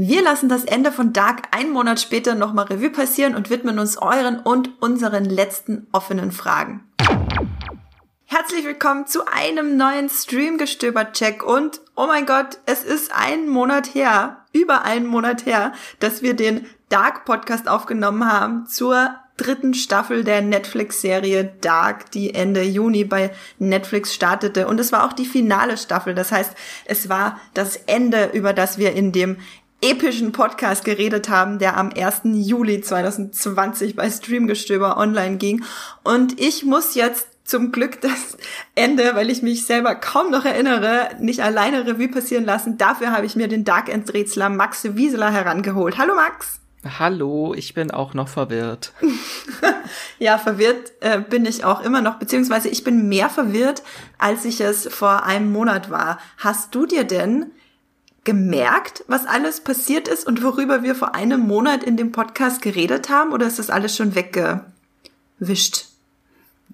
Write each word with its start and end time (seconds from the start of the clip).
Wir 0.00 0.22
lassen 0.22 0.48
das 0.48 0.64
Ende 0.64 0.92
von 0.92 1.12
Dark 1.12 1.48
einen 1.50 1.72
Monat 1.72 1.98
später 1.98 2.36
nochmal 2.36 2.66
Revue 2.66 2.90
passieren 2.90 3.34
und 3.34 3.50
widmen 3.50 3.80
uns 3.80 3.98
euren 3.98 4.38
und 4.38 4.80
unseren 4.80 5.24
letzten 5.24 5.88
offenen 5.90 6.30
Fragen. 6.30 6.88
Herzlich 8.24 8.64
willkommen 8.64 9.08
zu 9.08 9.26
einem 9.26 9.76
neuen 9.76 10.08
Streamgestöber-Check 10.08 11.42
und 11.42 11.80
oh 11.96 12.06
mein 12.06 12.26
Gott, 12.26 12.60
es 12.64 12.84
ist 12.84 13.10
ein 13.12 13.48
Monat 13.48 13.92
her, 13.92 14.44
über 14.52 14.82
einen 14.82 15.06
Monat 15.06 15.46
her, 15.46 15.72
dass 15.98 16.22
wir 16.22 16.34
den 16.34 16.66
Dark 16.90 17.24
Podcast 17.24 17.66
aufgenommen 17.66 18.24
haben 18.24 18.68
zur 18.68 19.16
dritten 19.36 19.74
Staffel 19.74 20.22
der 20.22 20.42
Netflix-Serie 20.42 21.56
Dark, 21.60 22.12
die 22.12 22.34
Ende 22.34 22.62
Juni 22.62 23.02
bei 23.02 23.32
Netflix 23.58 24.14
startete. 24.14 24.68
Und 24.68 24.78
es 24.78 24.92
war 24.92 25.04
auch 25.04 25.12
die 25.12 25.26
finale 25.26 25.76
Staffel. 25.76 26.14
Das 26.14 26.30
heißt, 26.30 26.54
es 26.84 27.08
war 27.08 27.40
das 27.54 27.76
Ende, 27.86 28.30
über 28.32 28.52
das 28.52 28.78
wir 28.78 28.92
in 28.92 29.10
dem 29.10 29.38
epischen 29.80 30.32
Podcast 30.32 30.84
geredet 30.84 31.28
haben, 31.28 31.58
der 31.58 31.76
am 31.76 31.90
1. 31.90 32.22
Juli 32.24 32.80
2020 32.80 33.94
bei 33.94 34.10
Streamgestöber 34.10 34.96
online 34.96 35.36
ging. 35.36 35.64
Und 36.02 36.40
ich 36.40 36.64
muss 36.64 36.94
jetzt 36.94 37.28
zum 37.44 37.72
Glück 37.72 38.00
das 38.00 38.36
Ende, 38.74 39.14
weil 39.14 39.30
ich 39.30 39.42
mich 39.42 39.66
selber 39.66 39.94
kaum 39.94 40.30
noch 40.30 40.44
erinnere, 40.44 41.10
nicht 41.20 41.40
alleine 41.40 41.86
Revue 41.86 42.08
passieren 42.08 42.44
lassen. 42.44 42.76
Dafür 42.76 43.12
habe 43.12 43.26
ich 43.26 43.36
mir 43.36 43.48
den 43.48 43.64
Dark 43.64 43.88
End 43.88 44.12
Rätsler 44.12 44.48
Max 44.48 44.84
Wieseler 44.84 45.30
herangeholt. 45.30 45.98
Hallo 45.98 46.14
Max! 46.14 46.60
Hallo, 46.98 47.54
ich 47.54 47.74
bin 47.74 47.90
auch 47.90 48.14
noch 48.14 48.28
verwirrt. 48.28 48.92
ja, 50.18 50.38
verwirrt 50.38 50.92
äh, 51.00 51.20
bin 51.20 51.44
ich 51.44 51.64
auch 51.64 51.82
immer 51.82 52.00
noch, 52.00 52.16
beziehungsweise 52.20 52.68
ich 52.68 52.84
bin 52.84 53.08
mehr 53.08 53.28
verwirrt, 53.28 53.82
als 54.16 54.44
ich 54.44 54.60
es 54.60 54.86
vor 54.86 55.24
einem 55.24 55.50
Monat 55.50 55.90
war. 55.90 56.20
Hast 56.36 56.74
du 56.74 56.86
dir 56.86 57.02
denn 57.02 57.50
gemerkt, 58.28 59.04
was 59.08 59.24
alles 59.24 59.62
passiert 59.62 60.06
ist 60.06 60.26
und 60.26 60.42
worüber 60.42 60.82
wir 60.82 60.94
vor 60.94 61.14
einem 61.14 61.40
Monat 61.40 61.82
in 61.82 61.96
dem 61.96 62.12
Podcast 62.12 62.60
geredet 62.60 63.08
haben, 63.08 63.32
oder 63.32 63.46
ist 63.46 63.58
das 63.58 63.70
alles 63.70 63.96
schon 63.96 64.14
weggewischt? 64.14 65.86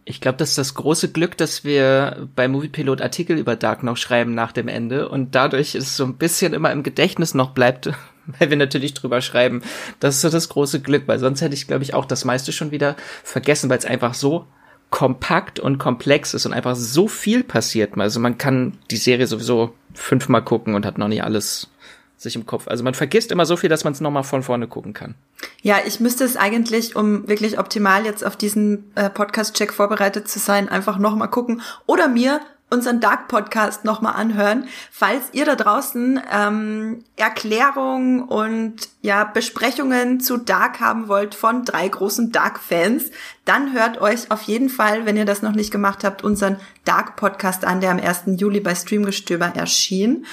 Ich 0.04 0.20
glaube, 0.20 0.36
das 0.38 0.48
ist 0.48 0.58
das 0.58 0.74
große 0.74 1.12
Glück, 1.12 1.36
dass 1.36 1.62
wir 1.62 2.28
bei 2.34 2.48
Moviepilot 2.48 3.00
Artikel 3.00 3.38
über 3.38 3.54
Dark 3.54 3.84
noch 3.84 3.96
schreiben 3.96 4.34
nach 4.34 4.50
dem 4.50 4.66
Ende 4.66 5.08
und 5.08 5.36
dadurch 5.36 5.76
ist 5.76 5.86
es 5.86 5.96
so 5.96 6.02
ein 6.02 6.16
bisschen 6.16 6.54
immer 6.54 6.72
im 6.72 6.82
Gedächtnis 6.82 7.34
noch 7.34 7.52
bleibt, 7.52 7.86
weil 8.38 8.50
wir 8.50 8.56
natürlich 8.56 8.92
drüber 8.94 9.20
schreiben. 9.20 9.62
Das 10.00 10.16
ist 10.16 10.22
so 10.22 10.30
das 10.30 10.48
große 10.48 10.80
Glück, 10.80 11.04
weil 11.06 11.20
sonst 11.20 11.40
hätte 11.40 11.54
ich, 11.54 11.68
glaube 11.68 11.84
ich, 11.84 11.94
auch 11.94 12.04
das 12.04 12.24
meiste 12.24 12.50
schon 12.50 12.72
wieder 12.72 12.96
vergessen, 13.22 13.70
weil 13.70 13.78
es 13.78 13.84
einfach 13.84 14.14
so 14.14 14.48
kompakt 14.90 15.60
und 15.60 15.78
komplex 15.78 16.34
ist 16.34 16.46
und 16.46 16.52
einfach 16.52 16.74
so 16.74 17.06
viel 17.06 17.44
passiert. 17.44 17.96
Also 17.96 18.18
man 18.18 18.38
kann 18.38 18.76
die 18.90 18.96
Serie 18.96 19.28
sowieso 19.28 19.72
fünfmal 19.94 20.42
gucken 20.42 20.74
und 20.74 20.84
hat 20.84 20.98
noch 20.98 21.08
nicht 21.08 21.24
alles 21.24 21.68
sich 22.16 22.36
im 22.36 22.46
Kopf. 22.46 22.68
Also 22.68 22.82
man 22.84 22.94
vergisst 22.94 23.32
immer 23.32 23.46
so 23.46 23.56
viel, 23.56 23.68
dass 23.68 23.84
man 23.84 23.92
es 23.92 24.00
nochmal 24.00 24.24
von 24.24 24.42
vorne 24.42 24.66
gucken 24.66 24.92
kann. 24.92 25.14
Ja, 25.62 25.78
ich 25.86 26.00
müsste 26.00 26.24
es 26.24 26.36
eigentlich, 26.36 26.96
um 26.96 27.28
wirklich 27.28 27.58
optimal 27.58 28.04
jetzt 28.04 28.24
auf 28.24 28.36
diesen 28.36 28.90
äh, 28.94 29.10
Podcast-Check 29.10 29.72
vorbereitet 29.72 30.28
zu 30.28 30.38
sein, 30.38 30.68
einfach 30.68 30.98
nochmal 30.98 31.30
gucken 31.30 31.62
oder 31.86 32.08
mir 32.08 32.40
unseren 32.74 33.00
Dark 33.00 33.28
Podcast 33.28 33.84
nochmal 33.84 34.14
anhören, 34.16 34.66
falls 34.90 35.22
ihr 35.32 35.46
da 35.46 35.54
draußen 35.54 36.20
ähm, 36.30 37.04
Erklärungen 37.16 38.22
und 38.22 38.88
ja 39.00 39.24
Besprechungen 39.24 40.20
zu 40.20 40.36
Dark 40.36 40.80
haben 40.80 41.08
wollt 41.08 41.34
von 41.34 41.64
drei 41.64 41.88
großen 41.88 42.32
Dark-Fans, 42.32 43.10
dann 43.44 43.72
hört 43.72 44.00
euch 44.00 44.30
auf 44.30 44.42
jeden 44.42 44.68
Fall, 44.68 45.06
wenn 45.06 45.16
ihr 45.16 45.24
das 45.24 45.42
noch 45.42 45.54
nicht 45.54 45.70
gemacht 45.70 46.04
habt, 46.04 46.24
unseren 46.24 46.56
Dark 46.84 47.16
Podcast 47.16 47.64
an, 47.64 47.80
der 47.80 47.90
am 47.90 48.00
1. 48.00 48.38
Juli 48.38 48.60
bei 48.60 48.74
Streamgestöber 48.74 49.52
erschien 49.54 50.26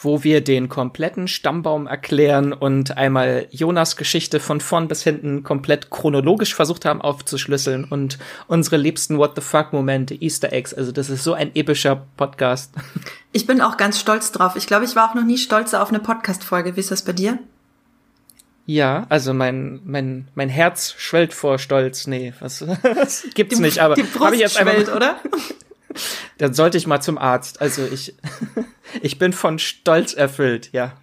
wo 0.00 0.22
wir 0.22 0.42
den 0.42 0.68
kompletten 0.68 1.26
Stammbaum 1.26 1.88
erklären 1.88 2.52
und 2.52 2.96
einmal 2.96 3.48
Jonas 3.50 3.96
Geschichte 3.96 4.38
von 4.38 4.60
vorn 4.60 4.86
bis 4.86 5.02
hinten 5.02 5.42
komplett 5.42 5.90
chronologisch 5.90 6.54
versucht 6.54 6.84
haben 6.84 7.02
aufzuschlüsseln 7.02 7.82
und 7.82 8.16
unsere 8.46 8.76
liebsten 8.76 9.18
What 9.18 9.32
the 9.34 9.40
fuck 9.40 9.72
Momente, 9.72 10.14
Easter 10.14 10.52
Eggs. 10.52 10.72
Also 10.72 10.92
das 10.92 11.10
ist 11.10 11.24
so 11.24 11.32
ein 11.34 11.50
epischer 11.54 12.06
Podcast. 12.16 12.74
Ich 13.30 13.46
bin 13.46 13.60
auch 13.60 13.76
ganz 13.76 14.00
stolz 14.00 14.32
drauf. 14.32 14.56
Ich 14.56 14.66
glaube, 14.66 14.86
ich 14.86 14.96
war 14.96 15.10
auch 15.10 15.14
noch 15.14 15.22
nie 15.22 15.36
stolzer 15.36 15.82
auf 15.82 15.90
eine 15.90 16.00
Podcast-Folge. 16.00 16.76
Wie 16.76 16.80
ist 16.80 16.90
das 16.90 17.02
bei 17.02 17.12
dir? 17.12 17.38
Ja, 18.64 19.06
also 19.10 19.34
mein 19.34 19.80
mein 19.84 20.28
mein 20.34 20.48
Herz 20.48 20.94
schwellt 20.96 21.34
vor 21.34 21.58
Stolz. 21.58 22.06
Nee, 22.06 22.32
was, 22.40 22.66
was 22.82 23.26
gibt's 23.34 23.56
die, 23.56 23.62
nicht, 23.62 23.80
aber 23.80 23.96
Brust 23.96 24.32
ich 24.32 24.40
jetzt 24.40 24.58
schwellt, 24.58 24.88
oder? 24.88 25.20
Dann 26.38 26.54
sollte 26.54 26.78
ich 26.78 26.86
mal 26.86 27.00
zum 27.00 27.18
Arzt. 27.18 27.60
Also 27.60 27.84
ich 27.84 28.14
Ich 29.02 29.18
bin 29.18 29.32
von 29.32 29.58
Stolz 29.58 30.14
erfüllt, 30.14 30.70
ja. 30.72 30.96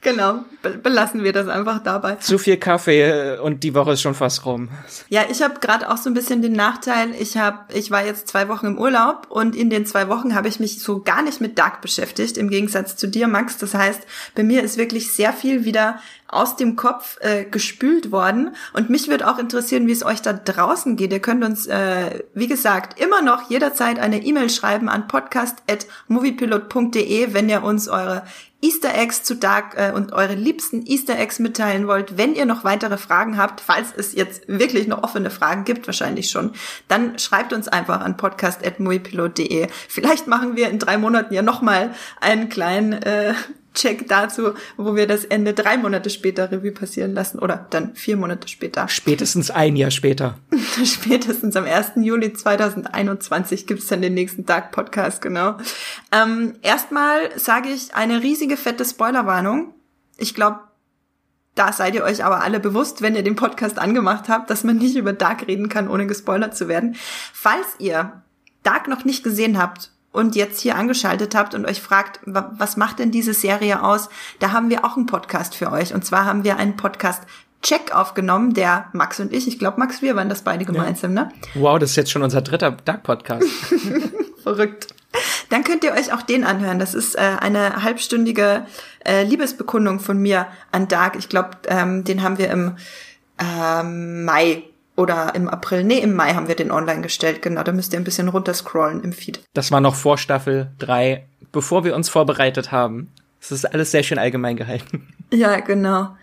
Genau, 0.00 0.44
belassen 0.82 1.24
wir 1.24 1.32
das 1.32 1.48
einfach 1.48 1.82
dabei. 1.82 2.16
Zu 2.16 2.38
viel 2.38 2.56
Kaffee 2.56 3.34
äh, 3.34 3.38
und 3.38 3.64
die 3.64 3.74
Woche 3.74 3.92
ist 3.92 4.02
schon 4.02 4.14
fast 4.14 4.44
rum. 4.44 4.68
Ja, 5.08 5.22
ich 5.30 5.42
habe 5.42 5.60
gerade 5.60 5.90
auch 5.90 5.96
so 5.96 6.10
ein 6.10 6.14
bisschen 6.14 6.42
den 6.42 6.52
Nachteil, 6.52 7.14
ich 7.18 7.36
habe 7.36 7.58
ich 7.72 7.90
war 7.90 8.04
jetzt 8.04 8.28
zwei 8.28 8.48
Wochen 8.48 8.66
im 8.66 8.78
Urlaub 8.78 9.26
und 9.30 9.56
in 9.56 9.70
den 9.70 9.86
zwei 9.86 10.08
Wochen 10.08 10.34
habe 10.34 10.48
ich 10.48 10.60
mich 10.60 10.80
so 10.80 11.00
gar 11.00 11.22
nicht 11.22 11.40
mit 11.40 11.58
Dark 11.58 11.80
beschäftigt, 11.80 12.36
im 12.36 12.48
Gegensatz 12.48 12.96
zu 12.96 13.08
dir, 13.08 13.28
Max. 13.28 13.58
Das 13.58 13.74
heißt, 13.74 14.02
bei 14.34 14.42
mir 14.42 14.62
ist 14.62 14.76
wirklich 14.76 15.12
sehr 15.12 15.32
viel 15.32 15.64
wieder 15.64 15.98
aus 16.34 16.56
dem 16.56 16.74
Kopf 16.76 17.16
äh, 17.20 17.44
gespült 17.44 18.10
worden. 18.10 18.56
Und 18.72 18.88
mich 18.90 19.06
würde 19.08 19.30
auch 19.30 19.38
interessieren, 19.38 19.86
wie 19.86 19.92
es 19.92 20.04
euch 20.04 20.20
da 20.20 20.32
draußen 20.32 20.96
geht. 20.96 21.12
Ihr 21.12 21.20
könnt 21.20 21.44
uns, 21.44 21.66
äh, 21.66 22.24
wie 22.34 22.48
gesagt, 22.48 23.00
immer 23.00 23.22
noch 23.22 23.48
jederzeit 23.50 24.00
eine 24.00 24.24
E-Mail 24.24 24.50
schreiben 24.50 24.88
an 24.88 25.06
podcast.moviepilot.de, 25.06 27.32
wenn 27.32 27.48
ihr 27.48 27.62
uns 27.62 27.86
eure 27.88 28.24
Easter 28.64 28.94
Eggs 28.94 29.22
zu 29.22 29.34
Dark 29.34 29.74
äh, 29.76 29.92
und 29.92 30.14
eure 30.14 30.34
liebsten 30.34 30.86
Easter 30.86 31.18
Eggs 31.18 31.38
mitteilen 31.38 31.86
wollt. 31.86 32.16
Wenn 32.16 32.34
ihr 32.34 32.46
noch 32.46 32.64
weitere 32.64 32.96
Fragen 32.96 33.36
habt, 33.36 33.60
falls 33.60 33.88
es 33.94 34.14
jetzt 34.14 34.48
wirklich 34.48 34.86
noch 34.86 35.02
offene 35.02 35.28
Fragen 35.28 35.64
gibt, 35.64 35.86
wahrscheinlich 35.86 36.30
schon, 36.30 36.52
dann 36.88 37.18
schreibt 37.18 37.52
uns 37.52 37.68
einfach 37.68 38.00
an 38.00 38.16
podcast.moviepilot.de. 38.16 39.68
Vielleicht 39.88 40.28
machen 40.28 40.56
wir 40.56 40.70
in 40.70 40.78
drei 40.78 40.96
Monaten 40.96 41.34
ja 41.34 41.42
nochmal 41.42 41.94
einen 42.22 42.48
kleinen 42.48 42.94
äh, 42.94 43.34
Check 43.74 44.08
dazu, 44.08 44.54
wo 44.76 44.94
wir 44.94 45.06
das 45.06 45.24
Ende 45.24 45.52
drei 45.52 45.76
Monate 45.76 46.08
später 46.08 46.50
Revue 46.50 46.70
passieren 46.70 47.12
lassen 47.12 47.40
oder 47.40 47.66
dann 47.70 47.94
vier 47.94 48.16
Monate 48.16 48.46
später. 48.48 48.88
Spätestens 48.88 49.50
ein 49.50 49.74
Jahr 49.74 49.90
später. 49.90 50.38
Spätestens 50.84 51.56
am 51.56 51.64
1. 51.64 51.92
Juli 51.96 52.32
2021 52.32 53.66
gibt's 53.66 53.88
dann 53.88 54.00
den 54.00 54.14
nächsten 54.14 54.46
Dark 54.46 54.70
Podcast, 54.70 55.20
genau. 55.20 55.56
Ähm, 56.12 56.54
erstmal 56.62 57.38
sage 57.38 57.68
ich 57.68 57.94
eine 57.94 58.22
riesige 58.22 58.56
fette 58.56 58.84
Spoilerwarnung. 58.84 59.74
Ich 60.18 60.34
glaube, 60.34 60.60
da 61.54 61.72
seid 61.72 61.94
ihr 61.94 62.04
euch 62.04 62.24
aber 62.24 62.42
alle 62.42 62.60
bewusst, 62.60 63.02
wenn 63.02 63.14
ihr 63.14 63.22
den 63.22 63.36
Podcast 63.36 63.78
angemacht 63.78 64.28
habt, 64.28 64.50
dass 64.50 64.64
man 64.64 64.78
nicht 64.78 64.96
über 64.96 65.12
Dark 65.12 65.46
reden 65.46 65.68
kann, 65.68 65.88
ohne 65.88 66.06
gespoilert 66.06 66.56
zu 66.56 66.68
werden. 66.68 66.96
Falls 67.32 67.66
ihr 67.78 68.22
Dark 68.62 68.88
noch 68.88 69.04
nicht 69.04 69.22
gesehen 69.22 69.58
habt 69.58 69.90
und 70.14 70.36
jetzt 70.36 70.60
hier 70.60 70.76
angeschaltet 70.76 71.34
habt 71.34 71.54
und 71.54 71.66
euch 71.66 71.82
fragt, 71.82 72.20
was 72.24 72.76
macht 72.76 73.00
denn 73.00 73.10
diese 73.10 73.34
Serie 73.34 73.82
aus, 73.82 74.08
da 74.38 74.52
haben 74.52 74.70
wir 74.70 74.84
auch 74.84 74.96
einen 74.96 75.06
Podcast 75.06 75.56
für 75.56 75.72
euch. 75.72 75.92
Und 75.92 76.04
zwar 76.04 76.24
haben 76.24 76.44
wir 76.44 76.56
einen 76.56 76.76
Podcast 76.76 77.24
Check 77.62 77.92
aufgenommen, 77.92 78.54
der 78.54 78.86
Max 78.92 79.18
und 79.18 79.32
ich, 79.32 79.48
ich 79.48 79.58
glaube 79.58 79.80
Max, 79.80 80.02
wir 80.02 80.14
waren 80.14 80.28
das 80.28 80.42
beide 80.42 80.64
gemeinsam, 80.64 81.16
ja. 81.16 81.24
ne? 81.24 81.32
Wow, 81.54 81.78
das 81.80 81.90
ist 81.90 81.96
jetzt 81.96 82.12
schon 82.12 82.22
unser 82.22 82.42
dritter 82.42 82.76
Dark-Podcast. 82.84 83.44
Verrückt. 84.42 84.94
Dann 85.50 85.64
könnt 85.64 85.82
ihr 85.82 85.92
euch 85.92 86.12
auch 86.12 86.22
den 86.22 86.44
anhören. 86.44 86.78
Das 86.78 86.94
ist 86.94 87.16
äh, 87.16 87.36
eine 87.40 87.82
halbstündige 87.82 88.66
äh, 89.04 89.24
Liebesbekundung 89.24 89.98
von 89.98 90.18
mir 90.18 90.46
an 90.70 90.86
Dark. 90.86 91.16
Ich 91.16 91.28
glaube, 91.28 91.50
ähm, 91.66 92.04
den 92.04 92.22
haben 92.22 92.38
wir 92.38 92.50
im 92.50 92.76
ähm, 93.40 94.24
Mai 94.24 94.62
oder 94.96 95.34
im 95.34 95.48
April, 95.48 95.84
nee, 95.84 95.98
im 95.98 96.14
Mai 96.14 96.34
haben 96.34 96.48
wir 96.48 96.54
den 96.54 96.70
online 96.70 97.02
gestellt, 97.02 97.42
genau. 97.42 97.62
Da 97.62 97.72
müsst 97.72 97.92
ihr 97.92 97.98
ein 97.98 98.04
bisschen 98.04 98.28
runterscrollen 98.28 99.02
im 99.02 99.12
Feed. 99.12 99.40
Das 99.52 99.72
war 99.72 99.80
noch 99.80 99.94
vor 99.94 100.18
Staffel 100.18 100.70
3, 100.78 101.26
bevor 101.50 101.84
wir 101.84 101.96
uns 101.96 102.08
vorbereitet 102.08 102.70
haben. 102.70 103.10
Das 103.40 103.52
ist 103.52 103.64
alles 103.64 103.90
sehr 103.90 104.02
schön 104.02 104.18
allgemein 104.18 104.56
gehalten. 104.56 105.08
Ja, 105.32 105.58
genau. 105.58 106.14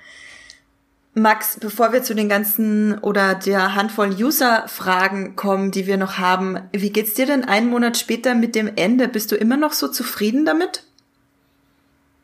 Max, 1.13 1.59
bevor 1.59 1.91
wir 1.91 2.01
zu 2.01 2.15
den 2.15 2.29
ganzen 2.29 2.97
oder 2.99 3.35
der 3.35 3.75
Handvoll 3.75 4.11
User-Fragen 4.11 5.35
kommen, 5.35 5.71
die 5.71 5.85
wir 5.85 5.97
noch 5.97 6.17
haben, 6.17 6.57
wie 6.71 6.91
geht's 6.91 7.15
dir 7.15 7.25
denn 7.25 7.43
einen 7.43 7.69
Monat 7.69 7.97
später 7.97 8.35
mit 8.35 8.55
dem 8.55 8.71
Ende? 8.77 9.09
Bist 9.09 9.33
du 9.33 9.35
immer 9.35 9.57
noch 9.57 9.73
so 9.73 9.89
zufrieden 9.89 10.45
damit? 10.45 10.85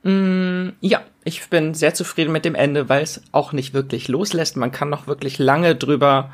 Mm, 0.04 0.70
ja, 0.80 1.02
ich 1.28 1.50
bin 1.50 1.74
sehr 1.74 1.94
zufrieden 1.94 2.32
mit 2.32 2.46
dem 2.46 2.56
Ende, 2.56 2.88
weil 2.88 3.04
es 3.04 3.22
auch 3.34 3.52
nicht 3.52 3.74
wirklich 3.74 4.08
loslässt. 4.08 4.56
Man 4.56 4.72
kann 4.72 4.90
noch 4.90 5.08
wirklich 5.08 5.40
lange 5.40 5.76
drüber 5.76 6.32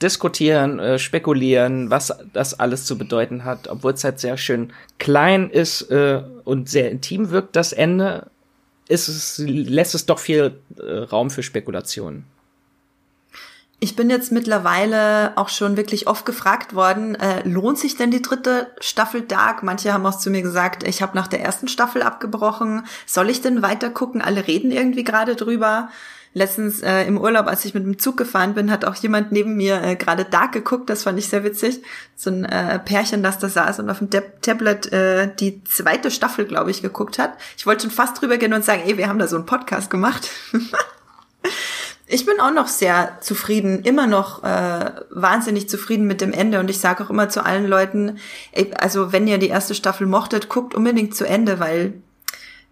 diskutieren, 0.00 0.78
äh, 0.78 1.00
spekulieren, 1.00 1.90
was 1.90 2.16
das 2.32 2.54
alles 2.60 2.84
zu 2.84 2.96
bedeuten 2.96 3.44
hat, 3.44 3.66
obwohl 3.66 3.94
es 3.94 4.04
halt 4.04 4.20
sehr 4.20 4.36
schön 4.36 4.72
klein 5.00 5.50
ist 5.50 5.90
äh, 5.90 6.22
und 6.44 6.68
sehr 6.68 6.92
intim 6.92 7.30
wirkt, 7.30 7.56
das 7.56 7.72
Ende, 7.72 8.30
ist 8.88 9.08
es, 9.08 9.38
lässt 9.38 9.96
es 9.96 10.06
doch 10.06 10.20
viel 10.20 10.60
äh, 10.78 10.98
Raum 10.98 11.30
für 11.30 11.42
Spekulationen. 11.42 12.24
Ich 13.78 13.94
bin 13.94 14.08
jetzt 14.08 14.32
mittlerweile 14.32 15.32
auch 15.36 15.50
schon 15.50 15.76
wirklich 15.76 16.06
oft 16.06 16.24
gefragt 16.24 16.74
worden, 16.74 17.14
äh, 17.14 17.46
lohnt 17.46 17.78
sich 17.78 17.94
denn 17.94 18.10
die 18.10 18.22
dritte 18.22 18.68
Staffel 18.80 19.20
Dark? 19.20 19.62
Manche 19.62 19.92
haben 19.92 20.06
auch 20.06 20.18
zu 20.18 20.30
mir 20.30 20.40
gesagt, 20.40 20.82
ich 20.88 21.02
habe 21.02 21.14
nach 21.14 21.26
der 21.28 21.42
ersten 21.42 21.68
Staffel 21.68 22.02
abgebrochen. 22.02 22.86
Soll 23.04 23.28
ich 23.28 23.42
denn 23.42 23.60
weiter 23.60 23.90
gucken? 23.90 24.22
Alle 24.22 24.46
reden 24.46 24.70
irgendwie 24.70 25.04
gerade 25.04 25.36
drüber. 25.36 25.90
Letztens 26.32 26.82
äh, 26.82 27.04
im 27.04 27.18
Urlaub, 27.18 27.46
als 27.46 27.66
ich 27.66 27.74
mit 27.74 27.84
dem 27.84 27.98
Zug 27.98 28.16
gefahren 28.16 28.54
bin, 28.54 28.70
hat 28.70 28.86
auch 28.86 28.94
jemand 28.94 29.30
neben 29.30 29.56
mir 29.56 29.82
äh, 29.82 29.96
gerade 29.96 30.24
Dark 30.24 30.52
geguckt. 30.52 30.88
Das 30.88 31.02
fand 31.02 31.18
ich 31.18 31.28
sehr 31.28 31.44
witzig. 31.44 31.82
So 32.14 32.30
ein 32.30 32.46
äh, 32.46 32.78
Pärchen, 32.78 33.22
das 33.22 33.38
da 33.38 33.48
saß 33.50 33.78
und 33.80 33.90
auf 33.90 33.98
dem 33.98 34.08
Tab 34.08 34.40
Tablet 34.40 34.90
äh, 34.92 35.34
die 35.38 35.62
zweite 35.64 36.10
Staffel, 36.10 36.46
glaube 36.46 36.70
ich, 36.70 36.80
geguckt 36.80 37.18
hat. 37.18 37.34
Ich 37.58 37.66
wollte 37.66 37.82
schon 37.82 37.90
fast 37.90 38.20
drüber 38.20 38.38
gehen 38.38 38.54
und 38.54 38.64
sagen, 38.64 38.82
ey, 38.86 38.96
wir 38.96 39.08
haben 39.08 39.18
da 39.18 39.28
so 39.28 39.36
einen 39.36 39.46
Podcast 39.46 39.90
gemacht. 39.90 40.30
Ich 42.08 42.24
bin 42.24 42.38
auch 42.40 42.52
noch 42.52 42.68
sehr 42.68 43.18
zufrieden, 43.20 43.82
immer 43.82 44.06
noch 44.06 44.44
äh, 44.44 44.92
wahnsinnig 45.10 45.68
zufrieden 45.68 46.06
mit 46.06 46.20
dem 46.20 46.32
Ende. 46.32 46.60
Und 46.60 46.70
ich 46.70 46.78
sage 46.78 47.02
auch 47.02 47.10
immer 47.10 47.28
zu 47.28 47.44
allen 47.44 47.66
Leuten, 47.66 48.18
also 48.78 49.12
wenn 49.12 49.26
ihr 49.26 49.38
die 49.38 49.48
erste 49.48 49.74
Staffel 49.74 50.06
mochtet, 50.06 50.48
guckt 50.48 50.74
unbedingt 50.74 51.16
zu 51.16 51.26
Ende, 51.26 51.58
weil 51.58 51.94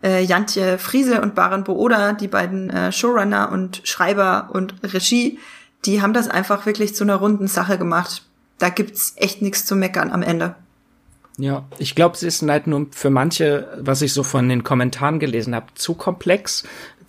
äh, 0.05 0.23
Jantje 0.23 0.79
Friese 0.79 1.21
und 1.21 1.35
Baran 1.35 1.65
Booda, 1.65 2.13
die 2.13 2.29
beiden 2.29 2.71
äh, 2.71 2.93
Showrunner 2.93 3.51
und 3.51 3.81
Schreiber 3.85 4.51
und 4.53 4.75
Regie, 4.85 5.41
die 5.85 6.01
haben 6.01 6.13
das 6.13 6.29
einfach 6.29 6.65
wirklich 6.65 6.95
zu 6.95 7.03
einer 7.03 7.17
runden 7.17 7.49
Sache 7.49 7.77
gemacht. 7.77 8.23
Da 8.59 8.69
gibt's 8.69 9.15
echt 9.17 9.43
nichts 9.43 9.65
zu 9.65 9.75
meckern 9.75 10.13
am 10.13 10.23
Ende. 10.23 10.55
Ja, 11.37 11.65
ich 11.79 11.97
glaube, 11.97 12.17
sie 12.17 12.29
ist 12.29 12.43
halt 12.43 12.69
nur 12.69 12.87
für 12.93 13.11
manche, 13.11 13.67
was 13.81 14.03
ich 14.03 14.13
so 14.13 14.23
von 14.23 14.49
den 14.49 14.63
Kommentaren 14.63 15.19
gelesen 15.19 15.55
habe, 15.55 15.67
zu 15.75 15.95
komplex 15.95 16.63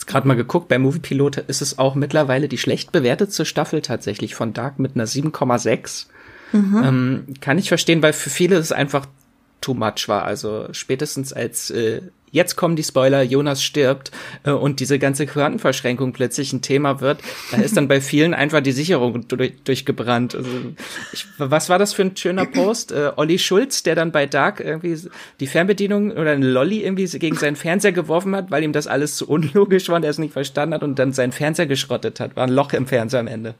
jetzt 0.05 0.11
gerade 0.11 0.27
mal 0.27 0.35
geguckt, 0.35 0.67
bei 0.67 0.77
Movie 0.77 0.99
Pilot 0.99 1.37
ist 1.37 1.61
es 1.61 1.79
auch 1.79 1.95
mittlerweile 1.95 2.47
die 2.47 2.57
schlecht 2.57 2.91
bewertetste 2.91 3.45
Staffel 3.45 3.81
tatsächlich 3.81 4.35
von 4.35 4.53
Dark 4.53 4.79
mit 4.79 4.95
einer 4.95 5.07
7,6. 5.07 6.05
Mhm. 6.51 6.83
Ähm, 6.83 7.25
kann 7.41 7.57
ich 7.57 7.69
verstehen, 7.69 8.01
weil 8.01 8.13
für 8.13 8.29
viele 8.29 8.57
es 8.57 8.71
einfach 8.71 9.07
too 9.61 9.73
much 9.73 10.07
war. 10.07 10.23
Also 10.23 10.67
spätestens 10.71 11.33
als 11.33 11.71
äh, 11.71 12.01
jetzt 12.35 12.57
kommen 12.57 12.75
die 12.75 12.83
Spoiler, 12.83 13.23
Jonas 13.23 13.63
stirbt 13.63 14.11
äh, 14.43 14.51
und 14.51 14.79
diese 14.81 14.99
ganze 14.99 15.25
Quantenverschränkung 15.25 16.11
plötzlich 16.11 16.51
ein 16.53 16.61
Thema 16.61 16.99
wird, 17.01 17.21
da 17.51 17.57
ist 17.57 17.77
dann 17.77 17.87
bei 17.87 18.01
vielen 18.01 18.33
einfach 18.33 18.61
die 18.61 18.73
Sicherung 18.73 19.27
durch, 19.27 19.53
durchgebrannt. 19.63 20.35
Also, 20.35 20.49
ich, 21.13 21.25
was 21.37 21.69
war 21.69 21.79
das 21.79 21.93
für 21.93 22.03
ein 22.03 22.15
schöner 22.15 22.45
Post? 22.45 22.91
Äh, 22.91 23.13
Olli 23.15 23.39
Schulz, 23.39 23.83
der 23.83 23.95
dann 23.95 24.11
bei 24.11 24.25
Dark 24.25 24.59
irgendwie 24.59 24.97
die 25.39 25.47
Fernbedienung 25.47 26.11
oder 26.11 26.31
ein 26.31 26.43
Lolly 26.43 26.83
irgendwie 26.83 27.05
gegen 27.17 27.37
seinen 27.37 27.55
Fernseher 27.55 27.93
geworfen 27.93 28.35
hat, 28.35 28.51
weil 28.51 28.63
ihm 28.63 28.73
das 28.73 28.87
alles 28.87 29.15
zu 29.15 29.27
unlogisch 29.29 29.87
war 29.87 29.95
und 29.95 30.03
er 30.03 30.09
es 30.09 30.19
nicht 30.19 30.33
verstanden 30.33 30.75
hat 30.75 30.83
und 30.83 30.99
dann 30.99 31.13
seinen 31.13 31.31
Fernseher 31.31 31.67
geschrottet 31.67 32.19
hat. 32.19 32.35
War 32.35 32.43
ein 32.43 32.53
Loch 32.53 32.73
im 32.73 32.85
Fernseher 32.85 33.21
am 33.21 33.27
Ende. 33.27 33.55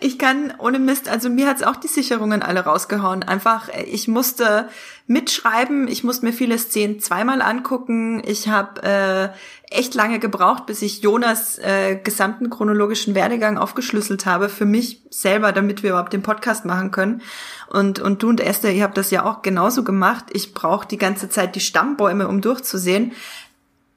Ich 0.00 0.18
kann 0.18 0.54
ohne 0.58 0.78
Mist, 0.78 1.08
also 1.08 1.28
mir 1.28 1.48
hat's 1.48 1.62
auch 1.62 1.76
die 1.76 1.88
Sicherungen 1.88 2.42
alle 2.42 2.60
rausgehauen. 2.60 3.22
Einfach, 3.22 3.68
ich 3.86 4.08
musste 4.08 4.68
mitschreiben, 5.06 5.88
ich 5.88 6.04
musste 6.04 6.26
mir 6.26 6.32
viele 6.32 6.58
Szenen 6.58 7.00
zweimal 7.00 7.42
angucken. 7.42 8.22
Ich 8.24 8.48
habe 8.48 8.82
äh, 8.82 9.76
echt 9.76 9.94
lange 9.94 10.18
gebraucht, 10.18 10.66
bis 10.66 10.82
ich 10.82 11.02
Jonas 11.02 11.58
äh, 11.58 11.96
gesamten 11.96 12.50
chronologischen 12.50 13.14
Werdegang 13.14 13.58
aufgeschlüsselt 13.58 14.26
habe 14.26 14.48
für 14.48 14.66
mich 14.66 15.02
selber, 15.10 15.52
damit 15.52 15.82
wir 15.82 15.90
überhaupt 15.90 16.12
den 16.12 16.22
Podcast 16.22 16.64
machen 16.64 16.90
können. 16.90 17.22
Und 17.68 17.98
und 17.98 18.22
du 18.22 18.28
und 18.28 18.40
Esther, 18.40 18.72
ihr 18.72 18.84
habt 18.84 18.98
das 18.98 19.10
ja 19.10 19.24
auch 19.24 19.42
genauso 19.42 19.82
gemacht. 19.82 20.26
Ich 20.32 20.54
brauche 20.54 20.86
die 20.86 20.98
ganze 20.98 21.28
Zeit 21.28 21.56
die 21.56 21.60
Stammbäume, 21.60 22.28
um 22.28 22.40
durchzusehen. 22.40 23.12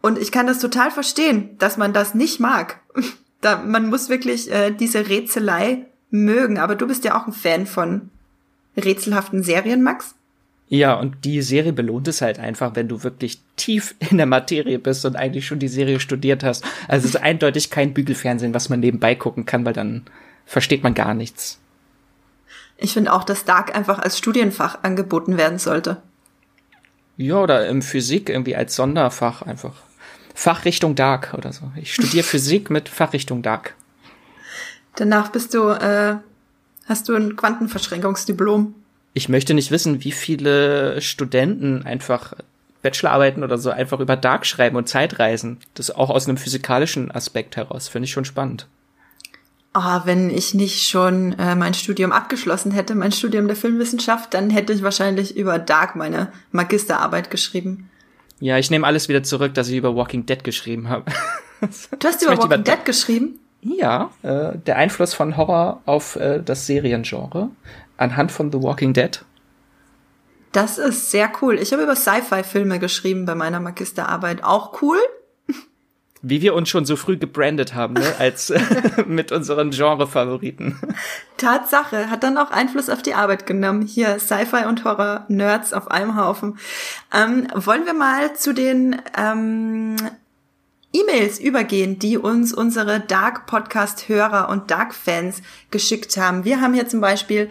Und 0.02 0.18
ich 0.18 0.32
kann 0.32 0.48
das 0.48 0.60
total 0.60 0.90
verstehen, 0.90 1.58
dass 1.60 1.78
man 1.78 1.94
das 1.94 2.14
nicht 2.16 2.40
mag. 2.40 2.80
Da, 3.44 3.58
man 3.58 3.90
muss 3.90 4.08
wirklich 4.08 4.52
äh, 4.52 4.70
diese 4.70 5.10
Rätselei 5.10 5.88
mögen. 6.12 6.60
Aber 6.60 6.76
du 6.76 6.88
bist 6.88 7.04
ja 7.04 7.20
auch 7.20 7.28
ein 7.28 7.34
Fan 7.34 7.66
von 7.66 8.10
rätselhaften 8.78 9.44
Serien, 9.44 9.82
Max? 9.82 10.16
Ja, 10.68 10.94
und 10.94 11.26
die 11.26 11.42
Serie 11.42 11.74
belohnt 11.74 12.08
es 12.08 12.22
halt 12.22 12.40
einfach, 12.40 12.76
wenn 12.76 12.88
du 12.88 13.04
wirklich 13.04 13.40
tief 13.58 13.94
in 14.00 14.16
der 14.16 14.26
Materie 14.26 14.80
bist 14.80 15.06
und 15.06 15.18
eigentlich 15.18 15.46
schon 15.46 15.60
die 15.60 15.68
Serie 15.68 16.00
studiert 16.00 16.46
hast. 16.46 16.64
Also 16.88 17.08
es 17.08 17.16
ist 17.16 17.22
eindeutig 17.22 17.72
kein 17.72 17.94
Bügelfernsehen, 17.94 18.54
was 18.54 18.70
man 18.70 18.80
nebenbei 18.80 19.14
gucken 19.16 19.46
kann, 19.46 19.66
weil 19.66 19.74
dann 19.74 20.04
versteht 20.46 20.82
man 20.82 20.94
gar 20.94 21.14
nichts. 21.14 21.60
Ich 22.78 22.94
finde 22.94 23.12
auch, 23.12 23.26
dass 23.26 23.44
Dark 23.44 23.76
einfach 23.76 24.00
als 24.00 24.18
Studienfach 24.18 24.82
angeboten 24.82 25.38
werden 25.38 25.60
sollte. 25.60 25.98
Ja, 27.18 27.36
oder 27.36 27.68
im 27.68 27.82
Physik 27.82 28.30
irgendwie 28.30 28.56
als 28.56 28.76
Sonderfach 28.76 29.42
einfach. 29.42 29.74
Fachrichtung 30.34 30.96
Dark 30.96 31.34
oder 31.38 31.52
so. 31.52 31.70
Ich 31.76 31.94
studiere 31.94 32.24
Physik 32.28 32.70
mit 32.70 32.88
Fachrichtung 32.88 33.42
Dark. 33.42 33.76
Danach 34.96 35.30
bist 35.30 35.54
du, 35.54 35.70
äh, 35.70 36.18
hast 36.86 37.10
du 37.10 37.16
ein 37.16 37.36
Quantenverschränkungsdiplom. 37.36 38.76
Ich 39.14 39.30
möchte 39.30 39.54
nicht 39.54 39.72
wissen, 39.72 40.04
wie 40.04 40.12
viele 40.12 41.02
Studenten 41.02 41.84
einfach 41.86 42.34
Bachelorarbeiten 42.82 43.44
oder 43.44 43.58
so 43.58 43.70
einfach 43.70 44.00
über 44.00 44.16
Dark 44.16 44.46
schreiben 44.46 44.76
und 44.76 44.90
Zeitreisen. 44.90 45.58
Das 45.76 45.92
auch 45.92 46.10
aus 46.10 46.28
einem 46.28 46.38
physikalischen 46.38 47.12
Aspekt 47.12 47.56
heraus. 47.58 47.88
Finde 47.88 48.06
ich 48.06 48.12
schon 48.12 48.26
spannend. 48.26 48.68
Ah, 49.74 50.00
oh, 50.00 50.02
wenn 50.06 50.30
ich 50.30 50.54
nicht 50.54 50.90
schon 50.90 51.34
äh, 51.40 51.56
mein 51.56 51.74
Studium 51.74 52.12
abgeschlossen 52.12 52.72
hätte, 52.72 52.94
mein 52.94 53.14
Studium 53.14 53.48
der 53.48 53.56
Filmwissenschaft, 53.56 54.34
dann 54.34 54.50
hätte 54.50 54.74
ich 54.74 54.84
wahrscheinlich 54.84 55.38
über 55.38 55.60
Dark 55.60 55.96
meine 55.96 56.32
Magisterarbeit 56.52 57.32
geschrieben. 57.32 57.90
Ja, 58.42 58.58
ich 58.58 58.70
nehme 58.70 58.86
alles 58.86 59.08
wieder 59.08 59.24
zurück, 59.24 59.54
dass 59.54 59.70
ich 59.70 59.78
über 59.78 59.96
Walking 59.96 60.26
Dead 60.26 60.44
geschrieben 60.44 60.90
habe. 60.90 61.06
Du 62.00 62.08
hast 62.08 62.22
über 62.24 62.38
Walking 62.38 62.64
Dead 62.64 62.84
geschrieben? 62.84 63.40
Ja, 63.62 64.10
äh, 64.24 64.58
der 64.58 64.78
Einfluss 64.78 65.14
von 65.14 65.38
Horror 65.38 65.82
auf 65.86 66.16
äh, 66.16 66.42
das 66.44 66.66
Seriengenre 66.66 67.50
anhand 67.98 68.32
von 68.32 68.52
The 68.52 68.62
Walking 68.62 68.94
Dead. 68.94 69.24
Das 70.52 70.78
ist 70.78 71.12
sehr 71.12 71.32
cool. 71.42 71.60
Ich 71.60 71.72
habe 71.72 71.84
über 71.84 71.96
Sci-Fi-Filme 71.96 72.80
geschrieben 72.80 73.26
bei 73.26 73.36
meiner 73.36 73.60
Magisterarbeit. 73.60 74.44
Auch 74.44 74.82
cool. 74.82 74.98
Wie 76.24 76.42
wir 76.42 76.54
uns 76.54 76.70
schon 76.70 76.86
so 76.86 76.96
früh 76.98 77.18
gebrandet 77.18 77.74
haben, 77.74 77.96
ne? 77.96 78.14
als 78.20 78.54
mit 79.08 79.32
unseren 79.32 79.72
Genre-Favoriten. 79.72 80.80
Tatsache, 81.38 82.12
hat 82.12 82.24
dann 82.24 82.38
auch 82.38 82.52
Einfluss 82.52 82.90
auf 82.90 83.02
die 83.02 83.16
Arbeit 83.16 83.48
genommen. 83.48 83.82
Hier 83.84 84.20
Sci-Fi 84.20 84.66
und 84.68 84.84
Horror-Nerds 84.84 85.74
auf 85.74 85.90
einem 85.90 86.16
Haufen. 86.16 86.60
Ähm, 87.14 87.48
wollen 87.56 87.86
wir 87.86 87.94
mal 87.94 88.36
zu 88.36 88.54
den 88.54 89.02
ähm, 89.18 89.96
E-Mails 90.94 91.40
übergehen, 91.40 92.00
die 92.00 92.18
uns 92.18 92.54
unsere 92.54 93.00
Dark 93.00 93.46
Podcast 93.46 94.10
Hörer 94.10 94.50
und 94.50 94.72
Dark 94.72 94.94
Fans 94.94 95.42
geschickt 95.70 96.18
haben. 96.18 96.44
Wir 96.44 96.62
haben 96.62 96.74
hier 96.74 96.88
zum 96.88 97.02
Beispiel 97.02 97.50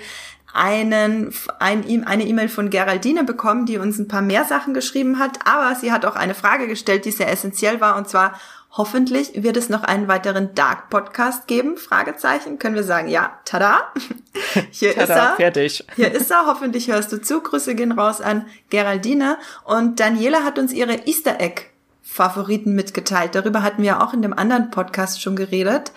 einen, 0.53 1.33
ein, 1.59 2.07
eine 2.07 2.27
E-Mail 2.27 2.49
von 2.49 2.71
Geraldine 2.71 3.25
bekommen, 3.25 3.67
die 3.67 3.79
uns 3.79 3.99
ein 3.99 4.09
paar 4.09 4.23
mehr 4.23 4.45
Sachen 4.45 4.75
geschrieben 4.75 5.19
hat, 5.19 5.39
aber 5.47 5.75
sie 5.75 5.93
hat 5.93 6.05
auch 6.05 6.17
eine 6.17 6.35
Frage 6.35 6.67
gestellt, 6.67 7.05
die 7.05 7.13
sehr 7.13 7.31
essentiell 7.31 7.81
war, 7.81 7.97
und 7.97 8.09
zwar, 8.09 8.39
hoffentlich 8.73 9.43
wird 9.43 9.57
es 9.57 9.69
noch 9.69 9.83
einen 9.85 10.09
weiteren 10.09 10.55
Dark 10.55 10.91
Podcast 10.91 11.47
geben? 11.47 11.77
Fragezeichen. 11.77 12.59
Können 12.59 12.77
wir 12.77 12.85
sagen, 12.85 13.09
ja, 13.09 13.39
tada. 13.45 13.93
Hier 14.71 14.95
tada, 14.95 15.03
ist 15.03 15.11
er. 15.11 15.37
Fertig. 15.37 15.87
Hier 15.97 16.13
ist 16.13 16.31
er. 16.31 16.47
Hoffentlich 16.47 16.89
hörst 16.89 17.11
du 17.13 17.21
zu. 17.21 17.41
Grüße 17.41 17.75
gehen 17.75 17.93
raus 17.93 18.21
an 18.21 18.47
Geraldine. 18.71 19.39
Und 19.65 19.99
Daniela 19.99 20.45
hat 20.45 20.59
uns 20.59 20.73
ihre 20.73 21.07
Easter 21.07 21.41
Egg 21.41 21.65
Favoriten 22.13 22.75
mitgeteilt. 22.75 23.37
Darüber 23.37 23.63
hatten 23.63 23.85
wir 23.85 24.03
auch 24.03 24.13
in 24.13 24.21
dem 24.21 24.33
anderen 24.33 24.73
Podcast 24.73 25.23
schon 25.23 25.37
geredet. 25.37 25.93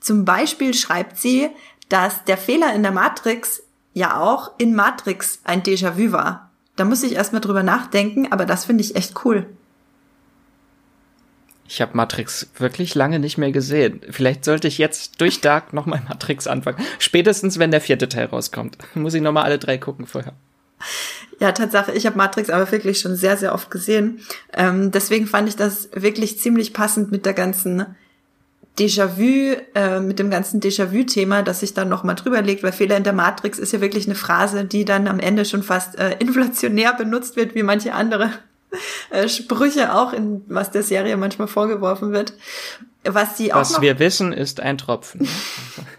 Zum 0.00 0.24
Beispiel 0.24 0.72
schreibt 0.72 1.18
sie, 1.18 1.50
dass 1.90 2.24
der 2.24 2.38
Fehler 2.38 2.74
in 2.74 2.82
der 2.82 2.90
Matrix 2.90 3.62
ja 3.92 4.18
auch 4.18 4.52
in 4.56 4.74
Matrix 4.74 5.40
ein 5.44 5.62
Déjà-vu 5.62 6.10
war. 6.10 6.50
Da 6.76 6.86
muss 6.86 7.02
ich 7.02 7.12
erstmal 7.12 7.42
drüber 7.42 7.62
nachdenken, 7.62 8.32
aber 8.32 8.46
das 8.46 8.64
finde 8.64 8.82
ich 8.82 8.96
echt 8.96 9.26
cool. 9.26 9.46
Ich 11.68 11.82
habe 11.82 11.94
Matrix 11.94 12.48
wirklich 12.56 12.94
lange 12.94 13.18
nicht 13.18 13.36
mehr 13.36 13.52
gesehen. 13.52 14.00
Vielleicht 14.08 14.46
sollte 14.46 14.68
ich 14.68 14.78
jetzt 14.78 15.20
durch 15.20 15.42
Dark 15.42 15.74
nochmal 15.74 16.00
Matrix 16.08 16.46
anfangen. 16.46 16.82
Spätestens, 16.98 17.58
wenn 17.58 17.70
der 17.70 17.82
vierte 17.82 18.08
Teil 18.08 18.24
rauskommt. 18.26 18.78
Muss 18.94 19.12
ich 19.12 19.20
nochmal 19.20 19.44
alle 19.44 19.58
drei 19.58 19.76
gucken 19.76 20.06
vorher. 20.06 20.32
Ja, 21.40 21.52
Tatsache, 21.52 21.92
ich 21.92 22.04
habe 22.06 22.16
Matrix 22.16 22.50
aber 22.50 22.70
wirklich 22.72 22.98
schon 22.98 23.14
sehr, 23.14 23.36
sehr 23.36 23.54
oft 23.54 23.70
gesehen. 23.70 24.20
Ähm, 24.52 24.90
deswegen 24.90 25.26
fand 25.26 25.48
ich 25.48 25.56
das 25.56 25.88
wirklich 25.94 26.38
ziemlich 26.40 26.72
passend 26.72 27.12
mit 27.12 27.26
der 27.26 27.34
ganzen 27.34 27.86
Déjà-vu, 28.78 29.56
äh, 29.74 30.00
mit 30.00 30.18
dem 30.18 30.30
ganzen 30.30 30.60
Déjà-vu-Thema, 30.60 31.42
das 31.42 31.60
sich 31.60 31.74
dann 31.74 31.88
nochmal 31.88 32.14
drüber 32.14 32.42
legt, 32.42 32.62
weil 32.62 32.72
Fehler 32.72 32.96
in 32.96 33.04
der 33.04 33.12
Matrix 33.12 33.58
ist 33.58 33.72
ja 33.72 33.80
wirklich 33.80 34.06
eine 34.06 34.14
Phrase, 34.14 34.64
die 34.64 34.84
dann 34.84 35.08
am 35.08 35.20
Ende 35.20 35.44
schon 35.44 35.62
fast 35.62 35.98
äh, 35.98 36.16
inflationär 36.18 36.92
benutzt 36.94 37.36
wird, 37.36 37.54
wie 37.54 37.62
manche 37.62 37.94
andere 37.94 38.30
äh, 39.10 39.28
Sprüche 39.28 39.94
auch, 39.94 40.12
in 40.12 40.42
was 40.48 40.70
der 40.70 40.82
Serie 40.82 41.16
manchmal 41.16 41.48
vorgeworfen 41.48 42.12
wird. 42.12 42.34
Was 43.04 43.36
sie 43.36 43.52
auch 43.52 43.60
Was 43.60 43.80
wir 43.80 43.98
wissen, 43.98 44.32
ist 44.32 44.60
ein 44.60 44.78
Tropfen. 44.78 45.28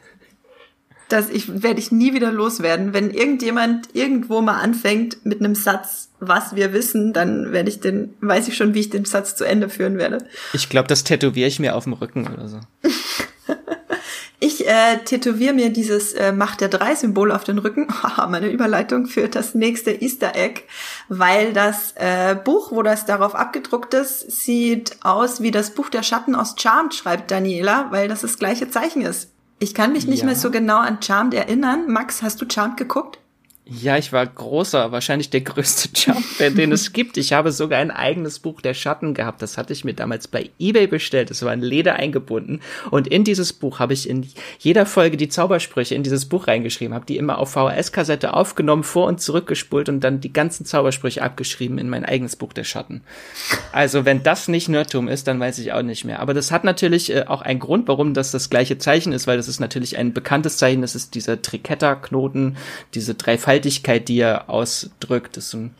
das 1.09 1.29
ich 1.29 1.63
werde 1.63 1.79
ich 1.79 1.91
nie 1.91 2.13
wieder 2.13 2.31
loswerden. 2.31 2.93
Wenn 2.93 3.11
irgendjemand 3.11 3.89
irgendwo 3.93 4.41
mal 4.41 4.59
anfängt 4.59 5.25
mit 5.25 5.39
einem 5.39 5.55
Satz, 5.55 6.09
was 6.19 6.55
wir 6.55 6.73
wissen, 6.73 7.13
dann 7.13 7.51
werde 7.51 7.69
ich 7.69 7.79
den, 7.79 8.13
weiß 8.21 8.47
ich 8.47 8.55
schon, 8.55 8.73
wie 8.73 8.81
ich 8.81 8.89
den 8.89 9.05
Satz 9.05 9.35
zu 9.35 9.43
Ende 9.43 9.69
führen 9.69 9.97
werde. 9.97 10.19
Ich 10.53 10.69
glaube, 10.69 10.87
das 10.87 11.03
tätowiere 11.03 11.47
ich 11.47 11.59
mir 11.59 11.75
auf 11.75 11.85
dem 11.85 11.93
Rücken 11.93 12.27
oder 12.27 12.47
so. 12.47 12.59
ich 14.39 14.67
äh, 14.67 14.97
tätowiere 15.05 15.53
mir 15.53 15.71
dieses 15.71 16.13
äh, 16.13 16.31
Macht 16.31 16.61
der 16.61 16.67
Drei-Symbol 16.67 17.31
auf 17.31 17.43
den 17.43 17.57
Rücken. 17.57 17.87
Haha, 18.03 18.27
meine 18.27 18.49
Überleitung 18.49 19.07
für 19.07 19.29
das 19.29 19.55
nächste 19.55 19.91
Easter 19.91 20.35
Egg, 20.35 20.61
weil 21.07 21.53
das 21.53 21.93
äh, 21.95 22.35
Buch, 22.35 22.71
wo 22.71 22.83
das 22.83 23.05
darauf 23.05 23.33
abgedruckt 23.35 23.93
ist, 23.93 24.29
sieht 24.31 24.97
aus 25.03 25.41
wie 25.41 25.51
das 25.51 25.71
Buch 25.71 25.89
der 25.89 26.03
Schatten 26.03 26.35
aus 26.35 26.55
Charmed, 26.57 26.93
schreibt 26.93 27.31
Daniela, 27.31 27.87
weil 27.91 28.07
das 28.07 28.21
das 28.21 28.37
gleiche 28.37 28.69
Zeichen 28.69 29.01
ist. 29.01 29.29
Ich 29.59 29.73
kann 29.73 29.91
mich 29.93 30.07
nicht 30.07 30.19
ja. 30.19 30.25
mehr 30.25 30.35
so 30.35 30.51
genau 30.51 30.77
an 30.77 31.01
Charmed 31.01 31.33
erinnern. 31.33 31.91
Max, 31.91 32.21
hast 32.21 32.41
du 32.41 32.45
Charmed 32.49 32.77
geguckt? 32.77 33.19
Ja, 33.71 33.97
ich 33.97 34.11
war 34.11 34.25
großer, 34.25 34.91
wahrscheinlich 34.91 35.29
der 35.29 35.41
größte 35.41 35.89
Jump, 35.93 36.25
den 36.39 36.71
es 36.71 36.91
gibt. 36.91 37.17
Ich 37.17 37.33
habe 37.33 37.51
sogar 37.51 37.77
ein 37.79 37.91
eigenes 37.91 38.39
Buch 38.39 38.61
der 38.61 38.73
Schatten 38.73 39.13
gehabt. 39.13 39.43
Das 39.43 39.59
hatte 39.59 39.73
ich 39.73 39.85
mir 39.85 39.93
damals 39.93 40.27
bei 40.27 40.49
eBay 40.57 40.87
bestellt. 40.87 41.29
Es 41.29 41.43
war 41.43 41.53
in 41.53 41.61
Leder 41.61 41.95
eingebunden. 41.95 42.61
Und 42.89 43.07
in 43.07 43.23
dieses 43.23 43.53
Buch 43.53 43.77
habe 43.77 43.93
ich 43.93 44.09
in 44.09 44.27
jeder 44.57 44.87
Folge 44.87 45.17
die 45.17 45.29
Zaubersprüche 45.29 45.93
in 45.93 46.01
dieses 46.01 46.25
Buch 46.25 46.47
reingeschrieben, 46.47 46.95
habe 46.95 47.05
die 47.05 47.17
immer 47.17 47.37
auf 47.37 47.51
VHS-Kassette 47.51 48.33
aufgenommen, 48.33 48.83
vor 48.83 49.05
und 49.05 49.21
zurückgespult 49.21 49.87
und 49.87 49.99
dann 49.99 50.19
die 50.19 50.33
ganzen 50.33 50.65
Zaubersprüche 50.65 51.21
abgeschrieben 51.21 51.77
in 51.77 51.89
mein 51.89 52.05
eigenes 52.05 52.35
Buch 52.35 52.53
der 52.53 52.63
Schatten. 52.63 53.01
Also 53.71 54.03
wenn 54.03 54.23
das 54.23 54.47
nicht 54.47 54.67
Nerdtum 54.69 55.07
ist, 55.07 55.27
dann 55.27 55.39
weiß 55.39 55.59
ich 55.59 55.73
auch 55.73 55.83
nicht 55.83 56.05
mehr. 56.05 56.21
Aber 56.21 56.33
das 56.33 56.51
hat 56.51 56.63
natürlich 56.63 57.13
äh, 57.13 57.25
auch 57.27 57.43
einen 57.43 57.59
Grund, 57.59 57.87
warum 57.87 58.15
das 58.15 58.31
das 58.31 58.49
gleiche 58.49 58.79
Zeichen 58.79 59.13
ist, 59.13 59.27
weil 59.27 59.37
das 59.37 59.47
ist 59.47 59.59
natürlich 59.59 59.95
ein 59.97 60.13
bekanntes 60.13 60.57
Zeichen. 60.57 60.81
Das 60.81 60.95
ist 60.95 61.13
dieser 61.13 61.39
Triketta-Knoten, 61.39 62.57
diese 62.95 63.13
drei 63.13 63.37
Fall 63.37 63.58
Gewaltigkeit, 63.59 64.07
die 64.07 64.19
er 64.19 64.49
ausdrückt, 64.49 65.37
ist 65.37 65.53
ein 65.53 65.73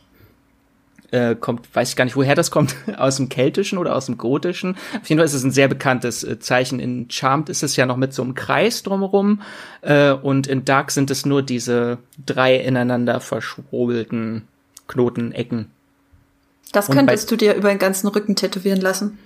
äh, 1.12 1.34
kommt, 1.34 1.74
weiß 1.74 1.90
ich 1.90 1.96
gar 1.96 2.06
nicht, 2.06 2.16
woher 2.16 2.36
das 2.36 2.52
kommt, 2.52 2.76
aus 2.98 3.16
dem 3.16 3.30
Keltischen 3.30 3.80
oder 3.80 3.96
aus 3.96 4.06
dem 4.06 4.20
Gotischen. 4.20 4.76
Auf 5.02 5.10
jeden 5.10 5.18
Fall 5.18 5.26
ist 5.26 5.34
es 5.34 5.44
ein 5.44 5.50
sehr 5.50 5.68
bekanntes 5.68 6.24
äh, 6.24 6.40
Zeichen. 6.40 6.80
In 6.80 7.10
Charmed 7.10 7.50
ist 7.50 7.64
es 7.64 7.76
ja 7.76 7.88
noch 7.88 7.98
mit 7.98 8.14
so 8.14 8.22
einem 8.22 8.36
Kreis 8.36 8.84
drumherum 8.84 9.42
äh, 9.82 10.12
und 10.12 10.46
in 10.46 10.66
Dark 10.66 10.92
sind 10.92 11.10
es 11.10 11.26
nur 11.26 11.42
diese 11.42 11.98
drei 12.24 12.58
ineinander 12.58 13.22
verschwobelten 13.22 14.48
Knotenecken. 14.88 15.72
Das 16.74 16.92
könntest 16.92 17.32
du 17.32 17.36
dir 17.36 17.56
über 17.56 17.70
den 17.70 17.80
ganzen 17.80 18.08
Rücken 18.08 18.36
tätowieren 18.36 18.80
lassen. 18.80 19.18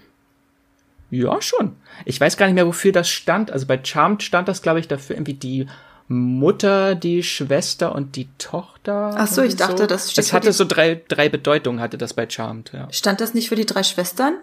Ja, 1.11 1.41
schon. 1.41 1.75
Ich 2.05 2.19
weiß 2.19 2.37
gar 2.37 2.45
nicht 2.45 2.55
mehr, 2.55 2.65
wofür 2.65 2.93
das 2.93 3.09
stand. 3.09 3.51
Also 3.51 3.67
bei 3.67 3.77
Charmed 3.83 4.23
stand 4.23 4.47
das, 4.47 4.61
glaube 4.61 4.79
ich, 4.79 4.87
dafür 4.87 5.17
irgendwie 5.17 5.33
die 5.33 5.67
Mutter, 6.07 6.95
die 6.95 7.23
Schwester 7.23 7.95
und 7.95 8.15
die 8.15 8.27
Tochter. 8.37 9.13
Ach 9.15 9.27
so, 9.27 9.41
ich 9.41 9.55
dachte, 9.55 9.83
so. 9.83 9.87
das 9.87 10.11
steht. 10.11 10.25
Es 10.25 10.33
hatte 10.33 10.51
so 10.53 10.65
drei, 10.65 11.01
drei 11.07 11.29
Bedeutungen, 11.29 11.79
hatte 11.79 11.97
das 11.97 12.13
bei 12.13 12.29
Charmed, 12.29 12.71
ja. 12.73 12.87
Stand 12.91 13.21
das 13.21 13.33
nicht 13.33 13.49
für 13.49 13.55
die 13.55 13.65
drei 13.65 13.83
Schwestern? 13.83 14.35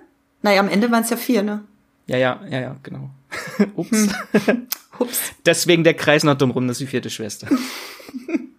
Naja, 0.43 0.61
am 0.61 0.69
Ende 0.69 0.91
waren 0.91 1.03
es 1.03 1.11
ja 1.11 1.17
vier, 1.17 1.43
ne? 1.43 1.63
Ja, 2.07 2.17
ja, 2.17 2.41
ja, 2.51 2.61
ja, 2.61 2.77
genau. 2.83 3.11
Ups. 3.77 4.09
Ups. 4.99 5.21
Deswegen 5.47 5.85
der 5.85 5.95
Kreis 5.95 6.25
noch 6.25 6.37
dumm 6.37 6.51
rum, 6.51 6.67
das 6.67 6.77
ist 6.77 6.81
die 6.81 6.87
vierte 6.87 7.11
Schwester. 7.11 7.47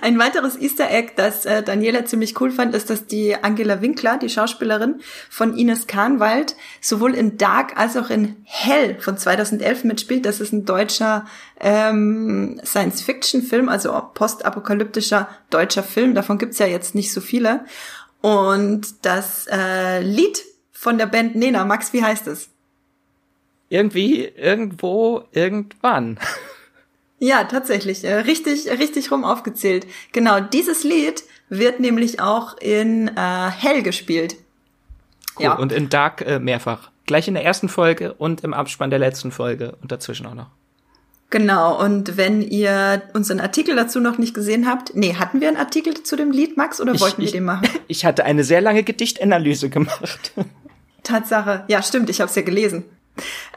Ein 0.00 0.18
weiteres 0.18 0.56
Easter 0.56 0.90
Egg, 0.90 1.12
das 1.16 1.44
äh, 1.44 1.62
Daniela 1.62 2.04
ziemlich 2.04 2.40
cool 2.40 2.50
fand, 2.50 2.74
ist, 2.74 2.90
dass 2.90 3.06
die 3.06 3.34
Angela 3.34 3.80
Winkler, 3.80 4.18
die 4.18 4.28
Schauspielerin 4.28 5.00
von 5.28 5.56
Ines 5.56 5.86
Kahnwald, 5.86 6.56
sowohl 6.80 7.14
in 7.14 7.36
Dark 7.36 7.76
als 7.76 7.96
auch 7.96 8.10
in 8.10 8.36
Hell 8.44 8.98
von 9.00 9.18
2011 9.18 9.84
mitspielt. 9.84 10.26
Das 10.26 10.40
ist 10.40 10.52
ein 10.52 10.64
deutscher 10.64 11.26
ähm, 11.60 12.60
Science-Fiction-Film, 12.64 13.68
also 13.68 13.92
postapokalyptischer 14.14 15.28
deutscher 15.50 15.82
Film. 15.82 16.14
Davon 16.14 16.38
gibt's 16.38 16.58
ja 16.58 16.66
jetzt 16.66 16.94
nicht 16.94 17.12
so 17.12 17.20
viele. 17.20 17.64
Und 18.20 19.04
das 19.04 19.46
äh, 19.50 20.00
Lied 20.00 20.44
von 20.72 20.98
der 20.98 21.06
Band 21.06 21.36
Nena, 21.36 21.64
Max, 21.64 21.92
wie 21.92 22.02
heißt 22.02 22.26
es? 22.26 22.48
Irgendwie, 23.68 24.24
irgendwo, 24.24 25.24
irgendwann. 25.32 26.18
Ja, 27.20 27.44
tatsächlich. 27.44 28.02
Äh, 28.02 28.14
richtig, 28.14 28.68
richtig 28.70 29.12
rum 29.12 29.24
aufgezählt. 29.24 29.86
Genau, 30.12 30.40
dieses 30.40 30.84
Lied 30.84 31.22
wird 31.50 31.78
nämlich 31.78 32.20
auch 32.20 32.56
in 32.58 33.08
äh, 33.08 33.50
Hell 33.50 33.82
gespielt. 33.82 34.36
Cool. 35.36 35.44
Ja. 35.44 35.54
Und 35.54 35.72
in 35.72 35.90
Dark 35.90 36.22
äh, 36.22 36.38
mehrfach. 36.38 36.90
Gleich 37.04 37.28
in 37.28 37.34
der 37.34 37.44
ersten 37.44 37.68
Folge 37.68 38.14
und 38.14 38.42
im 38.42 38.54
Abspann 38.54 38.90
der 38.90 38.98
letzten 38.98 39.32
Folge 39.32 39.76
und 39.82 39.92
dazwischen 39.92 40.26
auch 40.26 40.34
noch. 40.34 40.46
Genau, 41.28 41.80
und 41.80 42.16
wenn 42.16 42.42
ihr 42.42 43.02
unseren 43.12 43.38
Artikel 43.38 43.76
dazu 43.76 44.00
noch 44.00 44.18
nicht 44.18 44.34
gesehen 44.34 44.66
habt, 44.66 44.96
nee, 44.96 45.14
hatten 45.14 45.40
wir 45.40 45.46
einen 45.46 45.58
Artikel 45.58 46.02
zu 46.02 46.16
dem 46.16 46.32
Lied, 46.32 46.56
Max, 46.56 46.80
oder 46.80 46.94
ich, 46.94 47.00
wollten 47.00 47.18
wir 47.18 47.26
ich, 47.26 47.32
den 47.32 47.44
machen? 47.44 47.68
Ich 47.86 48.04
hatte 48.04 48.24
eine 48.24 48.42
sehr 48.42 48.60
lange 48.60 48.82
Gedichtanalyse 48.82 49.70
gemacht. 49.70 50.32
Tatsache, 51.04 51.64
ja, 51.68 51.82
stimmt, 51.82 52.10
ich 52.10 52.20
habe 52.20 52.30
es 52.30 52.34
ja 52.34 52.42
gelesen. 52.42 52.84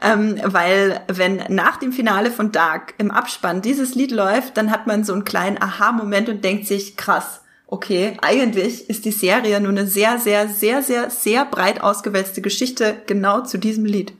Ähm, 0.02 0.40
weil 0.44 1.00
wenn 1.08 1.42
nach 1.48 1.76
dem 1.76 1.92
Finale 1.92 2.30
von 2.30 2.52
Dark 2.52 2.94
im 2.98 3.10
Abspann 3.10 3.62
dieses 3.62 3.94
Lied 3.94 4.10
läuft, 4.10 4.56
dann 4.56 4.70
hat 4.70 4.86
man 4.86 5.04
so 5.04 5.12
einen 5.12 5.24
kleinen 5.24 5.60
Aha-Moment 5.60 6.28
und 6.28 6.44
denkt 6.44 6.66
sich, 6.66 6.96
krass, 6.96 7.40
okay, 7.66 8.16
eigentlich 8.22 8.88
ist 8.88 9.04
die 9.04 9.12
Serie 9.12 9.60
nur 9.60 9.70
eine 9.70 9.86
sehr, 9.86 10.18
sehr, 10.18 10.48
sehr, 10.48 10.82
sehr, 10.82 11.10
sehr 11.10 11.44
breit 11.44 11.80
ausgewälzte 11.80 12.40
Geschichte 12.40 12.96
genau 13.06 13.42
zu 13.42 13.58
diesem 13.58 13.84
Lied. 13.84 14.12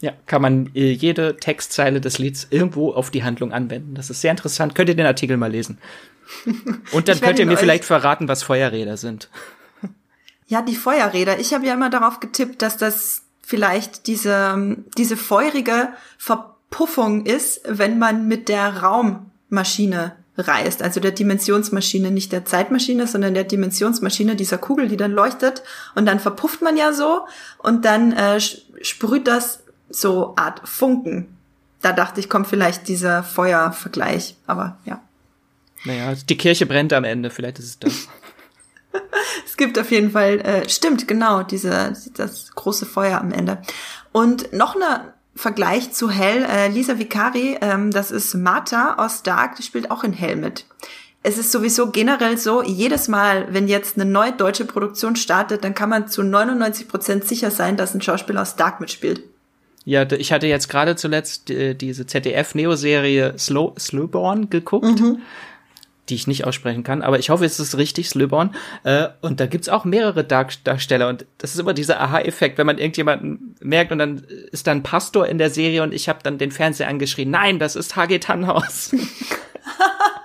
Ja, 0.00 0.12
kann 0.26 0.42
man 0.42 0.70
äh, 0.74 0.90
jede 0.90 1.36
Textzeile 1.36 2.00
des 2.00 2.18
Lieds 2.18 2.48
irgendwo 2.50 2.92
auf 2.92 3.10
die 3.10 3.22
Handlung 3.22 3.52
anwenden. 3.52 3.94
Das 3.94 4.10
ist 4.10 4.20
sehr 4.20 4.32
interessant. 4.32 4.74
Könnt 4.74 4.88
ihr 4.88 4.96
den 4.96 5.06
Artikel 5.06 5.36
mal 5.36 5.50
lesen. 5.50 5.78
Und 6.92 7.06
dann 7.06 7.20
könnt 7.20 7.38
ihr 7.38 7.46
mir 7.46 7.56
vielleicht 7.56 7.84
verraten, 7.84 8.26
was 8.26 8.42
Feuerräder 8.42 8.96
sind. 8.96 9.28
Ja, 10.48 10.60
die 10.60 10.74
Feuerräder. 10.74 11.38
Ich 11.38 11.54
habe 11.54 11.66
ja 11.66 11.74
immer 11.74 11.88
darauf 11.88 12.18
getippt, 12.18 12.62
dass 12.62 12.76
das 12.76 13.22
vielleicht 13.52 14.06
diese, 14.06 14.78
diese 14.96 15.18
feurige 15.18 15.90
Verpuffung 16.16 17.26
ist, 17.26 17.60
wenn 17.68 17.98
man 17.98 18.26
mit 18.26 18.48
der 18.48 18.78
Raummaschine 18.78 20.16
reist, 20.38 20.82
also 20.82 21.00
der 21.00 21.10
Dimensionsmaschine, 21.10 22.10
nicht 22.10 22.32
der 22.32 22.46
Zeitmaschine, 22.46 23.06
sondern 23.06 23.34
der 23.34 23.44
Dimensionsmaschine, 23.44 24.36
dieser 24.36 24.56
Kugel, 24.56 24.88
die 24.88 24.96
dann 24.96 25.12
leuchtet 25.12 25.62
und 25.94 26.06
dann 26.06 26.18
verpufft 26.18 26.62
man 26.62 26.78
ja 26.78 26.94
so 26.94 27.26
und 27.58 27.84
dann 27.84 28.12
äh, 28.12 28.40
sprüht 28.40 29.26
das 29.26 29.64
so 29.90 30.32
Art 30.36 30.66
Funken. 30.66 31.36
Da 31.82 31.92
dachte 31.92 32.20
ich, 32.20 32.30
kommt 32.30 32.46
vielleicht 32.46 32.88
dieser 32.88 33.22
Feuervergleich, 33.22 34.36
aber 34.46 34.78
ja. 34.86 35.02
Naja, 35.84 36.14
die 36.14 36.38
Kirche 36.38 36.64
brennt 36.64 36.94
am 36.94 37.04
Ende, 37.04 37.28
vielleicht 37.28 37.58
ist 37.58 37.66
es 37.66 37.78
das. 37.80 38.08
es 39.46 39.56
gibt 39.56 39.78
auf 39.78 39.90
jeden 39.90 40.10
Fall, 40.10 40.40
äh, 40.40 40.68
stimmt, 40.68 41.08
genau, 41.08 41.42
diese, 41.42 41.94
das 42.14 42.52
große 42.54 42.86
Feuer 42.86 43.20
am 43.20 43.32
Ende. 43.32 43.58
Und 44.12 44.52
noch 44.52 44.76
eine 44.76 45.14
Vergleich 45.34 45.92
zu 45.92 46.10
Hell, 46.10 46.44
äh, 46.44 46.68
Lisa 46.68 46.98
Vicari, 46.98 47.56
ähm, 47.60 47.90
das 47.90 48.10
ist 48.10 48.34
Martha 48.34 48.96
aus 48.98 49.22
Dark, 49.22 49.56
die 49.56 49.62
spielt 49.62 49.90
auch 49.90 50.04
in 50.04 50.12
Hell 50.12 50.36
mit. 50.36 50.66
Es 51.22 51.38
ist 51.38 51.52
sowieso 51.52 51.90
generell 51.90 52.36
so, 52.36 52.62
jedes 52.62 53.08
Mal, 53.08 53.46
wenn 53.50 53.68
jetzt 53.68 53.96
eine 53.96 54.10
neue 54.10 54.32
deutsche 54.32 54.64
Produktion 54.64 55.14
startet, 55.14 55.62
dann 55.62 55.74
kann 55.74 55.88
man 55.88 56.08
zu 56.08 56.22
99 56.22 56.88
Prozent 56.88 57.24
sicher 57.24 57.50
sein, 57.50 57.76
dass 57.76 57.94
ein 57.94 58.02
Schauspieler 58.02 58.42
aus 58.42 58.56
Dark 58.56 58.80
mitspielt. 58.80 59.22
Ja, 59.84 60.10
ich 60.10 60.32
hatte 60.32 60.46
jetzt 60.46 60.68
gerade 60.68 60.96
zuletzt 60.96 61.50
äh, 61.50 61.74
diese 61.74 62.06
ZDF-Neo-Serie 62.06 63.34
Slow, 63.38 63.74
Slowborn 63.78 64.50
geguckt. 64.50 65.00
Mhm 65.00 65.22
die 66.12 66.16
ich 66.16 66.26
nicht 66.26 66.44
aussprechen 66.46 66.84
kann, 66.84 67.00
aber 67.00 67.18
ich 67.18 67.30
hoffe, 67.30 67.46
es 67.46 67.58
ist 67.58 67.78
richtig, 67.78 68.10
Slöborn. 68.10 68.54
Äh, 68.84 69.08
und 69.22 69.40
da 69.40 69.46
gibt's 69.46 69.70
auch 69.70 69.86
mehrere 69.86 70.24
Dark 70.24 70.52
Darsteller 70.64 71.08
und 71.08 71.24
das 71.38 71.54
ist 71.54 71.58
immer 71.58 71.72
dieser 71.72 72.00
Aha-Effekt, 72.02 72.58
wenn 72.58 72.66
man 72.66 72.76
irgendjemanden 72.76 73.56
merkt 73.60 73.92
und 73.92 73.98
dann 73.98 74.18
ist 74.50 74.66
dann 74.66 74.82
Pastor 74.82 75.26
in 75.26 75.38
der 75.38 75.48
Serie 75.48 75.82
und 75.82 75.94
ich 75.94 76.10
habe 76.10 76.18
dann 76.22 76.36
den 76.36 76.50
Fernseher 76.50 76.88
angeschrien, 76.88 77.30
nein, 77.30 77.58
das 77.58 77.76
ist 77.76 77.96
HG 77.96 78.18
Tannhaus. 78.18 78.94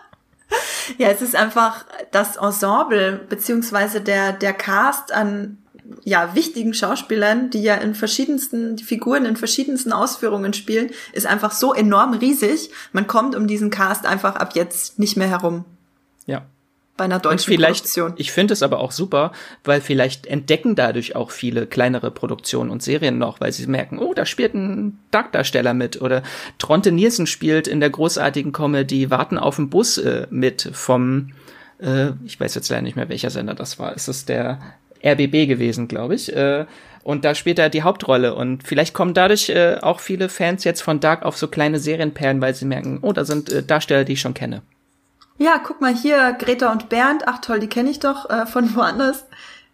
ja, 0.98 1.08
es 1.08 1.22
ist 1.22 1.38
einfach 1.38 1.86
das 2.12 2.36
Ensemble 2.36 3.22
beziehungsweise 3.30 4.02
der 4.02 4.34
der 4.34 4.52
Cast 4.52 5.14
an 5.14 5.60
ja, 6.04 6.36
wichtigen 6.36 6.74
Schauspielern, 6.74 7.50
die 7.50 7.62
ja 7.62 7.76
in 7.76 7.96
verschiedensten, 7.96 8.78
Figuren 8.78 9.26
in 9.26 9.38
verschiedensten 9.38 9.94
Ausführungen 9.94 10.54
spielen, 10.54 10.90
ist 11.14 11.26
einfach 11.26 11.54
so 11.54 11.74
enorm 11.74 12.14
riesig. 12.14 12.72
Man 12.92 13.08
kommt 13.08 13.36
um 13.36 13.48
diesen 13.48 13.70
Cast 13.70 14.06
einfach 14.06 14.36
ab 14.36 14.52
jetzt 14.56 15.00
nicht 15.00 15.16
mehr 15.16 15.30
herum. 15.30 15.64
Ja. 16.28 16.46
Bei 16.96 17.06
einer 17.06 17.20
deutschen 17.20 17.52
Und 17.52 17.56
vielleicht, 17.56 17.84
Produktion. 17.84 18.14
Ich 18.18 18.32
finde 18.32 18.54
es 18.54 18.64
aber 18.64 18.80
auch 18.80 18.92
super, 18.92 19.32
weil 19.64 19.82
vielleicht 19.82 20.26
entdecken 20.26 20.76
dadurch 20.76 21.16
auch 21.16 21.30
viele 21.30 21.68
kleinere 21.68 22.10
Produktionen 22.10 22.72
und 22.72 22.82
Serien 22.82 23.18
noch, 23.18 23.40
weil 23.40 23.52
sie 23.52 23.68
merken, 23.68 24.00
oh, 24.00 24.14
da 24.14 24.26
spielt 24.26 24.54
ein 24.56 25.00
Darkdarsteller 25.12 25.74
mit 25.74 26.02
oder 26.02 26.24
Tronte 26.58 26.92
Nielsen 26.92 27.28
spielt 27.28 27.68
in 27.68 27.80
der 27.80 27.92
großartigen 27.92 28.52
Comedy 28.52 29.12
Warten 29.12 29.38
auf 29.38 29.58
den 29.58 29.70
Bus 29.70 29.98
äh, 29.98 30.26
mit 30.32 30.70
vom 30.74 31.34
äh, 31.80 32.12
ich 32.26 32.40
weiß 32.40 32.56
jetzt 32.56 32.70
leider 32.70 32.82
nicht 32.82 32.96
mehr, 32.96 33.10
welcher 33.10 33.30
Sender 33.30 33.54
das 33.54 33.80
war. 33.80 33.96
Ist 33.96 34.08
es 34.08 34.26
der 34.26 34.60
RBB 35.04 35.48
gewesen, 35.48 35.88
glaube 35.88 36.16
ich. 36.16 36.36
Äh, 36.36 36.66
und 37.04 37.24
da 37.24 37.36
spielt 37.36 37.60
er 37.60 37.70
die 37.70 37.84
Hauptrolle. 37.84 38.36
Und 38.36 38.64
vielleicht 38.68 38.94
kommen 38.94 39.14
dadurch 39.14 39.50
äh, 39.50 39.78
auch 39.82 40.00
viele 40.00 40.30
Fans 40.30 40.64
jetzt 40.64 40.82
von 40.82 41.00
Dark 41.00 41.24
auf 41.24 41.38
so 41.38 41.48
kleine 41.48 41.80
Serienperlen, 41.80 42.42
weil 42.42 42.54
sie 42.56 42.66
merken, 42.66 43.00
oh, 43.02 43.14
da 43.14 43.24
sind 43.24 43.52
äh, 43.52 43.64
Darsteller, 43.64 44.04
die 44.04 44.14
ich 44.14 44.22
schon 44.22 44.34
kenne. 44.34 44.62
Ja, 45.38 45.60
guck 45.64 45.82
mal 45.82 45.94
hier, 45.94 46.34
Greta 46.34 46.72
und 46.72 46.90
Bernd. 46.90 47.28
Ach 47.28 47.40
toll, 47.40 47.60
die 47.60 47.70
kenne 47.70 47.90
ich 47.90 48.00
doch 48.00 48.30
äh, 48.30 48.46
von 48.46 48.76
woanders. 48.76 49.26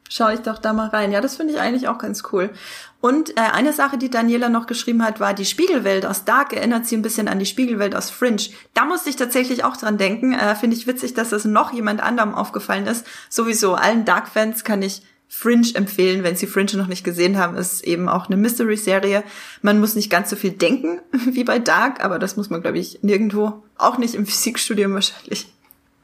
schaue 0.10 0.34
ich 0.34 0.42
doch 0.42 0.60
da 0.60 0.74
mal 0.74 0.90
rein. 0.90 1.12
Ja, 1.12 1.22
das 1.22 1.38
finde 1.38 1.54
ich 1.54 1.60
eigentlich 1.60 1.88
auch 1.88 1.98
ganz 1.98 2.24
cool. 2.32 2.52
Und 3.00 3.38
äh, 3.38 3.42
eine 3.42 3.74
Sache, 3.74 3.98
die 3.98 4.10
Daniela 4.10 4.50
noch 4.50 4.68
geschrieben 4.68 5.04
hat, 5.04 5.20
war 5.20 5.34
die 5.34 5.46
Spiegelwelt 5.46 6.06
aus 6.06 6.26
Dark 6.26 6.54
erinnert 6.54 6.86
sie 6.86 6.96
ein 6.96 7.02
bisschen 7.02 7.28
an 7.28 7.40
die 7.40 7.46
Spiegelwelt 7.46 7.96
aus 7.96 8.10
Fringe. 8.10 8.44
Da 8.74 8.86
musste 8.86 9.10
ich 9.10 9.16
tatsächlich 9.16 9.64
auch 9.64 9.76
dran 9.78 9.98
denken. 9.98 10.34
Äh, 10.34 10.56
finde 10.56 10.76
ich 10.76 10.88
witzig, 10.88 11.14
dass 11.14 11.30
das 11.30 11.46
noch 11.46 11.74
jemand 11.74 12.02
anderem 12.02 12.36
aufgefallen 12.36 12.88
ist. 12.88 13.06
Sowieso 13.30 13.76
allen 13.76 14.06
Dark-Fans 14.06 14.64
kann 14.64 14.82
ich 14.82 15.02
Fringe 15.36 15.74
empfehlen, 15.74 16.24
wenn 16.24 16.36
Sie 16.36 16.46
Fringe 16.46 16.78
noch 16.78 16.88
nicht 16.88 17.04
gesehen 17.04 17.40
haben. 17.40 17.58
Ist 17.58 17.84
eben 17.84 18.08
auch 18.08 18.28
eine 18.28 18.38
Mystery-Serie. 18.38 19.24
Man 19.64 19.80
muss 19.80 19.96
nicht 19.96 20.12
ganz 20.12 20.30
so 20.30 20.36
viel 20.36 20.52
denken 20.52 21.00
wie 21.12 21.44
bei 21.44 21.58
Dark, 21.58 22.06
aber 22.06 22.20
das 22.20 22.38
muss 22.38 22.52
man, 22.52 22.62
glaube 22.62 22.78
ich, 22.78 23.00
nirgendwo. 23.02 23.64
Auch 23.78 23.98
nicht 23.98 24.14
im 24.14 24.26
Physikstudium 24.28 24.94
wahrscheinlich. 24.94 25.48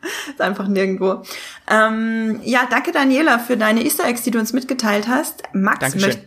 ist 0.30 0.42
einfach 0.42 0.68
nirgendwo. 0.68 1.24
Ähm, 1.70 2.42
ja, 2.44 2.68
danke 2.70 2.92
Daniela 2.92 3.38
für 3.38 3.56
deine 3.56 3.86
Easter 3.86 4.06
Eggs, 4.06 4.24
die 4.24 4.32
du 4.32 4.40
uns 4.40 4.52
mitgeteilt 4.52 5.08
hast. 5.08 5.44
Max, 5.54 5.96
möcht 5.96 6.20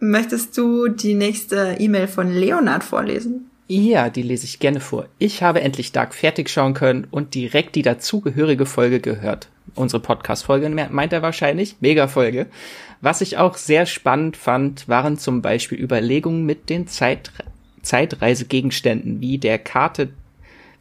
möchtest 0.00 0.56
du 0.56 0.88
die 0.88 1.14
nächste 1.14 1.76
E-Mail 1.78 2.08
von 2.08 2.32
Leonard 2.32 2.84
vorlesen? 2.84 3.50
Ja, 3.66 4.10
die 4.10 4.22
lese 4.22 4.44
ich 4.44 4.60
gerne 4.60 4.80
vor. 4.80 5.06
Ich 5.18 5.42
habe 5.42 5.62
endlich 5.62 5.92
Dark 5.92 6.14
fertig 6.14 6.50
schauen 6.50 6.74
können 6.74 7.06
und 7.10 7.34
direkt 7.34 7.74
die 7.76 7.82
dazugehörige 7.82 8.66
Folge 8.66 9.00
gehört 9.00 9.48
unsere 9.74 10.00
Podcast-Folge 10.00 10.68
meint 10.68 11.12
er 11.12 11.22
wahrscheinlich. 11.22 11.76
Mega 11.80 12.08
Folge. 12.08 12.46
Was 13.00 13.20
ich 13.20 13.38
auch 13.38 13.56
sehr 13.56 13.86
spannend 13.86 14.36
fand, 14.36 14.88
waren 14.88 15.18
zum 15.18 15.42
Beispiel 15.42 15.80
Überlegungen 15.80 16.46
mit 16.46 16.70
den 16.70 16.86
Zeit 16.86 17.32
Zeitreisegegenständen, 17.82 19.20
wie 19.20 19.36
der 19.36 19.58
Karte, 19.58 20.08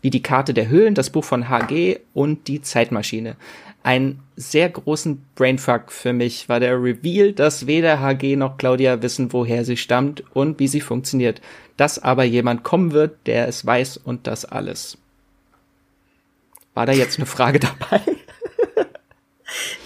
wie 0.01 0.09
die 0.09 0.23
Karte 0.23 0.53
der 0.53 0.69
Höhlen, 0.69 0.95
das 0.95 1.09
Buch 1.09 1.25
von 1.25 1.49
HG 1.49 1.99
und 2.13 2.47
die 2.47 2.61
Zeitmaschine. 2.61 3.35
Ein 3.83 4.19
sehr 4.37 4.69
großen 4.69 5.23
Brainfuck 5.35 5.91
für 5.91 6.13
mich 6.13 6.47
war 6.47 6.61
der 6.61 6.81
Reveal, 6.81 7.33
dass 7.33 7.67
weder 7.67 7.99
HG 7.99 8.37
noch 8.37 8.57
Claudia 8.57 9.01
wissen, 9.01 9.33
woher 9.33 9.65
sie 9.65 9.75
stammt 9.75 10.23
und 10.33 10.59
wie 10.59 10.69
sie 10.69 10.79
funktioniert. 10.79 11.41
Dass 11.75 12.01
aber 12.01 12.23
jemand 12.23 12.63
kommen 12.63 12.93
wird, 12.93 13.17
der 13.27 13.49
es 13.49 13.65
weiß 13.65 13.97
und 13.97 14.25
das 14.25 14.45
alles. 14.45 14.97
War 16.73 16.85
da 16.85 16.93
jetzt 16.93 17.19
eine 17.19 17.25
Frage 17.25 17.59
dabei? 17.79 18.01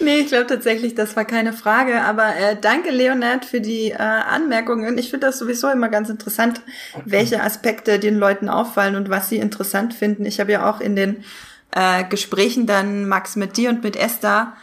Nee, 0.00 0.20
ich 0.20 0.28
glaube 0.28 0.46
tatsächlich, 0.46 0.94
das 0.94 1.16
war 1.16 1.24
keine 1.24 1.52
Frage. 1.52 2.00
Aber 2.02 2.36
äh, 2.36 2.56
danke, 2.58 2.90
Leonard, 2.90 3.44
für 3.44 3.60
die 3.60 3.90
äh, 3.90 3.96
Anmerkungen. 3.96 4.96
Ich 4.96 5.10
finde 5.10 5.26
das 5.26 5.38
sowieso 5.38 5.68
immer 5.68 5.88
ganz 5.88 6.08
interessant, 6.08 6.62
welche 7.04 7.42
Aspekte 7.42 7.98
den 7.98 8.16
Leuten 8.16 8.48
auffallen 8.48 8.96
und 8.96 9.10
was 9.10 9.28
sie 9.28 9.38
interessant 9.38 9.92
finden. 9.92 10.24
Ich 10.24 10.40
habe 10.40 10.52
ja 10.52 10.70
auch 10.70 10.80
in 10.80 10.96
den 10.96 11.24
äh, 11.72 12.04
Gesprächen 12.04 12.66
dann, 12.66 13.08
Max, 13.08 13.36
mit 13.36 13.56
dir 13.56 13.70
und 13.70 13.82
mit 13.82 13.96
Esther, 13.96 14.54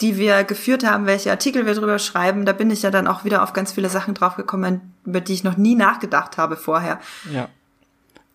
die 0.00 0.16
wir 0.16 0.44
geführt 0.44 0.84
haben, 0.84 1.06
welche 1.06 1.30
Artikel 1.30 1.66
wir 1.66 1.74
drüber 1.74 1.98
schreiben, 1.98 2.46
da 2.46 2.52
bin 2.52 2.70
ich 2.70 2.82
ja 2.82 2.90
dann 2.90 3.06
auch 3.06 3.24
wieder 3.24 3.42
auf 3.42 3.52
ganz 3.52 3.72
viele 3.72 3.90
Sachen 3.90 4.14
draufgekommen, 4.14 4.80
über 5.04 5.20
die 5.20 5.34
ich 5.34 5.44
noch 5.44 5.56
nie 5.56 5.74
nachgedacht 5.74 6.38
habe 6.38 6.56
vorher. 6.56 7.00
Ja. 7.32 7.48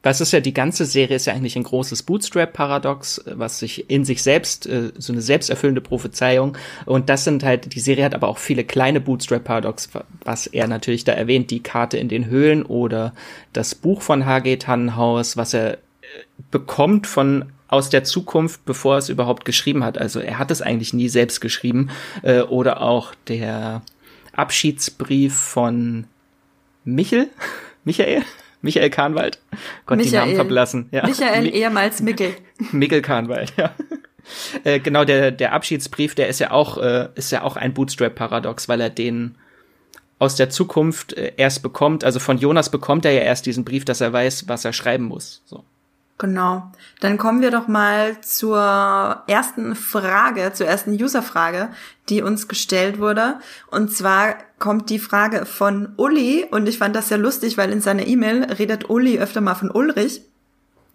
Das 0.05 0.21
ist 0.21 0.31
ja 0.31 0.39
die 0.39 0.53
ganze 0.53 0.85
Serie 0.85 1.15
ist 1.15 1.25
ja 1.25 1.33
eigentlich 1.33 1.55
ein 1.55 1.63
großes 1.63 2.03
Bootstrap-Paradox, 2.03 3.23
was 3.25 3.57
sich 3.57 3.89
in 3.89 4.05
sich 4.05 4.21
selbst, 4.21 4.67
äh, 4.67 4.91
so 4.99 5.11
eine 5.11 5.23
selbsterfüllende 5.23 5.81
Prophezeiung. 5.81 6.55
Und 6.85 7.09
das 7.09 7.23
sind 7.23 7.43
halt, 7.43 7.73
die 7.73 7.79
Serie 7.79 8.05
hat 8.05 8.13
aber 8.13 8.27
auch 8.27 8.37
viele 8.37 8.63
kleine 8.63 9.01
Bootstrap-Paradox, 9.01 9.89
was 10.23 10.45
er 10.45 10.67
natürlich 10.67 11.05
da 11.05 11.13
erwähnt, 11.13 11.49
die 11.49 11.63
Karte 11.63 11.97
in 11.97 12.07
den 12.07 12.27
Höhlen 12.27 12.61
oder 12.61 13.15
das 13.51 13.73
Buch 13.73 14.03
von 14.03 14.27
H.G. 14.27 14.57
Tannenhaus, 14.57 15.37
was 15.37 15.55
er 15.55 15.73
äh, 15.73 15.77
bekommt 16.51 17.07
von 17.07 17.45
aus 17.67 17.89
der 17.89 18.03
Zukunft, 18.03 18.65
bevor 18.65 18.95
er 18.95 18.99
es 18.99 19.09
überhaupt 19.09 19.45
geschrieben 19.45 19.83
hat. 19.83 19.97
Also 19.97 20.19
er 20.19 20.39
hat 20.39 20.51
es 20.51 20.61
eigentlich 20.61 20.93
nie 20.93 21.09
selbst 21.09 21.41
geschrieben. 21.41 21.89
Äh, 22.21 22.41
oder 22.41 22.81
auch 22.81 23.13
der 23.27 23.81
Abschiedsbrief 24.33 25.35
von 25.35 26.05
Michel, 26.83 27.29
Michael, 27.83 28.23
Michael 28.61 28.89
Kahnwald. 28.89 29.39
Gott, 29.85 29.97
Michael. 29.97 30.11
die 30.11 30.17
Namen 30.17 30.35
verblassen. 30.35 30.89
Ja. 30.91 31.05
Michael 31.05 31.43
Mi 31.43 31.49
ehemals 31.49 32.01
Mickel. 32.01 32.35
Mickel 32.71 33.01
Kahnwald, 33.01 33.53
ja. 33.57 33.73
Äh, 34.63 34.79
genau, 34.79 35.05
der, 35.05 35.31
der 35.31 35.53
Abschiedsbrief, 35.53 36.15
der 36.15 36.27
ist 36.27 36.39
ja 36.39 36.51
auch, 36.51 36.77
äh, 36.77 37.09
ist 37.15 37.31
ja 37.31 37.43
auch 37.43 37.57
ein 37.57 37.73
Bootstrap-Paradox, 37.73 38.67
weil 38.67 38.81
er 38.81 38.89
den 38.89 39.35
aus 40.17 40.35
der 40.35 40.49
Zukunft 40.49 41.13
äh, 41.13 41.33
erst 41.37 41.61
bekommt. 41.61 42.03
Also 42.03 42.19
von 42.19 42.37
Jonas 42.37 42.69
bekommt 42.69 43.05
er 43.05 43.11
ja 43.11 43.21
erst 43.21 43.45
diesen 43.45 43.65
Brief, 43.65 43.85
dass 43.85 44.01
er 44.01 44.13
weiß, 44.13 44.47
was 44.47 44.65
er 44.65 44.73
schreiben 44.73 45.05
muss. 45.05 45.43
So. 45.45 45.63
Genau. 46.17 46.71
Dann 47.01 47.17
kommen 47.17 47.41
wir 47.41 47.51
doch 47.51 47.67
mal 47.67 48.21
zur 48.21 49.23
ersten 49.27 49.75
Frage, 49.75 50.53
zur 50.53 50.65
ersten 50.65 50.91
User-Frage, 50.91 51.69
die 52.07 52.21
uns 52.21 52.47
gestellt 52.47 52.99
wurde. 52.99 53.39
Und 53.69 53.91
zwar 53.91 54.35
kommt 54.57 54.89
die 54.89 54.99
Frage 54.99 55.45
von 55.45 55.89
Uli 55.97 56.47
und 56.49 56.67
ich 56.69 56.77
fand 56.77 56.95
das 56.95 57.09
sehr 57.09 57.17
lustig, 57.17 57.57
weil 57.57 57.69
in 57.69 57.81
seiner 57.81 58.07
E-Mail 58.07 58.45
redet 58.45 58.89
Uli 58.89 59.19
öfter 59.19 59.41
mal 59.41 59.55
von 59.55 59.69
Ulrich. 59.69 60.21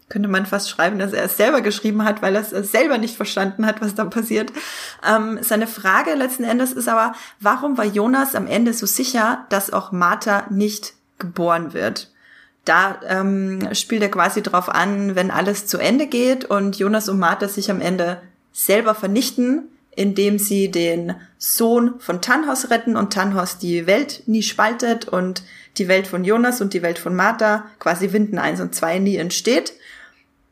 Könnte 0.09 0.29
man 0.29 0.47
fast 0.47 0.71
schreiben, 0.71 0.99
dass 0.99 1.13
er 1.13 1.25
es 1.25 1.37
selber 1.37 1.61
geschrieben 1.61 2.03
hat, 2.03 2.23
weil 2.23 2.35
er 2.35 2.41
es 2.41 2.73
selber 2.73 2.97
nicht 2.97 3.17
verstanden 3.17 3.67
hat, 3.67 3.83
was 3.83 3.95
da 3.95 4.07
passiert. 4.07 4.53
Ähm, 5.07 5.39
seine 5.43 5.67
Frage 5.67 6.15
letzten 6.15 6.45
Endes 6.45 6.73
ist 6.73 6.89
aber, 6.89 7.13
warum 7.41 7.77
war 7.77 7.85
Jonas 7.85 8.35
am 8.35 8.47
Ende 8.47 8.73
so 8.73 8.87
sicher, 8.87 9.45
dass 9.51 9.73
auch 9.73 9.93
Martha 9.93 10.47
nicht 10.49 10.95
geboren 11.19 11.75
wird? 11.75 12.11
Da 12.64 13.01
ähm, 13.07 13.75
spielt 13.75 14.03
er 14.03 14.11
quasi 14.11 14.42
drauf 14.42 14.68
an, 14.68 15.14
wenn 15.16 15.31
alles 15.31 15.66
zu 15.66 15.79
Ende 15.79 16.07
geht 16.07 16.44
und 16.44 16.79
Jonas 16.79 17.09
und 17.09 17.18
Martha 17.18 17.49
sich 17.49 17.70
am 17.70 17.81
Ende 17.81 18.20
selber 18.53 18.94
vernichten, 18.94 19.68
indem 19.96 20.38
sie 20.38 20.70
den 20.70 21.14
Sohn 21.38 21.99
von 21.99 22.20
Tannhaus 22.20 22.70
retten 22.70 22.96
und 22.96 23.12
Tannhaus 23.12 23.59
die 23.59 23.87
Welt 23.87 24.23
nie 24.27 24.42
spaltet 24.42 25.09
und 25.09 25.42
die 25.79 25.88
Welt 25.88 26.07
von 26.07 26.25
Jonas 26.25 26.61
und 26.61 26.75
die 26.75 26.83
Welt 26.83 26.99
von 26.99 27.14
Martha, 27.14 27.64
quasi 27.79 28.12
Winden 28.12 28.38
1 28.38 28.61
und 28.61 28.75
2 28.75 28.99
nie 28.99 29.16
entsteht. 29.16 29.73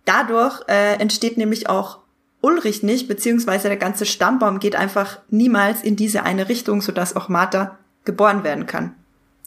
Dadurch 0.04 0.62
äh, 0.68 0.94
entsteht 0.94 1.36
nämlich 1.36 1.68
auch 1.68 1.98
Ulrich 2.40 2.82
nicht, 2.82 3.08
beziehungsweise 3.08 3.68
der 3.68 3.76
ganze 3.76 4.06
Stammbaum 4.06 4.60
geht 4.60 4.76
einfach 4.76 5.18
niemals 5.28 5.82
in 5.82 5.96
diese 5.96 6.22
eine 6.22 6.48
Richtung, 6.48 6.80
sodass 6.80 7.16
auch 7.16 7.28
Martha 7.28 7.78
geboren 8.04 8.44
werden 8.44 8.66
kann. 8.66 8.94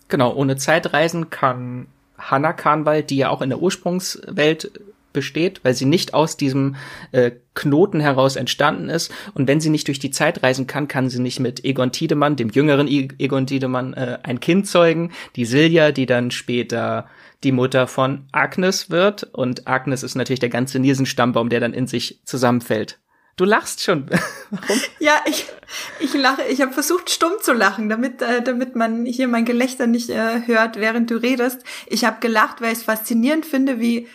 Genau, 0.09 0.35
ohne 0.35 0.57
Zeitreisen 0.57 1.29
kann 1.29 1.87
Hannah 2.21 2.53
Kahnwald, 2.53 3.09
die 3.09 3.17
ja 3.17 3.29
auch 3.29 3.41
in 3.41 3.49
der 3.49 3.61
Ursprungswelt 3.61 4.71
besteht, 5.13 5.59
weil 5.63 5.73
sie 5.73 5.85
nicht 5.85 6.13
aus 6.13 6.37
diesem 6.37 6.75
äh, 7.11 7.31
Knoten 7.53 7.99
heraus 7.99 8.35
entstanden 8.35 8.89
ist. 8.89 9.11
Und 9.33 9.47
wenn 9.47 9.59
sie 9.59 9.69
nicht 9.69 9.87
durch 9.87 9.99
die 9.99 10.11
Zeit 10.11 10.43
reisen 10.43 10.67
kann, 10.67 10.87
kann 10.87 11.09
sie 11.09 11.21
nicht 11.21 11.39
mit 11.39 11.65
Egon 11.65 11.91
Tiedemann, 11.91 12.35
dem 12.35 12.49
jüngeren 12.49 12.87
Egon 12.87 13.47
Tiedemann, 13.47 13.93
äh, 13.93 14.19
ein 14.23 14.39
Kind 14.39 14.67
zeugen. 14.67 15.11
Die 15.35 15.45
Silja, 15.45 15.91
die 15.91 16.05
dann 16.05 16.31
später 16.31 17.07
die 17.43 17.51
Mutter 17.51 17.87
von 17.87 18.25
Agnes 18.31 18.89
wird. 18.89 19.23
Und 19.23 19.67
Agnes 19.67 20.03
ist 20.03 20.15
natürlich 20.15 20.39
der 20.39 20.49
ganze 20.49 20.79
Nielsen-Stammbaum, 20.79 21.49
der 21.49 21.59
dann 21.59 21.73
in 21.73 21.87
sich 21.87 22.19
zusammenfällt. 22.23 23.00
Du 23.41 23.45
lachst 23.45 23.81
schon. 23.81 24.05
Warum? 24.51 24.79
Ja, 24.99 25.13
ich, 25.25 25.47
ich 25.99 26.13
lache. 26.13 26.43
Ich 26.43 26.61
habe 26.61 26.73
versucht, 26.73 27.09
stumm 27.09 27.31
zu 27.41 27.53
lachen, 27.53 27.89
damit, 27.89 28.21
äh, 28.21 28.43
damit 28.43 28.75
man 28.75 29.03
hier 29.03 29.27
mein 29.27 29.45
Gelächter 29.45 29.87
nicht 29.87 30.11
äh, 30.11 30.45
hört, 30.45 30.75
während 30.75 31.09
du 31.09 31.15
redest. 31.15 31.63
Ich 31.87 32.05
habe 32.05 32.19
gelacht, 32.19 32.61
weil 32.61 32.71
ich 32.71 32.77
es 32.77 32.83
faszinierend 32.83 33.47
finde, 33.47 33.79
wie 33.79 34.07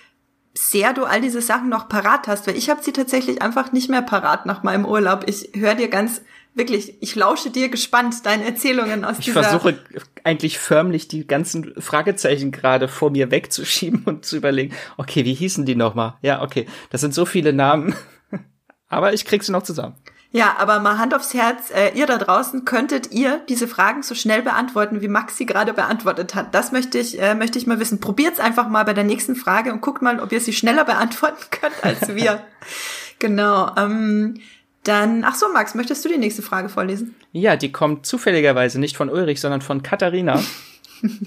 sehr 0.55 0.93
du 0.93 1.03
all 1.03 1.21
diese 1.21 1.43
Sachen 1.43 1.69
noch 1.69 1.89
parat 1.89 2.29
hast, 2.29 2.47
weil 2.47 2.57
ich 2.57 2.71
habe 2.71 2.85
sie 2.85 2.93
tatsächlich 2.93 3.43
einfach 3.43 3.73
nicht 3.73 3.91
mehr 3.91 4.01
parat 4.01 4.47
nach 4.47 4.63
meinem 4.63 4.85
Urlaub. 4.85 5.25
Ich 5.27 5.51
höre 5.55 5.75
dir 5.75 5.89
ganz 5.89 6.21
wirklich, 6.55 6.95
ich 7.01 7.17
lausche 7.17 7.51
dir 7.51 7.69
gespannt 7.69 8.15
deine 8.27 8.45
Erzählungen 8.45 9.05
aus 9.05 9.19
ich 9.19 9.25
dieser. 9.25 9.41
Ich 9.41 9.47
versuche 9.49 9.79
eigentlich 10.23 10.61
förmlich 10.61 11.09
die 11.09 11.27
ganzen 11.27 11.75
Fragezeichen 11.81 12.53
gerade 12.53 12.87
vor 12.87 13.11
mir 13.11 13.33
wegzuschieben 13.33 14.03
und 14.05 14.25
zu 14.25 14.37
überlegen, 14.37 14.73
okay, 14.97 15.25
wie 15.25 15.35
hießen 15.35 15.67
die 15.67 15.75
nochmal? 15.75 16.15
Ja, 16.23 16.43
okay, 16.43 16.67
das 16.91 17.01
sind 17.01 17.13
so 17.13 17.27
viele 17.27 17.53
Namen. 17.53 17.97
Aber 18.89 19.13
ich 19.13 19.25
krieg 19.25 19.43
sie 19.43 19.53
noch 19.53 19.63
zusammen. 19.63 19.95
Ja, 20.33 20.57
aber 20.59 20.81
mal 20.81 20.99
Hand 20.99 21.15
aufs 21.15 21.33
Herz, 21.35 21.71
äh, 21.71 21.97
ihr 21.97 22.07
da 22.07 22.19
draußen, 22.19 22.65
könntet 22.65 23.13
ihr 23.13 23.41
diese 23.49 23.69
Fragen 23.69 24.03
so 24.03 24.15
schnell 24.15 24.43
beantworten, 24.43 25.01
wie 25.01 25.09
Max 25.09 25.37
sie 25.37 25.47
gerade 25.47 25.73
beantwortet 25.73 26.35
hat? 26.35 26.55
Das 26.55 26.73
möchte 26.73 26.99
ich, 26.99 27.21
äh, 27.21 27.35
möchte 27.35 27.59
ich 27.59 27.67
mal 27.67 27.81
wissen. 27.81 28.01
Probiert's 28.01 28.41
einfach 28.41 28.69
mal 28.69 28.85
bei 28.85 28.93
der 28.93 29.05
nächsten 29.05 29.37
Frage 29.37 29.73
und 29.73 29.81
guckt 29.81 30.03
mal, 30.03 30.21
ob 30.21 30.33
ihr 30.33 30.41
sie 30.41 30.53
schneller 30.53 30.85
beantworten 30.85 31.43
könnt 31.51 31.83
als 31.83 32.15
wir. 32.15 32.43
genau. 33.19 33.73
Ähm, 33.77 34.41
dann, 34.83 35.25
ach 35.25 35.35
so, 35.37 35.47
Max, 35.53 35.75
möchtest 35.75 36.05
du 36.05 36.09
die 36.09 36.19
nächste 36.19 36.43
Frage 36.43 36.69
vorlesen? 36.69 37.15
Ja, 37.33 37.57
die 37.57 37.73
kommt 37.73 38.07
zufälligerweise 38.07 38.79
nicht 38.79 38.97
von 38.97 39.09
Ulrich, 39.09 39.41
sondern 39.41 39.63
von 39.63 39.83
Katharina. 39.83 40.43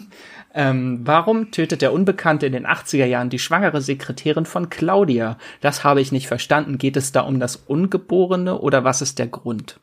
Ähm, 0.54 1.02
warum 1.04 1.52
tötet 1.52 1.82
der 1.82 1.94
Unbekannte 1.94 2.48
in 2.48 2.54
den 2.54 2.66
80er 2.66 3.06
Jahren 3.06 3.30
die 3.30 3.40
schwangere 3.40 3.82
Sekretärin 3.82 4.46
von 4.46 4.70
Claudia? 4.70 5.38
Das 5.62 5.84
habe 5.84 6.02
ich 6.02 6.12
nicht 6.12 6.28
verstanden. 6.28 6.78
Geht 6.78 6.98
es 6.98 7.12
da 7.12 7.22
um 7.22 7.40
das 7.40 7.56
Ungeborene 7.56 8.60
oder 8.60 8.84
was 8.84 9.02
ist 9.02 9.20
der 9.20 9.28
Grund? 9.28 9.80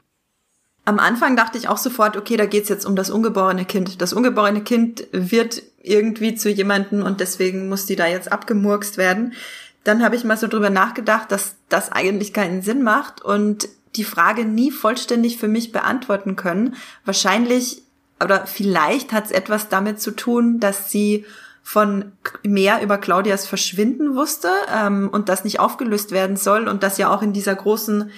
Am 0.84 0.98
Anfang 1.00 1.36
dachte 1.36 1.58
ich 1.58 1.68
auch 1.68 1.78
sofort, 1.78 2.16
okay, 2.16 2.36
da 2.36 2.46
geht's 2.46 2.68
jetzt 2.68 2.84
um 2.84 2.94
das 2.94 3.10
ungeborene 3.10 3.64
Kind. 3.64 4.00
Das 4.00 4.12
ungeborene 4.12 4.62
Kind 4.62 5.06
wird 5.12 5.62
irgendwie 5.82 6.34
zu 6.34 6.48
jemanden 6.48 7.02
und 7.02 7.20
deswegen 7.20 7.68
muss 7.68 7.86
die 7.86 7.96
da 7.96 8.06
jetzt 8.06 8.30
abgemurkst 8.30 8.96
werden. 8.96 9.34
Dann 9.82 10.04
habe 10.04 10.16
ich 10.16 10.24
mal 10.24 10.36
so 10.36 10.48
drüber 10.48 10.70
nachgedacht, 10.70 11.30
dass 11.30 11.56
das 11.68 11.90
eigentlich 11.90 12.32
keinen 12.32 12.62
Sinn 12.62 12.82
macht 12.82 13.22
und 13.22 13.68
die 13.96 14.04
Frage 14.04 14.44
nie 14.44 14.70
vollständig 14.70 15.38
für 15.38 15.48
mich 15.48 15.72
beantworten 15.72 16.36
können. 16.36 16.74
Wahrscheinlich 17.04 17.82
oder 18.22 18.46
vielleicht 18.46 19.12
hat 19.12 19.26
es 19.26 19.30
etwas 19.30 19.68
damit 19.68 20.00
zu 20.00 20.10
tun, 20.10 20.60
dass 20.60 20.90
sie 20.90 21.24
von 21.62 22.12
mehr 22.44 22.80
über 22.80 22.96
Claudias 22.96 23.46
Verschwinden 23.46 24.14
wusste 24.14 24.50
ähm, 24.72 25.08
und 25.10 25.28
das 25.28 25.42
nicht 25.42 25.58
aufgelöst 25.58 26.12
werden 26.12 26.36
soll 26.36 26.68
und 26.68 26.82
das 26.82 26.96
ja 26.96 27.12
auch 27.12 27.22
in 27.22 27.32
dieser 27.32 27.56
großen 27.56 28.10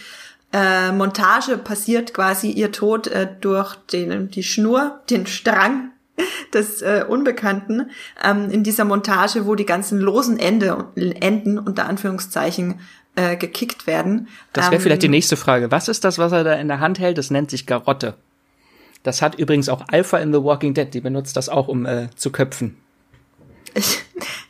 äh, 0.53 0.93
Montage 0.93 1.57
passiert 1.57 2.15
quasi 2.15 2.51
ihr 2.51 2.73
Tod 2.73 3.07
äh, 3.07 3.27
durch 3.41 3.75
den, 3.75 4.31
die 4.31 4.43
Schnur, 4.43 5.01
den 5.09 5.27
Strang 5.27 5.93
des 6.53 6.83
äh, 6.83 7.05
Unbekannten 7.09 7.91
ähm, 8.23 8.51
in 8.51 8.65
dieser 8.65 8.85
Montage, 8.85 9.47
wo 9.47 9.55
die 9.55 9.67
ganzen 9.67 9.99
losen 9.99 10.39
Ende, 10.39 10.85
Enden 10.97 11.59
unter 11.59 11.87
Anführungszeichen 11.87 12.81
äh, 13.17 13.37
gekickt 13.37 13.87
werden. 13.87 14.29
Das 14.53 14.67
wäre 14.67 14.77
ähm, 14.77 14.81
vielleicht 14.83 15.03
die 15.03 15.09
nächste 15.09 15.37
Frage. 15.37 15.71
Was 15.71 15.89
ist 15.89 16.05
das, 16.05 16.19
was 16.19 16.33
er 16.33 16.45
da 16.45 16.53
in 16.53 16.69
der 16.69 16.81
Hand 16.81 16.99
hält? 16.99 17.19
Das 17.19 17.31
nennt 17.31 17.51
sich 17.51 17.67
Garotte. 17.67 18.15
Das 19.09 19.23
hat 19.23 19.37
übrigens 19.37 19.71
auch 19.71 19.83
Alpha 19.89 20.19
in 20.19 20.35
The 20.35 20.45
Walking 20.45 20.75
Dead. 20.75 20.93
Die 20.93 21.01
benutzt 21.01 21.35
das 21.39 21.49
auch, 21.49 21.67
um 21.67 21.87
äh, 21.87 22.11
zu 22.15 22.31
köpfen. 22.31 22.77
Ich, 23.73 24.01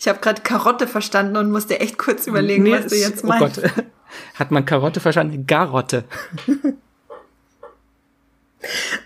ich 0.00 0.08
habe 0.08 0.18
gerade 0.18 0.42
Karotte 0.42 0.88
verstanden 0.88 1.36
und 1.36 1.52
musste 1.52 1.78
echt 1.78 1.96
kurz 1.96 2.26
überlegen, 2.26 2.64
nee, 2.64 2.72
was 2.72 2.88
du 2.88 2.96
jetzt 2.96 3.22
meinst. 3.22 3.58
Oh 3.58 3.62
Gott. 3.62 3.84
Hat 4.34 4.50
man 4.50 4.64
Karotte 4.64 4.98
verstanden? 4.98 5.46
Garotte. 5.46 6.04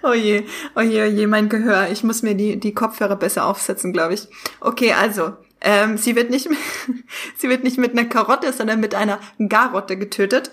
Oh 0.02 0.14
je, 0.14 0.44
oh 0.74 0.80
je, 0.80 1.02
oh 1.02 1.10
je, 1.10 1.26
mein 1.26 1.50
Gehör. 1.50 1.90
Ich 1.90 2.02
muss 2.02 2.22
mir 2.22 2.34
die, 2.34 2.58
die 2.58 2.72
Kopfhörer 2.72 3.16
besser 3.16 3.44
aufsetzen, 3.44 3.92
glaube 3.92 4.14
ich. 4.14 4.26
Okay, 4.60 4.94
also, 4.94 5.34
ähm, 5.60 5.98
sie 5.98 6.16
wird 6.16 6.30
nicht, 6.30 6.48
sie 7.36 7.48
wird 7.50 7.62
nicht 7.62 7.76
mit 7.76 7.92
einer 7.92 8.06
Karotte, 8.06 8.50
sondern 8.52 8.80
mit 8.80 8.94
einer 8.94 9.20
Garotte 9.38 9.98
getötet. 9.98 10.50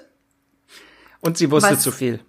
Und 1.22 1.38
sie 1.38 1.50
wusste 1.50 1.72
Was, 1.72 1.82
zu 1.82 1.94
viel. 1.94 2.20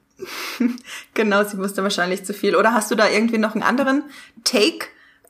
genau, 1.15 1.45
sie 1.45 1.59
wusste 1.59 1.83
wahrscheinlich 1.83 2.25
zu 2.25 2.35
viel. 2.35 2.57
Oder 2.57 2.73
hast 2.73 2.91
du 2.91 2.95
da 2.95 3.09
irgendwie 3.09 3.39
noch 3.39 3.55
einen 3.55 3.63
anderen 3.63 4.05
Take? 4.45 4.87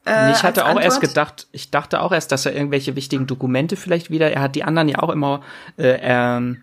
Äh, 0.06 0.32
ich 0.32 0.42
hatte 0.42 0.64
auch 0.64 0.68
Antwort? 0.68 0.84
erst 0.84 1.00
gedacht, 1.00 1.46
ich 1.52 1.70
dachte 1.70 2.00
auch 2.00 2.12
erst, 2.12 2.32
dass 2.32 2.46
er 2.46 2.54
irgendwelche 2.54 2.96
wichtigen 2.96 3.26
Dokumente 3.26 3.76
vielleicht 3.76 4.10
wieder, 4.10 4.30
er 4.30 4.42
hat 4.42 4.54
die 4.54 4.64
anderen 4.64 4.88
ja 4.88 4.98
auch 5.00 5.10
immer 5.10 5.42
äh, 5.76 5.98
ähm, 6.00 6.62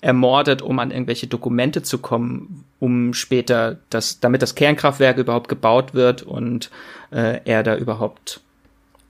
ermordet, 0.00 0.62
um 0.62 0.78
an 0.78 0.90
irgendwelche 0.90 1.26
Dokumente 1.26 1.82
zu 1.82 1.98
kommen, 1.98 2.64
um 2.78 3.12
später 3.14 3.78
das, 3.90 4.20
damit 4.20 4.42
das 4.42 4.54
Kernkraftwerk 4.54 5.18
überhaupt 5.18 5.48
gebaut 5.48 5.94
wird 5.94 6.22
und 6.22 6.70
äh, 7.10 7.40
er 7.44 7.62
da 7.62 7.76
überhaupt 7.76 8.40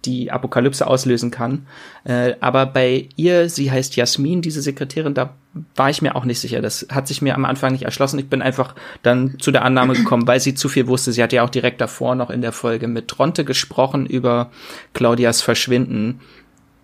die 0.07 0.31
Apokalypse 0.31 0.87
auslösen 0.87 1.31
kann. 1.31 1.67
Äh, 2.05 2.35
aber 2.41 2.67
bei 2.67 3.09
ihr, 3.17 3.51
sie 3.51 3.71
heißt 3.71 3.97
Jasmin, 3.97 4.41
diese 4.41 4.63
Sekretärin, 4.63 5.15
da 5.15 5.35
war 5.75 5.91
ich 5.91 6.03
mir 6.03 6.15
auch 6.17 6.25
nicht 6.25 6.41
sicher. 6.41 6.63
Das 6.63 6.87
hat 6.91 7.09
sich 7.09 7.21
mir 7.21 7.35
am 7.35 7.45
Anfang 7.45 7.73
nicht 7.73 7.85
erschlossen. 7.85 8.19
Ich 8.19 8.29
bin 8.29 8.43
einfach 8.43 8.75
dann 9.03 9.39
zu 9.39 9.51
der 9.51 9.65
Annahme 9.65 9.95
gekommen, 9.95 10.27
weil 10.27 10.41
sie 10.41 10.55
zu 10.55 10.69
viel 10.69 10.87
wusste. 10.87 11.13
Sie 11.13 11.23
hat 11.23 11.33
ja 11.33 11.43
auch 11.43 11.51
direkt 11.51 11.81
davor 11.81 12.15
noch 12.15 12.31
in 12.31 12.43
der 12.43 12.53
Folge 12.53 12.89
mit 12.89 13.09
Tronte 13.09 13.45
gesprochen 13.45 14.07
über 14.07 14.51
Claudias 14.95 15.43
Verschwinden. 15.43 16.21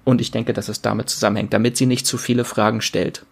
Und 0.04 0.20
ich 0.20 0.30
denke, 0.30 0.52
dass 0.52 0.68
es 0.68 0.82
damit 0.82 1.08
zusammenhängt, 1.08 1.52
damit 1.52 1.76
sie 1.76 1.86
nicht 1.86 2.06
zu 2.06 2.18
viele 2.18 2.44
Fragen 2.44 2.80
stellt. 2.80 3.24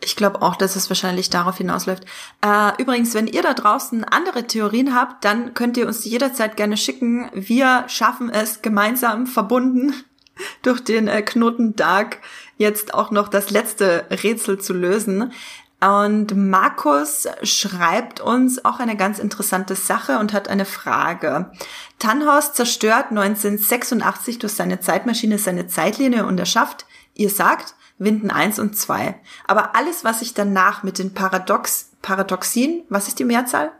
Ich 0.00 0.16
glaube 0.16 0.42
auch, 0.42 0.56
dass 0.56 0.76
es 0.76 0.90
wahrscheinlich 0.90 1.30
darauf 1.30 1.58
hinausläuft. 1.58 2.04
Äh, 2.42 2.72
übrigens, 2.80 3.14
wenn 3.14 3.26
ihr 3.26 3.42
da 3.42 3.54
draußen 3.54 4.04
andere 4.04 4.46
Theorien 4.46 4.94
habt, 4.94 5.24
dann 5.24 5.54
könnt 5.54 5.76
ihr 5.76 5.86
uns 5.86 6.00
die 6.00 6.10
jederzeit 6.10 6.56
gerne 6.56 6.76
schicken. 6.76 7.30
Wir 7.32 7.84
schaffen 7.88 8.28
es 8.28 8.60
gemeinsam 8.60 9.26
verbunden 9.26 9.94
durch 10.62 10.82
den 10.84 11.08
äh, 11.08 11.22
Knoten 11.22 11.76
Dark 11.76 12.18
jetzt 12.58 12.94
auch 12.94 13.10
noch 13.10 13.28
das 13.28 13.50
letzte 13.50 14.04
Rätsel 14.10 14.60
zu 14.60 14.74
lösen. 14.74 15.32
Und 15.80 16.34
Markus 16.34 17.28
schreibt 17.42 18.20
uns 18.20 18.64
auch 18.64 18.78
eine 18.80 18.96
ganz 18.96 19.18
interessante 19.18 19.74
Sache 19.74 20.18
und 20.18 20.32
hat 20.32 20.48
eine 20.48 20.64
Frage. 20.64 21.50
Tannhaus 21.98 22.54
zerstört 22.54 23.10
1986 23.10 24.38
durch 24.38 24.54
seine 24.54 24.80
Zeitmaschine 24.80 25.38
seine 25.38 25.66
Zeitlinie 25.66 26.24
und 26.24 26.38
er 26.38 26.46
schafft, 26.46 26.86
ihr 27.14 27.28
sagt, 27.28 27.74
Winden 27.98 28.30
1 28.30 28.58
und 28.58 28.76
2. 28.76 29.14
Aber 29.46 29.76
alles, 29.76 30.04
was 30.04 30.20
sich 30.20 30.34
danach 30.34 30.82
mit 30.82 30.98
den 30.98 31.14
Paradox, 31.14 31.90
Paradoxien, 32.02 32.82
was 32.88 33.08
ist 33.08 33.18
die 33.18 33.24
Mehrzahl? 33.24 33.72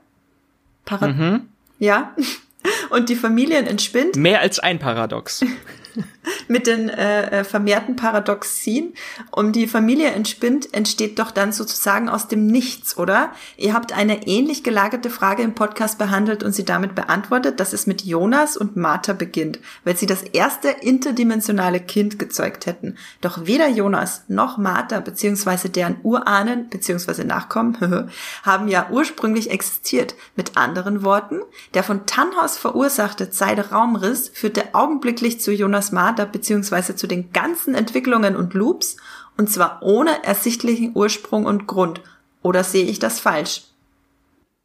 Para 0.85 1.09
mhm. 1.09 1.48
Ja. 1.79 2.14
Und 2.90 3.11
die 3.11 3.16
Familien 3.16 3.66
entspinnt. 3.66 4.16
Mehr 4.16 4.40
als 4.40 4.59
ein 4.59 4.79
Paradox. 4.79 5.44
mit 6.48 6.66
den 6.66 6.88
äh, 6.88 7.40
äh, 7.40 7.44
vermehrten 7.44 7.96
Paradoxien 7.96 8.94
um 9.30 9.52
die 9.52 9.66
Familie 9.66 10.09
entspinnt, 10.09 10.72
entsteht 10.74 11.18
doch 11.18 11.30
dann 11.30 11.52
sozusagen 11.52 12.09
aus 12.09 12.28
dem 12.28 12.46
Nichts, 12.46 12.96
oder? 12.96 13.33
Ihr 13.57 13.74
habt 13.74 13.92
eine 13.92 14.26
ähnlich 14.26 14.62
gelagerte 14.62 15.11
Frage 15.11 15.42
im 15.42 15.54
Podcast 15.54 15.98
behandelt 15.98 16.42
und 16.42 16.52
sie 16.52 16.64
damit 16.64 16.94
beantwortet, 16.94 17.61
dass 17.61 17.72
es 17.72 17.87
mit 17.87 18.02
Jonas 18.02 18.57
und 18.57 18.76
Martha 18.76 19.12
beginnt, 19.12 19.59
weil 19.85 19.96
sie 19.96 20.07
das 20.07 20.22
erste 20.22 20.68
interdimensionale 20.68 21.80
Kind 21.80 22.18
gezeugt 22.18 22.66
hätten. 22.66 22.96
Doch 23.20 23.46
weder 23.46 23.68
Jonas 23.68 24.24
noch 24.28 24.59
Martha 24.59 25.00
bzw. 25.00 25.68
deren 25.68 25.96
Urahnen 26.02 26.68
bzw. 26.68 27.24
Nachkommen 27.24 28.11
haben 28.42 28.68
ja 28.68 28.88
ursprünglich 28.90 29.50
existiert. 29.50 30.14
Mit 30.37 30.57
anderen 30.57 31.04
Worten, 31.04 31.40
der 31.74 31.83
von 31.83 32.07
Tannhaus 32.07 32.59
verursachte 32.59 33.30
Zeitraumriss 33.30 34.30
führte 34.33 34.74
augenblicklich 34.74 35.40
zu 35.40 35.52
Jonas 35.52 35.84
Martha 35.92 36.25
beziehungsweise 36.25 36.97
zu 36.97 37.07
den 37.07 37.33
ganzen 37.33 37.75
Entwicklungen 37.75 38.37
und 38.37 38.55
Loops 38.55 38.97
und 39.37 39.51
zwar 39.51 39.83
ohne 39.83 40.25
ersichtlichen 40.25 40.92
Ursprung 40.94 41.44
und 41.44 41.66
Grund. 41.66 42.01
Oder 42.42 42.62
sehe 42.62 42.85
ich 42.85 42.99
das 42.99 43.20
falsch? 43.20 43.62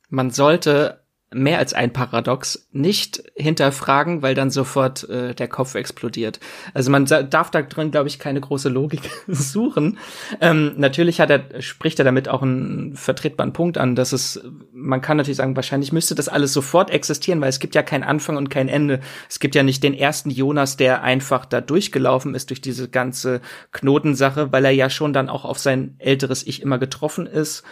Man 0.10 0.32
sollte 0.32 1.02
mehr 1.32 1.60
als 1.60 1.74
ein 1.74 1.94
Paradox 1.94 2.68
nicht 2.72 3.24
hinterfragen, 3.36 4.24
weil 4.24 4.34
dann 4.34 4.50
sofort 4.50 5.08
äh, 5.10 5.36
der 5.36 5.48
Kopf 5.48 5.76
explodiert. 5.76 6.40
Also 6.74 6.90
man 6.90 7.06
darf 7.06 7.52
da 7.52 7.62
drin, 7.62 7.92
glaube 7.92 8.08
ich, 8.08 8.18
keine 8.18 8.42
große 8.42 8.70
Logik 8.70 9.02
suchen. 9.28 10.00
Ähm, 10.42 10.74
natürlich 10.78 11.22
hat 11.22 11.30
er, 11.30 11.62
spricht 11.62 12.00
er 12.00 12.06
damit 12.06 12.30
auch 12.30 12.42
einen 12.42 12.96
vertretbaren 12.96 13.54
Punkt 13.54 13.78
an, 13.78 13.96
dass 13.96 14.12
es, 14.12 14.42
man 14.74 15.02
kann 15.02 15.18
natürlich 15.18 15.38
sagen, 15.38 15.56
wahrscheinlich 15.56 15.92
müsste 15.92 16.16
das 16.16 16.30
alles 16.30 16.52
sofort 16.52 16.90
existieren, 16.90 17.42
weil 17.42 17.50
es 17.50 17.60
gibt 17.60 17.76
ja 17.76 17.84
keinen 17.84 18.04
Anfang 18.04 18.36
und 18.36 18.50
kein 18.50 18.68
Ende. 18.68 19.00
Es 19.30 19.40
gibt 19.40 19.54
ja 19.54 19.62
nicht 19.62 19.84
den 19.84 19.94
ersten 19.94 20.32
Jonas, 20.32 20.78
der 20.78 21.04
einfach 21.04 21.46
da 21.46 21.62
durchgelaufen 21.62 22.34
ist 22.34 22.50
durch 22.50 22.62
diese 22.62 22.90
ganze 22.90 23.42
Knotensache, 23.72 24.52
weil 24.52 24.66
er 24.66 24.72
ja 24.72 24.90
schon 24.90 25.14
dann 25.14 25.30
auch 25.30 25.46
auf 25.46 25.60
sein 25.60 25.96
älteres 26.00 26.46
Ich 26.48 26.64
immer 26.64 26.80
getroffen 26.80 27.28
ist. 27.28 27.64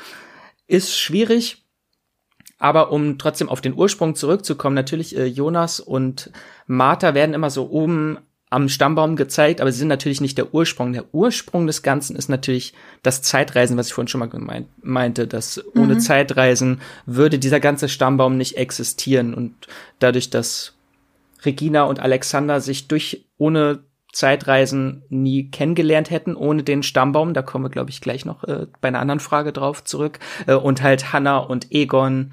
Ist 0.67 0.95
schwierig 0.95 1.66
aber 2.59 2.91
um 2.91 3.17
trotzdem 3.17 3.49
auf 3.49 3.61
den 3.61 3.75
Ursprung 3.75 4.15
zurückzukommen, 4.15 4.75
natürlich 4.75 5.15
äh, 5.15 5.25
Jonas 5.25 5.79
und 5.79 6.31
Martha 6.65 7.13
werden 7.13 7.35
immer 7.35 7.49
so 7.49 7.69
oben 7.69 8.17
am 8.49 8.69
Stammbaum 8.69 9.17
gezeigt, 9.17 9.59
aber 9.59 9.71
sie 9.71 9.79
sind 9.79 9.89
natürlich 9.89 10.21
nicht 10.21 10.37
der 10.37 10.53
Ursprung. 10.53 10.93
Der 10.93 11.13
Ursprung 11.13 11.67
des 11.67 11.83
Ganzen 11.83 12.15
ist 12.15 12.29
natürlich 12.29 12.73
das 13.03 13.21
Zeitreisen, 13.21 13.75
was 13.75 13.87
ich 13.87 13.93
vorhin 13.93 14.07
schon 14.07 14.19
mal 14.19 14.29
gemeint, 14.29 14.67
meinte, 14.81 15.27
dass 15.27 15.57
mhm. 15.73 15.81
ohne 15.81 15.97
Zeitreisen 15.97 16.79
würde 17.05 17.39
dieser 17.39 17.59
ganze 17.59 17.89
Stammbaum 17.89 18.37
nicht 18.37 18.55
existieren 18.55 19.33
und 19.33 19.53
dadurch, 19.99 20.29
dass 20.29 20.73
Regina 21.43 21.83
und 21.83 21.99
Alexander 21.99 22.61
sich 22.61 22.87
durch 22.87 23.25
ohne 23.37 23.79
Zeitreisen 24.13 25.03
nie 25.09 25.51
kennengelernt 25.51 26.09
hätten 26.09 26.35
ohne 26.35 26.63
den 26.63 26.83
Stammbaum. 26.83 27.33
Da 27.33 27.41
kommen 27.41 27.65
wir, 27.65 27.69
glaube 27.69 27.89
ich, 27.89 28.01
gleich 28.01 28.25
noch 28.25 28.43
äh, 28.43 28.67
bei 28.81 28.87
einer 28.87 28.99
anderen 28.99 29.19
Frage 29.19 29.53
drauf 29.53 29.83
zurück. 29.83 30.19
Äh, 30.47 30.55
und 30.55 30.81
halt 30.81 31.13
Hannah 31.13 31.37
und 31.37 31.71
Egon, 31.71 32.31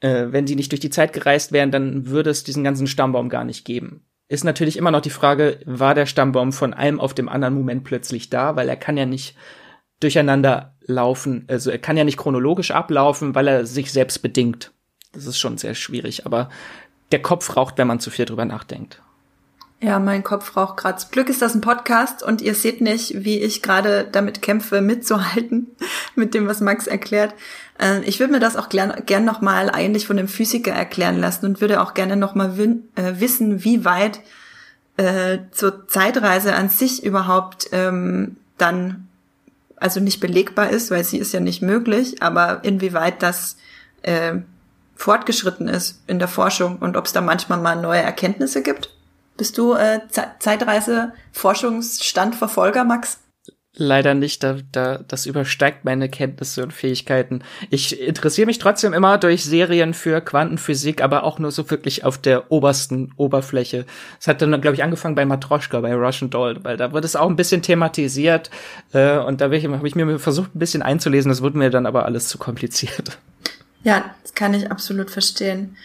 äh, 0.00 0.26
wenn 0.30 0.46
sie 0.46 0.56
nicht 0.56 0.72
durch 0.72 0.80
die 0.80 0.90
Zeit 0.90 1.12
gereist 1.12 1.52
wären, 1.52 1.70
dann 1.70 2.06
würde 2.06 2.30
es 2.30 2.44
diesen 2.44 2.64
ganzen 2.64 2.86
Stammbaum 2.86 3.28
gar 3.28 3.44
nicht 3.44 3.64
geben. 3.64 4.04
Ist 4.28 4.44
natürlich 4.44 4.76
immer 4.76 4.90
noch 4.90 5.02
die 5.02 5.10
Frage, 5.10 5.60
war 5.66 5.94
der 5.94 6.06
Stammbaum 6.06 6.52
von 6.52 6.74
einem 6.74 6.98
auf 6.98 7.14
dem 7.14 7.28
anderen 7.28 7.54
Moment 7.54 7.84
plötzlich 7.84 8.30
da, 8.30 8.56
weil 8.56 8.68
er 8.68 8.76
kann 8.76 8.96
ja 8.96 9.06
nicht 9.06 9.36
durcheinander 10.00 10.74
laufen, 10.86 11.44
also 11.48 11.70
er 11.70 11.78
kann 11.78 11.96
ja 11.96 12.04
nicht 12.04 12.18
chronologisch 12.18 12.70
ablaufen, 12.70 13.34
weil 13.34 13.48
er 13.48 13.66
sich 13.66 13.92
selbst 13.92 14.20
bedingt. 14.22 14.72
Das 15.12 15.26
ist 15.26 15.38
schon 15.38 15.58
sehr 15.58 15.74
schwierig, 15.74 16.26
aber 16.26 16.48
der 17.12 17.22
Kopf 17.22 17.56
raucht, 17.56 17.78
wenn 17.78 17.86
man 17.86 18.00
zu 18.00 18.10
viel 18.10 18.24
drüber 18.24 18.44
nachdenkt. 18.44 19.00
Ja, 19.84 19.98
mein 19.98 20.24
Kopf 20.24 20.56
raucht 20.56 20.78
gerade. 20.78 20.96
Zum 20.96 21.10
Glück 21.10 21.28
ist 21.28 21.42
das 21.42 21.54
ein 21.54 21.60
Podcast 21.60 22.22
und 22.22 22.40
ihr 22.40 22.54
seht 22.54 22.80
nicht, 22.80 23.22
wie 23.22 23.40
ich 23.40 23.60
gerade 23.60 24.08
damit 24.10 24.40
kämpfe, 24.40 24.80
mitzuhalten 24.80 25.66
mit 26.14 26.32
dem, 26.32 26.46
was 26.46 26.62
Max 26.62 26.86
erklärt. 26.86 27.34
Äh, 27.78 28.00
ich 28.04 28.18
würde 28.18 28.32
mir 28.32 28.40
das 28.40 28.56
auch 28.56 28.70
gern, 28.70 28.94
gern 29.04 29.26
nochmal 29.26 29.68
eigentlich 29.68 30.06
von 30.06 30.16
dem 30.16 30.26
Physiker 30.26 30.72
erklären 30.72 31.18
lassen 31.18 31.44
und 31.44 31.60
würde 31.60 31.82
auch 31.82 31.92
gerne 31.92 32.16
nochmal 32.16 32.58
äh, 32.58 33.20
wissen, 33.20 33.62
wie 33.62 33.84
weit 33.84 34.20
äh, 34.96 35.40
zur 35.50 35.86
Zeitreise 35.86 36.54
an 36.54 36.70
sich 36.70 37.04
überhaupt 37.04 37.68
ähm, 37.72 38.38
dann, 38.56 39.06
also 39.76 40.00
nicht 40.00 40.18
belegbar 40.18 40.70
ist, 40.70 40.90
weil 40.90 41.04
sie 41.04 41.18
ist 41.18 41.34
ja 41.34 41.40
nicht 41.40 41.60
möglich, 41.60 42.22
aber 42.22 42.64
inwieweit 42.64 43.22
das 43.22 43.58
äh, 44.00 44.36
fortgeschritten 44.96 45.68
ist 45.68 46.02
in 46.06 46.18
der 46.18 46.28
Forschung 46.28 46.78
und 46.78 46.96
ob 46.96 47.04
es 47.04 47.12
da 47.12 47.20
manchmal 47.20 47.60
mal 47.60 47.76
neue 47.76 48.00
Erkenntnisse 48.00 48.62
gibt. 48.62 48.88
Bist 49.36 49.58
du 49.58 49.74
äh, 49.74 50.00
Zeitreise-Forschungsstandverfolger, 50.38 52.84
Max? 52.84 53.18
leider 53.76 54.14
nicht. 54.14 54.42
Da, 54.42 54.56
da, 54.72 54.98
das 54.98 55.26
übersteigt 55.26 55.84
meine 55.84 56.08
Kenntnisse 56.08 56.62
und 56.62 56.72
Fähigkeiten. 56.72 57.42
Ich 57.70 58.00
interessiere 58.00 58.46
mich 58.46 58.58
trotzdem 58.58 58.92
immer 58.92 59.18
durch 59.18 59.44
Serien 59.44 59.94
für 59.94 60.20
Quantenphysik, 60.20 61.02
aber 61.02 61.24
auch 61.24 61.38
nur 61.38 61.50
so 61.50 61.70
wirklich 61.70 62.04
auf 62.04 62.18
der 62.18 62.50
obersten 62.50 63.12
Oberfläche. 63.16 63.86
Es 64.20 64.28
hat 64.28 64.42
dann, 64.42 64.60
glaube 64.60 64.76
ich, 64.76 64.82
angefangen 64.82 65.14
bei 65.14 65.24
Matroschka, 65.24 65.80
bei 65.80 65.94
Russian 65.94 66.30
Doll, 66.30 66.62
weil 66.62 66.76
da 66.76 66.92
wird 66.92 67.04
es 67.04 67.16
auch 67.16 67.28
ein 67.28 67.36
bisschen 67.36 67.62
thematisiert. 67.62 68.50
Äh, 68.92 69.18
und 69.18 69.40
da 69.40 69.46
habe 69.46 69.56
ich, 69.56 69.66
hab 69.66 69.84
ich 69.84 69.94
mir 69.94 70.18
versucht, 70.18 70.54
ein 70.54 70.58
bisschen 70.58 70.82
einzulesen. 70.82 71.28
Das 71.28 71.42
wurde 71.42 71.58
mir 71.58 71.70
dann 71.70 71.86
aber 71.86 72.04
alles 72.04 72.28
zu 72.28 72.38
kompliziert. 72.38 73.18
Ja, 73.82 74.14
das 74.22 74.34
kann 74.34 74.54
ich 74.54 74.70
absolut 74.70 75.10
verstehen. 75.10 75.76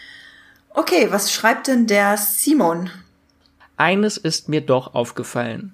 Okay, 0.69 1.07
was 1.09 1.33
schreibt 1.33 1.67
denn 1.67 1.87
der 1.87 2.15
Simon? 2.15 2.91
Eines 3.79 4.17
ist 4.17 4.49
mir 4.49 4.59
doch 4.59 4.93
aufgefallen. 4.93 5.73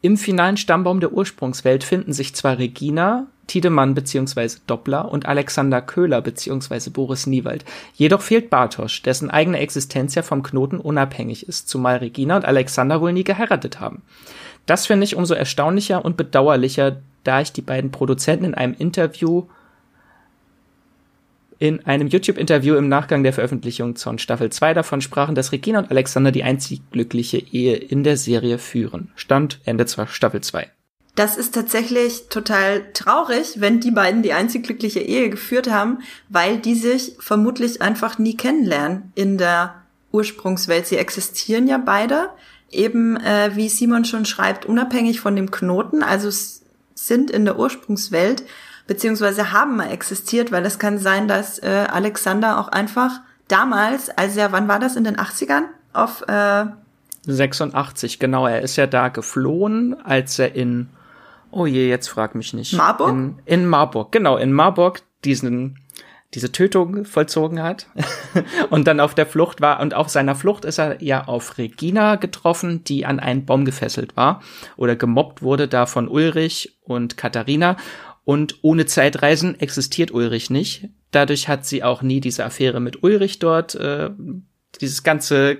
Im 0.00 0.16
finalen 0.16 0.56
Stammbaum 0.56 0.98
der 0.98 1.12
Ursprungswelt 1.12 1.84
finden 1.84 2.12
sich 2.12 2.34
zwar 2.34 2.58
Regina, 2.58 3.28
Tiedemann 3.46 3.94
bzw. 3.94 4.56
Doppler 4.66 5.08
und 5.08 5.26
Alexander 5.26 5.80
Köhler 5.80 6.20
bzw. 6.20 6.90
Boris 6.90 7.28
Niewald. 7.28 7.64
Jedoch 7.94 8.22
fehlt 8.22 8.50
Bartosch, 8.50 9.02
dessen 9.02 9.30
eigene 9.30 9.60
Existenz 9.60 10.16
ja 10.16 10.22
vom 10.22 10.42
Knoten 10.42 10.80
unabhängig 10.80 11.46
ist, 11.46 11.68
zumal 11.68 11.98
Regina 11.98 12.34
und 12.34 12.44
Alexander 12.44 13.00
wohl 13.00 13.12
nie 13.12 13.22
geheiratet 13.22 13.78
haben. 13.78 14.02
Das 14.66 14.88
finde 14.88 15.04
ich 15.04 15.14
umso 15.14 15.34
erstaunlicher 15.34 16.04
und 16.04 16.16
bedauerlicher, 16.16 16.96
da 17.22 17.40
ich 17.40 17.52
die 17.52 17.62
beiden 17.62 17.92
Produzenten 17.92 18.46
in 18.46 18.54
einem 18.54 18.74
Interview 18.76 19.44
in 21.58 21.84
einem 21.86 22.08
YouTube-Interview 22.08 22.76
im 22.76 22.88
Nachgang 22.88 23.22
der 23.22 23.32
Veröffentlichung 23.32 23.96
von 23.96 24.18
Staffel 24.18 24.50
2 24.50 24.74
davon 24.74 25.00
sprachen, 25.00 25.34
dass 25.34 25.52
Regina 25.52 25.80
und 25.80 25.90
Alexander 25.90 26.30
die 26.30 26.44
einzig 26.44 26.80
glückliche 26.90 27.38
Ehe 27.38 27.76
in 27.76 28.04
der 28.04 28.16
Serie 28.16 28.58
führen. 28.58 29.10
Stand 29.16 29.60
Ende 29.64 29.86
Staffel 29.88 30.40
2. 30.40 30.70
Das 31.16 31.36
ist 31.36 31.52
tatsächlich 31.52 32.28
total 32.28 32.92
traurig, 32.92 33.54
wenn 33.56 33.80
die 33.80 33.90
beiden 33.90 34.22
die 34.22 34.32
einzig 34.32 34.62
glückliche 34.62 35.00
Ehe 35.00 35.30
geführt 35.30 35.68
haben, 35.68 35.98
weil 36.28 36.58
die 36.58 36.76
sich 36.76 37.16
vermutlich 37.18 37.82
einfach 37.82 38.18
nie 38.18 38.36
kennenlernen 38.36 39.12
in 39.16 39.36
der 39.36 39.82
Ursprungswelt. 40.12 40.86
Sie 40.86 40.96
existieren 40.96 41.66
ja 41.66 41.78
beide, 41.78 42.30
eben 42.70 43.16
äh, 43.16 43.50
wie 43.56 43.68
Simon 43.68 44.04
schon 44.04 44.26
schreibt, 44.26 44.64
unabhängig 44.64 45.18
von 45.18 45.34
dem 45.34 45.50
Knoten, 45.50 46.04
also 46.04 46.30
sind 46.94 47.32
in 47.32 47.44
der 47.44 47.58
Ursprungswelt 47.58 48.44
beziehungsweise 48.88 49.52
haben 49.52 49.76
mal 49.76 49.92
existiert, 49.92 50.50
weil 50.50 50.66
es 50.66 50.80
kann 50.80 50.98
sein, 50.98 51.28
dass 51.28 51.60
äh, 51.60 51.86
Alexander 51.88 52.58
auch 52.58 52.68
einfach 52.68 53.20
damals, 53.46 54.10
also 54.10 54.40
er, 54.40 54.50
wann 54.50 54.66
war 54.66 54.80
das, 54.80 54.96
in 54.96 55.04
den 55.04 55.16
80ern? 55.16 55.66
Auf 55.92 56.24
äh 56.26 56.64
86, 57.26 58.18
genau, 58.18 58.46
er 58.46 58.62
ist 58.62 58.76
ja 58.76 58.86
da 58.86 59.08
geflohen, 59.08 59.94
als 60.02 60.38
er 60.38 60.54
in, 60.54 60.88
oh 61.50 61.66
je, 61.66 61.88
jetzt 61.88 62.08
frag 62.08 62.34
mich 62.34 62.54
nicht. 62.54 62.72
Marburg? 62.72 63.10
In, 63.10 63.38
in 63.44 63.66
Marburg, 63.66 64.10
genau, 64.10 64.36
in 64.36 64.52
Marburg 64.52 65.02
diesen 65.24 65.78
diese 66.34 66.52
Tötung 66.52 67.06
vollzogen 67.06 67.62
hat 67.62 67.86
und 68.70 68.86
dann 68.86 69.00
auf 69.00 69.14
der 69.14 69.26
Flucht 69.26 69.60
war. 69.60 69.80
Und 69.80 69.94
auf 69.94 70.10
seiner 70.10 70.34
Flucht 70.34 70.64
ist 70.64 70.78
er 70.78 71.02
ja 71.02 71.24
auf 71.24 71.56
Regina 71.56 72.16
getroffen, 72.16 72.84
die 72.84 73.06
an 73.06 73.18
einen 73.18 73.46
Baum 73.46 73.64
gefesselt 73.64 74.16
war 74.16 74.42
oder 74.76 74.94
gemobbt 74.94 75.42
wurde 75.42 75.68
da 75.68 75.86
von 75.86 76.06
Ulrich 76.06 76.76
und 76.84 77.16
Katharina. 77.16 77.76
Und 78.28 78.58
ohne 78.60 78.84
Zeitreisen 78.84 79.58
existiert 79.58 80.10
Ulrich 80.10 80.50
nicht. 80.50 80.90
Dadurch 81.12 81.48
hat 81.48 81.64
sie 81.64 81.82
auch 81.82 82.02
nie 82.02 82.20
diese 82.20 82.44
Affäre 82.44 82.78
mit 82.78 83.02
Ulrich 83.02 83.38
dort. 83.38 83.74
Äh, 83.74 84.10
dieses 84.82 85.02
ganze 85.02 85.56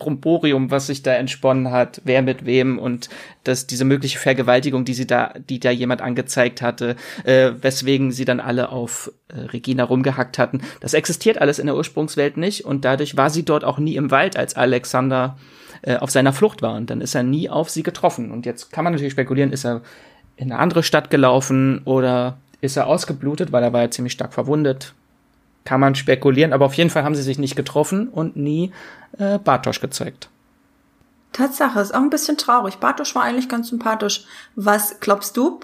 Bromborium, 0.00 0.72
was 0.72 0.88
sich 0.88 1.04
da 1.04 1.12
entsponnen 1.12 1.70
hat, 1.70 2.00
wer 2.02 2.22
mit 2.22 2.44
wem 2.44 2.80
und 2.80 3.10
dass 3.44 3.68
diese 3.68 3.84
mögliche 3.84 4.18
Vergewaltigung, 4.18 4.84
die 4.84 4.94
sie 4.94 5.06
da, 5.06 5.34
die 5.38 5.60
da 5.60 5.70
jemand 5.70 6.02
angezeigt 6.02 6.62
hatte, 6.62 6.96
äh, 7.22 7.52
weswegen 7.60 8.10
sie 8.10 8.24
dann 8.24 8.40
alle 8.40 8.70
auf 8.70 9.12
äh, 9.28 9.38
Regina 9.38 9.84
rumgehackt 9.84 10.36
hatten. 10.36 10.62
Das 10.80 10.94
existiert 10.94 11.40
alles 11.40 11.60
in 11.60 11.66
der 11.66 11.76
Ursprungswelt 11.76 12.38
nicht 12.38 12.64
und 12.64 12.84
dadurch 12.84 13.16
war 13.16 13.30
sie 13.30 13.44
dort 13.44 13.62
auch 13.62 13.78
nie 13.78 13.94
im 13.94 14.10
Wald, 14.10 14.36
als 14.36 14.56
Alexander 14.56 15.38
äh, 15.82 15.94
auf 15.94 16.10
seiner 16.10 16.32
Flucht 16.32 16.60
war 16.60 16.74
und 16.74 16.90
dann 16.90 17.00
ist 17.00 17.14
er 17.14 17.22
nie 17.22 17.48
auf 17.48 17.70
sie 17.70 17.84
getroffen. 17.84 18.32
Und 18.32 18.46
jetzt 18.46 18.72
kann 18.72 18.82
man 18.82 18.92
natürlich 18.94 19.12
spekulieren, 19.12 19.52
ist 19.52 19.64
er 19.64 19.82
in 20.38 20.52
eine 20.52 20.60
andere 20.60 20.82
Stadt 20.82 21.10
gelaufen 21.10 21.82
oder 21.84 22.38
ist 22.60 22.76
er 22.76 22.86
ausgeblutet, 22.86 23.52
weil 23.52 23.62
er 23.62 23.72
war 23.72 23.82
ja 23.82 23.90
ziemlich 23.90 24.12
stark 24.12 24.32
verwundet. 24.32 24.94
Kann 25.64 25.80
man 25.80 25.96
spekulieren, 25.96 26.52
aber 26.52 26.64
auf 26.64 26.74
jeden 26.74 26.90
Fall 26.90 27.02
haben 27.02 27.14
sie 27.14 27.22
sich 27.22 27.38
nicht 27.38 27.56
getroffen 27.56 28.08
und 28.08 28.36
nie 28.36 28.72
äh, 29.18 29.38
Bartosch 29.38 29.80
gezeigt. 29.80 30.30
Tatsache, 31.32 31.80
ist 31.80 31.94
auch 31.94 32.00
ein 32.00 32.10
bisschen 32.10 32.38
traurig. 32.38 32.76
Bartosch 32.76 33.14
war 33.14 33.24
eigentlich 33.24 33.48
ganz 33.48 33.68
sympathisch. 33.68 34.24
Was 34.54 35.00
glaubst 35.00 35.36
du? 35.36 35.60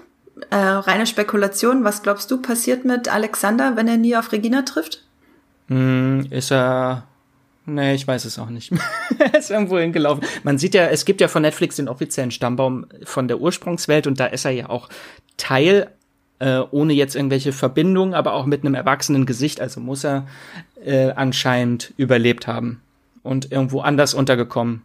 Äh, 0.49 0.57
reine 0.57 1.07
Spekulation, 1.07 1.85
was 1.85 2.03
glaubst 2.03 2.29
du 2.29 2.41
passiert 2.41 2.83
mit 2.83 3.07
Alexander, 3.07 3.77
wenn 3.77 3.87
er 3.87 3.97
nie 3.97 4.17
auf 4.17 4.33
Regina 4.33 4.63
trifft? 4.63 5.01
Hm, 5.69 6.27
ist 6.29 6.51
er 6.51 7.03
Nee, 7.67 7.95
ich 7.95 8.07
weiß 8.07 8.25
es 8.25 8.37
auch 8.37 8.49
nicht. 8.49 8.71
er 9.19 9.39
ist 9.39 9.49
irgendwo 9.49 9.79
hingelaufen. 9.79 10.23
Man 10.43 10.57
sieht 10.57 10.75
ja, 10.75 10.85
es 10.85 11.05
gibt 11.05 11.21
ja 11.21 11.27
von 11.27 11.41
Netflix 11.41 11.77
den 11.77 11.87
offiziellen 11.87 12.31
Stammbaum 12.31 12.85
von 13.03 13.27
der 13.27 13.39
Ursprungswelt 13.39 14.07
und 14.07 14.19
da 14.19 14.27
ist 14.27 14.45
er 14.45 14.51
ja 14.51 14.69
auch 14.69 14.89
Teil, 15.37 15.89
äh, 16.39 16.59
ohne 16.71 16.93
jetzt 16.93 17.15
irgendwelche 17.15 17.53
Verbindungen, 17.53 18.13
aber 18.13 18.33
auch 18.33 18.45
mit 18.45 18.63
einem 18.63 18.75
erwachsenen 18.75 19.25
Gesicht. 19.25 19.61
Also 19.61 19.79
muss 19.79 20.03
er 20.03 20.27
äh, 20.83 21.11
anscheinend 21.11 21.93
überlebt 21.97 22.45
haben 22.45 22.81
und 23.23 23.51
irgendwo 23.51 23.81
anders 23.81 24.13
untergekommen. 24.13 24.83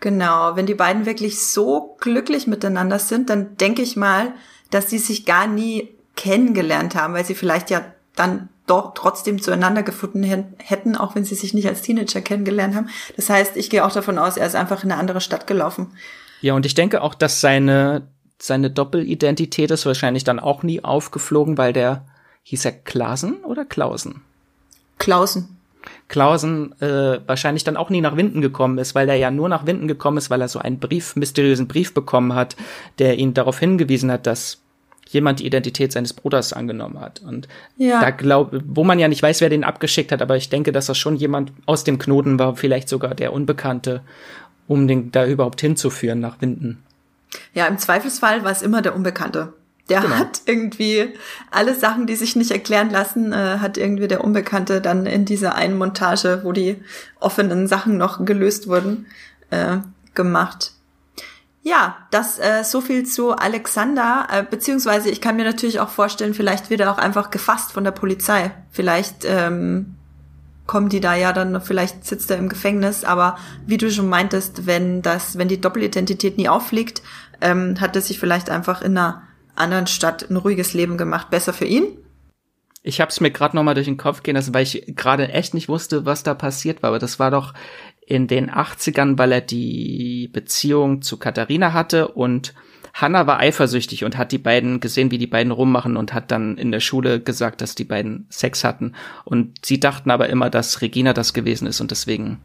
Genau, 0.00 0.56
wenn 0.56 0.66
die 0.66 0.74
beiden 0.74 1.06
wirklich 1.06 1.46
so 1.46 1.96
glücklich 2.00 2.48
miteinander 2.48 2.98
sind, 2.98 3.30
dann 3.30 3.56
denke 3.56 3.82
ich 3.82 3.96
mal, 3.96 4.32
dass 4.70 4.90
sie 4.90 4.98
sich 4.98 5.24
gar 5.24 5.46
nie 5.46 5.90
kennengelernt 6.16 6.96
haben, 6.96 7.14
weil 7.14 7.24
sie 7.24 7.36
vielleicht 7.36 7.70
ja 7.70 7.84
dann 8.16 8.48
doch 8.66 8.94
trotzdem 8.94 9.42
zueinander 9.42 9.82
gefunden 9.82 10.22
hätten, 10.22 10.96
auch 10.96 11.14
wenn 11.14 11.24
sie 11.24 11.34
sich 11.34 11.52
nicht 11.52 11.68
als 11.68 11.82
Teenager 11.82 12.20
kennengelernt 12.20 12.74
haben. 12.74 12.88
Das 13.16 13.28
heißt, 13.28 13.56
ich 13.56 13.70
gehe 13.70 13.84
auch 13.84 13.92
davon 13.92 14.18
aus, 14.18 14.36
er 14.36 14.46
ist 14.46 14.54
einfach 14.54 14.84
in 14.84 14.92
eine 14.92 15.00
andere 15.00 15.20
Stadt 15.20 15.46
gelaufen. 15.46 15.88
Ja, 16.40 16.54
und 16.54 16.66
ich 16.66 16.74
denke 16.74 17.02
auch, 17.02 17.14
dass 17.14 17.40
seine, 17.40 18.08
seine 18.38 18.70
Doppelidentität 18.70 19.70
ist 19.70 19.86
wahrscheinlich 19.86 20.24
dann 20.24 20.38
auch 20.38 20.62
nie 20.62 20.82
aufgeflogen, 20.82 21.58
weil 21.58 21.72
der, 21.72 22.06
hieß 22.44 22.64
er 22.64 22.72
Klausen 22.72 23.44
oder 23.44 23.64
Klausen? 23.64 24.22
Klausen. 24.98 25.56
Klausen 26.08 26.80
äh, 26.80 27.20
wahrscheinlich 27.26 27.64
dann 27.64 27.76
auch 27.76 27.90
nie 27.90 28.00
nach 28.00 28.16
Winden 28.16 28.40
gekommen 28.40 28.78
ist, 28.78 28.94
weil 28.94 29.08
er 29.08 29.16
ja 29.16 29.30
nur 29.30 29.48
nach 29.48 29.66
Winden 29.66 29.88
gekommen 29.88 30.18
ist, 30.18 30.30
weil 30.30 30.40
er 30.40 30.48
so 30.48 30.60
einen 30.60 30.78
Brief, 30.78 31.16
mysteriösen 31.16 31.66
Brief 31.66 31.94
bekommen 31.94 32.34
hat, 32.34 32.56
der 32.98 33.18
ihn 33.18 33.34
darauf 33.34 33.58
hingewiesen 33.58 34.10
hat, 34.10 34.26
dass 34.26 34.61
jemand 35.08 35.40
die 35.40 35.46
Identität 35.46 35.92
seines 35.92 36.12
Bruders 36.12 36.52
angenommen 36.52 37.00
hat. 37.00 37.20
Und 37.20 37.48
ja. 37.76 38.00
da 38.00 38.10
glaube, 38.10 38.62
wo 38.66 38.84
man 38.84 38.98
ja 38.98 39.08
nicht 39.08 39.22
weiß, 39.22 39.40
wer 39.40 39.50
den 39.50 39.64
abgeschickt 39.64 40.12
hat, 40.12 40.22
aber 40.22 40.36
ich 40.36 40.48
denke, 40.48 40.72
dass 40.72 40.86
das 40.86 40.98
schon 40.98 41.16
jemand 41.16 41.52
aus 41.66 41.84
dem 41.84 41.98
Knoten 41.98 42.38
war, 42.38 42.56
vielleicht 42.56 42.88
sogar 42.88 43.14
der 43.14 43.32
Unbekannte, 43.32 44.02
um 44.68 44.88
den 44.88 45.12
da 45.12 45.26
überhaupt 45.26 45.60
hinzuführen 45.60 46.20
nach 46.20 46.40
Winden. 46.40 46.82
Ja, 47.54 47.66
im 47.66 47.78
Zweifelsfall 47.78 48.44
war 48.44 48.52
es 48.52 48.62
immer 48.62 48.82
der 48.82 48.94
Unbekannte. 48.94 49.52
Der 49.88 50.00
genau. 50.00 50.14
hat 50.16 50.42
irgendwie 50.46 51.08
alle 51.50 51.74
Sachen, 51.74 52.06
die 52.06 52.14
sich 52.14 52.36
nicht 52.36 52.50
erklären 52.50 52.90
lassen, 52.90 53.32
äh, 53.32 53.58
hat 53.58 53.76
irgendwie 53.76 54.08
der 54.08 54.22
Unbekannte 54.22 54.80
dann 54.80 55.06
in 55.06 55.24
dieser 55.24 55.54
einen 55.54 55.76
Montage, 55.76 56.40
wo 56.44 56.52
die 56.52 56.76
offenen 57.18 57.66
Sachen 57.66 57.96
noch 57.96 58.24
gelöst 58.24 58.68
wurden, 58.68 59.06
äh, 59.50 59.78
gemacht. 60.14 60.72
Ja, 61.64 61.96
das 62.10 62.40
äh, 62.40 62.64
so 62.64 62.80
viel 62.80 63.04
zu 63.06 63.32
Alexander, 63.32 64.26
äh, 64.30 64.42
beziehungsweise 64.42 65.10
ich 65.10 65.20
kann 65.20 65.36
mir 65.36 65.44
natürlich 65.44 65.78
auch 65.78 65.90
vorstellen, 65.90 66.34
vielleicht 66.34 66.70
wird 66.70 66.80
er 66.80 66.90
auch 66.90 66.98
einfach 66.98 67.30
gefasst 67.30 67.72
von 67.72 67.84
der 67.84 67.92
Polizei. 67.92 68.50
Vielleicht 68.72 69.24
ähm, 69.24 69.94
kommen 70.66 70.88
die 70.88 71.00
da 71.00 71.14
ja 71.14 71.32
dann, 71.32 71.60
vielleicht 71.60 72.04
sitzt 72.04 72.32
er 72.32 72.38
im 72.38 72.48
Gefängnis, 72.48 73.04
aber 73.04 73.36
wie 73.64 73.76
du 73.76 73.92
schon 73.92 74.08
meintest, 74.08 74.66
wenn 74.66 75.02
das, 75.02 75.38
wenn 75.38 75.46
die 75.46 75.60
Doppelidentität 75.60 76.36
nie 76.36 76.48
auffliegt, 76.48 77.02
ähm, 77.40 77.80
hat 77.80 77.94
er 77.94 78.02
sich 78.02 78.18
vielleicht 78.18 78.50
einfach 78.50 78.82
in 78.82 78.98
einer 78.98 79.22
anderen 79.54 79.86
Stadt 79.86 80.28
ein 80.30 80.36
ruhiges 80.36 80.74
Leben 80.74 80.96
gemacht. 80.96 81.30
Besser 81.30 81.52
für 81.52 81.66
ihn. 81.66 81.84
Ich 82.82 83.00
habe 83.00 83.10
es 83.10 83.20
mir 83.20 83.30
gerade 83.30 83.54
noch 83.54 83.62
mal 83.62 83.74
durch 83.74 83.86
den 83.86 83.96
Kopf 83.96 84.24
gehen 84.24 84.34
lassen, 84.34 84.54
weil 84.54 84.64
ich 84.64 84.84
gerade 84.96 85.28
echt 85.28 85.54
nicht 85.54 85.68
wusste, 85.68 86.04
was 86.04 86.24
da 86.24 86.34
passiert 86.34 86.82
war. 86.82 86.88
Aber 86.88 86.98
das 86.98 87.20
war 87.20 87.30
doch 87.30 87.54
in 88.12 88.26
den 88.26 88.50
80ern, 88.50 89.16
weil 89.16 89.32
er 89.32 89.40
die 89.40 90.28
Beziehung 90.30 91.00
zu 91.00 91.16
Katharina 91.16 91.72
hatte 91.72 92.08
und 92.08 92.52
Hannah 92.92 93.26
war 93.26 93.38
eifersüchtig 93.38 94.04
und 94.04 94.18
hat 94.18 94.32
die 94.32 94.38
beiden 94.38 94.80
gesehen, 94.80 95.10
wie 95.10 95.16
die 95.16 95.26
beiden 95.26 95.50
rummachen 95.50 95.96
und 95.96 96.12
hat 96.12 96.30
dann 96.30 96.58
in 96.58 96.70
der 96.72 96.80
Schule 96.80 97.20
gesagt, 97.20 97.62
dass 97.62 97.74
die 97.74 97.84
beiden 97.84 98.26
Sex 98.28 98.64
hatten. 98.64 98.92
Und 99.24 99.64
sie 99.64 99.80
dachten 99.80 100.10
aber 100.10 100.28
immer, 100.28 100.50
dass 100.50 100.82
Regina 100.82 101.14
das 101.14 101.32
gewesen 101.32 101.66
ist 101.66 101.80
und 101.80 101.90
deswegen 101.90 102.38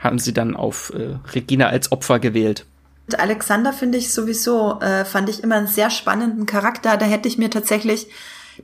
haben 0.00 0.18
sie 0.18 0.34
dann 0.34 0.56
auf 0.56 0.92
äh, 0.92 1.14
Regina 1.32 1.68
als 1.68 1.92
Opfer 1.92 2.18
gewählt. 2.18 2.66
Alexander 3.16 3.72
finde 3.72 3.98
ich 3.98 4.12
sowieso, 4.12 4.80
äh, 4.80 5.04
fand 5.04 5.28
ich 5.28 5.44
immer 5.44 5.54
einen 5.54 5.68
sehr 5.68 5.90
spannenden 5.90 6.44
Charakter. 6.44 6.96
Da 6.96 7.06
hätte 7.06 7.28
ich 7.28 7.38
mir 7.38 7.50
tatsächlich, 7.50 8.08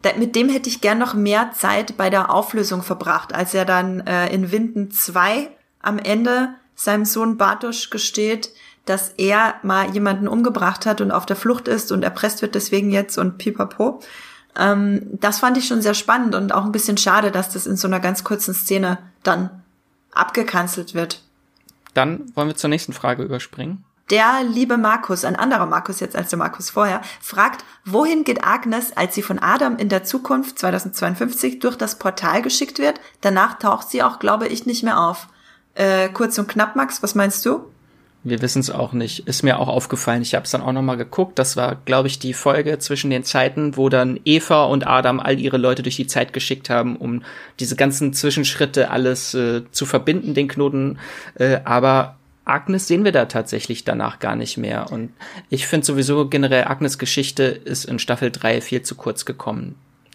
da, 0.03 0.11
mit 0.19 0.35
dem 0.35 0.49
hätte 0.49 0.69
ich 0.69 0.81
gern 0.81 0.99
noch 0.99 1.15
mehr 1.15 1.53
Zeit 1.53 1.97
bei 1.97 2.11
der 2.11 2.35
Auflösung 2.35 2.83
verbracht, 2.83 3.33
als 3.33 3.55
er 3.55 3.65
dann 3.65 4.01
äh, 4.01 4.35
in 4.35 4.51
Winden 4.51 4.91
2 4.91 5.49
am 5.83 5.99
Ende 5.99 6.51
seinem 6.75 7.05
Sohn 7.05 7.37
Bartosch 7.37 7.91
gesteht, 7.91 8.51
dass 8.87 9.11
er 9.17 9.55
mal 9.63 9.91
jemanden 9.91 10.27
umgebracht 10.27 10.87
hat 10.87 11.01
und 11.01 11.13
auf 11.13 11.27
der 11.27 11.37
Flucht 11.37 11.69
ist 11.69 11.93
und 11.93 12.03
erpresst 12.03 12.43
wird 12.43 12.55
deswegen 12.55 12.91
jetzt 12.91 13.19
und 13.19 13.39
pipapo. 13.39 14.01
Ähm, 14.57 15.03
das 15.13 15.39
fand 15.39 15.57
ich 15.57 15.67
schon 15.67 15.83
sehr 15.83 15.95
spannend 15.95 16.35
und 16.35 16.53
auch 16.53 16.65
ein 16.65 16.73
bisschen 16.73 16.97
schade, 16.97 17.31
dass 17.31 17.51
das 17.51 17.67
in 17.67 17.77
so 17.77 17.87
einer 17.87 18.01
ganz 18.01 18.25
kurzen 18.25 18.55
Szene 18.55 18.99
dann 19.23 19.63
abgekanzelt 20.13 20.95
wird. 20.95 21.23
Dann 21.95 22.33
wollen 22.35 22.49
wir 22.49 22.57
zur 22.57 22.71
nächsten 22.71 22.93
Frage 22.93 23.23
überspringen. 23.23 23.85
Der 24.11 24.43
liebe 24.43 24.77
Markus, 24.77 25.25
ein 25.25 25.37
anderer 25.37 25.65
Markus 25.65 26.01
jetzt 26.01 26.17
als 26.17 26.29
der 26.31 26.39
Markus 26.39 26.71
vorher, 26.71 27.01
fragt, 27.21 27.65
wohin 27.85 28.25
geht 28.25 28.45
Agnes, 28.45 28.95
als 28.95 29.15
sie 29.15 29.23
von 29.23 29.39
Adam 29.39 29.77
in 29.77 29.89
der 29.89 30.05
Zukunft 30.05 30.59
2052 30.59 31.61
durch 31.61 31.77
das 31.77 31.99
Portal 31.99 32.43
geschickt 32.43 32.79
wird? 32.79 33.01
Danach 33.21 33.59
taucht 33.59 33.89
sie 33.89 34.03
auch, 34.03 34.19
glaube 34.19 34.49
ich, 34.49 34.67
nicht 34.67 34.83
mehr 34.83 35.01
auf. 35.01 35.29
Äh, 35.75 36.09
kurz 36.11 36.39
und 36.39 36.49
knapp, 36.49 36.77
Max, 36.77 37.03
was 37.03 37.15
meinst 37.15 37.45
du? 37.47 37.65
Wir 38.25 38.41
wissen 38.41 38.61
es 38.61 38.71
auch 38.71 38.93
nicht. 38.93 39.27
Ist 39.27 39.43
mir 39.43 39.59
auch 39.59 39.67
aufgefallen. 39.67 40.23
Ich 40.23 40.35
habe 40.35 40.45
es 40.45 40.53
dann 40.53 40.63
auch 40.63 40.73
nochmal 40.73 40.97
geguckt. 40.97 41.39
Das 41.41 41.57
war, 41.57 41.77
glaube 41.85 42.07
ich, 42.07 42.21
die 42.21 42.35
Folge 42.35 42.79
zwischen 42.79 43.11
den 43.11 43.25
Zeiten, 43.25 43.77
wo 43.77 43.89
dann 43.89 44.21
Eva 44.25 44.65
und 44.65 44.87
Adam 44.87 45.19
all 45.19 45.41
ihre 45.41 45.57
Leute 45.57 45.83
durch 45.83 45.97
die 45.97 46.07
Zeit 46.07 46.33
geschickt 46.33 46.71
haben, 46.71 46.97
um 46.97 47.25
diese 47.59 47.75
ganzen 47.75 48.13
Zwischenschritte 48.13 48.91
alles 48.91 49.35
äh, 49.35 49.63
zu 49.73 49.87
verbinden, 49.87 50.35
den 50.35 50.47
Knoten. 50.47 50.99
Äh, 51.35 51.61
aber 51.65 52.17
Agnes 52.45 52.87
sehen 52.87 53.05
wir 53.05 53.13
da 53.13 53.25
tatsächlich 53.25 53.83
danach 53.85 54.21
gar 54.21 54.37
nicht 54.37 54.57
mehr. 54.57 54.93
Und 54.93 55.13
ich 55.51 55.67
finde 55.67 55.87
sowieso 55.87 56.29
generell, 56.29 56.65
Agnes 56.65 56.99
Geschichte 56.99 57.43
ist 57.43 57.85
in 57.85 57.99
Staffel 57.99 58.31
3 58.31 58.61
viel 58.61 58.83
zu 58.83 58.95
kurz 58.95 59.25
gekommen. 59.25 59.75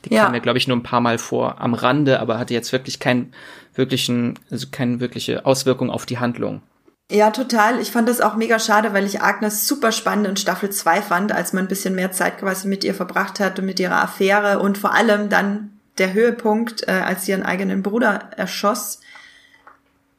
Die 0.09 0.15
ja. 0.15 0.23
kam 0.23 0.31
mir, 0.31 0.41
glaube 0.41 0.57
ich, 0.57 0.67
nur 0.67 0.77
ein 0.77 0.83
paar 0.83 1.01
Mal 1.01 1.17
vor 1.17 1.59
am 1.59 1.73
Rande, 1.73 2.19
aber 2.19 2.39
hatte 2.39 2.53
jetzt 2.53 2.71
wirklich 2.71 2.99
keinen 2.99 3.33
wirklichen, 3.75 4.39
also 4.49 4.67
keine 4.71 4.99
wirkliche 4.99 5.45
Auswirkung 5.45 5.89
auf 5.89 6.05
die 6.05 6.19
Handlung. 6.19 6.61
Ja, 7.09 7.31
total. 7.31 7.79
Ich 7.79 7.91
fand 7.91 8.09
das 8.09 8.19
auch 8.19 8.35
mega 8.35 8.59
schade, 8.59 8.93
weil 8.93 9.05
ich 9.05 9.21
Agnes 9.21 9.65
super 9.65 9.93
spannend 9.93 10.27
in 10.27 10.35
Staffel 10.35 10.69
2 10.69 11.01
fand, 11.01 11.31
als 11.31 11.53
man 11.53 11.65
ein 11.65 11.69
bisschen 11.69 11.95
mehr 11.95 12.11
Zeit 12.11 12.39
quasi 12.39 12.67
mit 12.67 12.83
ihr 12.83 12.93
verbracht 12.93 13.39
hat 13.39 13.59
und 13.59 13.65
mit 13.65 13.79
ihrer 13.79 14.01
Affäre 14.01 14.59
und 14.59 14.77
vor 14.77 14.93
allem 14.93 15.29
dann 15.29 15.71
der 15.99 16.13
Höhepunkt, 16.13 16.87
äh, 16.87 16.91
als 16.91 17.25
sie 17.25 17.31
ihren 17.31 17.43
eigenen 17.43 17.81
Bruder 17.81 18.29
erschoss. 18.35 18.99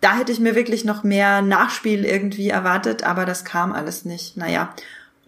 Da 0.00 0.16
hätte 0.16 0.32
ich 0.32 0.40
mir 0.40 0.54
wirklich 0.54 0.84
noch 0.84 1.02
mehr 1.02 1.42
Nachspiel 1.42 2.04
irgendwie 2.04 2.48
erwartet, 2.48 3.02
aber 3.02 3.26
das 3.26 3.44
kam 3.44 3.72
alles 3.72 4.04
nicht. 4.04 4.36
Naja. 4.36 4.74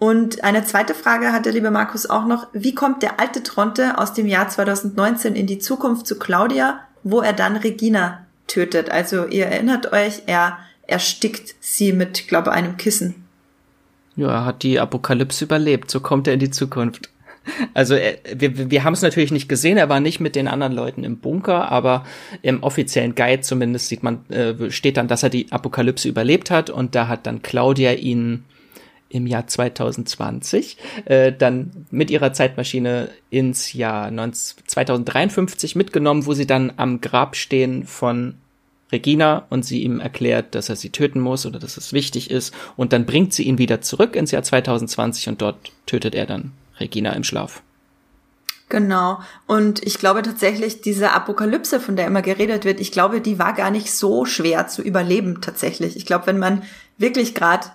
Und 0.00 0.44
eine 0.44 0.64
zweite 0.64 0.94
Frage 0.94 1.30
hatte 1.30 1.50
liebe 1.50 1.70
Markus 1.70 2.08
auch 2.08 2.24
noch. 2.24 2.46
Wie 2.54 2.74
kommt 2.74 3.02
der 3.02 3.20
alte 3.20 3.42
Tronte 3.42 3.98
aus 3.98 4.14
dem 4.14 4.26
Jahr 4.26 4.48
2019 4.48 5.36
in 5.36 5.46
die 5.46 5.58
Zukunft 5.58 6.06
zu 6.06 6.18
Claudia, 6.18 6.80
wo 7.02 7.20
er 7.20 7.34
dann 7.34 7.56
Regina 7.56 8.24
tötet? 8.46 8.90
Also 8.90 9.26
ihr 9.26 9.44
erinnert 9.44 9.92
euch, 9.92 10.22
er 10.24 10.56
erstickt 10.86 11.54
sie 11.60 11.92
mit, 11.92 12.28
glaube 12.28 12.50
einem 12.50 12.78
Kissen. 12.78 13.26
Ja, 14.16 14.28
er 14.28 14.44
hat 14.46 14.62
die 14.62 14.80
Apokalypse 14.80 15.44
überlebt, 15.44 15.90
so 15.90 16.00
kommt 16.00 16.26
er 16.26 16.32
in 16.32 16.40
die 16.40 16.50
Zukunft. 16.50 17.10
Also 17.74 17.94
er, 17.94 18.16
wir, 18.34 18.70
wir 18.70 18.84
haben 18.84 18.94
es 18.94 19.02
natürlich 19.02 19.32
nicht 19.32 19.50
gesehen, 19.50 19.76
er 19.76 19.90
war 19.90 20.00
nicht 20.00 20.18
mit 20.18 20.34
den 20.34 20.48
anderen 20.48 20.72
Leuten 20.72 21.04
im 21.04 21.18
Bunker, 21.18 21.70
aber 21.70 22.06
im 22.40 22.62
offiziellen 22.62 23.14
Guide 23.14 23.42
zumindest 23.42 23.88
sieht 23.88 24.02
man, 24.02 24.26
äh, 24.30 24.70
steht 24.70 24.96
dann, 24.96 25.08
dass 25.08 25.22
er 25.22 25.28
die 25.28 25.52
Apokalypse 25.52 26.08
überlebt 26.08 26.50
hat 26.50 26.70
und 26.70 26.94
da 26.94 27.06
hat 27.06 27.26
dann 27.26 27.42
Claudia 27.42 27.92
ihn 27.92 28.46
im 29.10 29.26
Jahr 29.26 29.46
2020 29.46 30.78
äh, 31.04 31.32
dann 31.32 31.86
mit 31.90 32.10
ihrer 32.10 32.32
Zeitmaschine 32.32 33.10
ins 33.28 33.72
Jahr 33.72 34.10
19, 34.10 34.66
2053 34.66 35.76
mitgenommen, 35.76 36.26
wo 36.26 36.32
sie 36.32 36.46
dann 36.46 36.72
am 36.76 37.00
Grab 37.00 37.36
stehen 37.36 37.84
von 37.84 38.36
Regina 38.92 39.46
und 39.50 39.64
sie 39.64 39.82
ihm 39.82 40.00
erklärt, 40.00 40.54
dass 40.54 40.68
er 40.68 40.76
sie 40.76 40.90
töten 40.90 41.20
muss 41.20 41.46
oder 41.46 41.58
dass 41.58 41.76
es 41.76 41.92
wichtig 41.92 42.30
ist. 42.30 42.54
Und 42.76 42.92
dann 42.92 43.06
bringt 43.06 43.34
sie 43.34 43.44
ihn 43.44 43.58
wieder 43.58 43.80
zurück 43.80 44.16
ins 44.16 44.30
Jahr 44.30 44.42
2020 44.42 45.28
und 45.28 45.42
dort 45.42 45.56
tötet 45.86 46.14
er 46.14 46.26
dann 46.26 46.52
Regina 46.78 47.12
im 47.12 47.24
Schlaf. 47.24 47.62
Genau. 48.68 49.18
Und 49.48 49.84
ich 49.84 49.98
glaube 49.98 50.22
tatsächlich, 50.22 50.80
diese 50.80 51.10
Apokalypse, 51.10 51.80
von 51.80 51.96
der 51.96 52.06
immer 52.06 52.22
geredet 52.22 52.64
wird, 52.64 52.80
ich 52.80 52.92
glaube, 52.92 53.20
die 53.20 53.38
war 53.38 53.52
gar 53.52 53.72
nicht 53.72 53.92
so 53.92 54.24
schwer 54.24 54.68
zu 54.68 54.80
überleben 54.80 55.40
tatsächlich. 55.40 55.96
Ich 55.96 56.06
glaube, 56.06 56.28
wenn 56.28 56.38
man 56.38 56.62
wirklich 56.96 57.34
gerade 57.34 57.66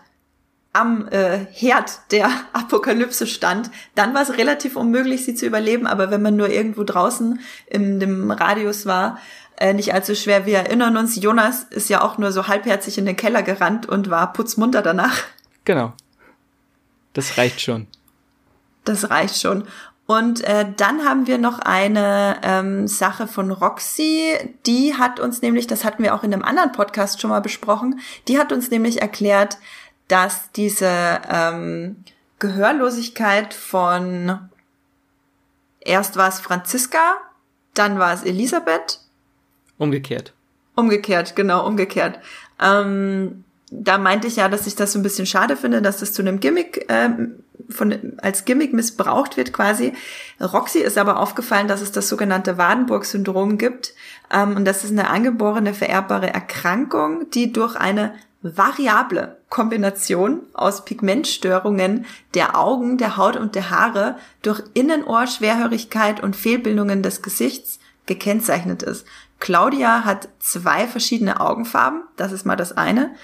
am 0.76 1.08
äh, 1.08 1.46
Herd 1.52 2.00
der 2.12 2.30
Apokalypse 2.54 3.28
stand, 3.28 3.72
dann 3.96 4.14
war 4.14 4.22
es 4.22 4.38
relativ 4.38 4.76
unmöglich, 4.76 5.26
sie 5.26 5.36
zu 5.36 5.46
überleben. 5.46 5.88
Aber 5.88 6.12
wenn 6.12 6.22
man 6.22 6.36
nur 6.36 6.50
irgendwo 6.50 6.84
draußen 6.84 7.40
in 7.68 8.00
dem 8.00 8.32
Radius 8.32 8.86
war, 8.86 9.18
äh, 9.58 9.74
nicht 9.74 9.94
allzu 9.94 10.16
schwer. 10.16 10.46
Wir 10.46 10.60
erinnern 10.60 10.98
uns, 10.98 11.16
Jonas 11.16 11.64
ist 11.64 11.90
ja 11.90 12.02
auch 12.02 12.18
nur 12.18 12.32
so 12.32 12.48
halbherzig 12.48 12.98
in 12.98 13.06
den 13.06 13.16
Keller 13.16 13.42
gerannt 13.42 13.88
und 13.88 14.10
war 14.10 14.34
putzmunter 14.34 14.82
danach. 14.82 15.18
Genau. 15.64 15.94
Das 17.14 17.38
reicht 17.38 17.62
schon. 17.62 17.88
Das 18.84 19.10
reicht 19.10 19.40
schon. 19.40 19.64
Und 20.08 20.44
äh, 20.44 20.66
dann 20.78 21.04
haben 21.04 21.26
wir 21.26 21.40
noch 21.40 21.58
eine 21.58 22.38
ähm, 22.44 22.88
Sache 22.88 23.26
von 23.28 23.50
Roxy, 23.50 24.38
die 24.68 24.94
hat 24.94 25.20
uns 25.20 25.42
nämlich, 25.42 25.66
das 25.66 25.84
hatten 25.84 26.04
wir 26.04 26.14
auch 26.14 26.24
in 26.24 26.32
einem 26.32 26.44
anderen 26.44 26.74
Podcast 26.74 27.20
schon 27.20 27.32
mal 27.32 27.40
besprochen, 27.40 28.00
die 28.28 28.38
hat 28.38 28.52
uns 28.52 28.70
nämlich 28.70 29.02
erklärt, 29.02 29.58
dass 30.08 30.52
diese 30.52 31.22
ähm, 31.30 32.04
Gehörlosigkeit 32.40 33.54
von 33.54 34.50
erst 35.80 36.18
war 36.18 36.30
es 36.30 36.40
Franziska, 36.40 37.18
dann 37.74 38.00
war 38.00 38.14
es 38.14 38.24
Elisabeth 38.24 39.00
Umgekehrt. 39.78 40.34
Umgekehrt, 40.76 41.36
genau, 41.36 41.66
umgekehrt. 41.66 42.20
Ähm, 42.62 43.45
da 43.82 43.98
meinte 43.98 44.28
ich 44.28 44.38
ja, 44.38 44.50
dass 44.50 44.68
ich 44.68 44.76
das 44.76 44.94
so 44.94 45.00
ein 45.00 45.04
bisschen 45.04 45.26
schade 45.26 45.58
finde, 45.58 45.82
dass 45.82 45.98
das 46.00 46.14
zu 46.14 46.22
einem 46.22 46.40
Gimmick 46.40 46.86
ähm, 46.90 47.44
von, 47.70 48.14
als 48.18 48.46
Gimmick 48.46 48.74
missbraucht 48.74 49.38
wird 49.38 49.54
quasi. 49.54 49.94
Roxy 50.42 50.80
ist 50.80 50.98
aber 50.98 51.20
aufgefallen, 51.20 51.68
dass 51.68 51.82
es 51.82 51.92
das 51.92 52.10
sogenannte 52.10 52.58
Wadenburg-Syndrom 52.58 53.58
gibt. 53.58 53.94
Ähm, 54.32 54.56
und 54.56 54.66
das 54.66 54.84
ist 54.84 54.92
eine 54.92 55.10
angeborene 55.10 55.74
vererbbare 55.74 56.34
Erkrankung, 56.34 57.30
die 57.32 57.52
durch 57.52 57.76
eine 57.76 58.14
variable 58.42 59.38
Kombination 59.50 60.42
aus 60.54 60.86
Pigmentstörungen 60.86 62.06
der 62.36 62.58
Augen, 62.58 62.98
der 62.98 63.18
Haut 63.18 63.38
und 63.38 63.56
der 63.56 63.72
Haare 63.72 64.18
durch 64.44 64.62
Innenohr, 64.74 65.26
Schwerhörigkeit 65.26 66.22
und 66.22 66.36
Fehlbildungen 66.36 67.02
des 67.02 67.24
Gesichts 67.24 67.80
gekennzeichnet 68.06 68.84
ist. 68.84 69.08
Claudia 69.40 70.06
hat 70.06 70.30
zwei 70.40 70.88
verschiedene 70.88 71.40
Augenfarben, 71.40 72.04
das 72.18 72.32
ist 72.32 72.46
mal 72.46 72.56
das 72.56 72.78
eine. 72.78 73.16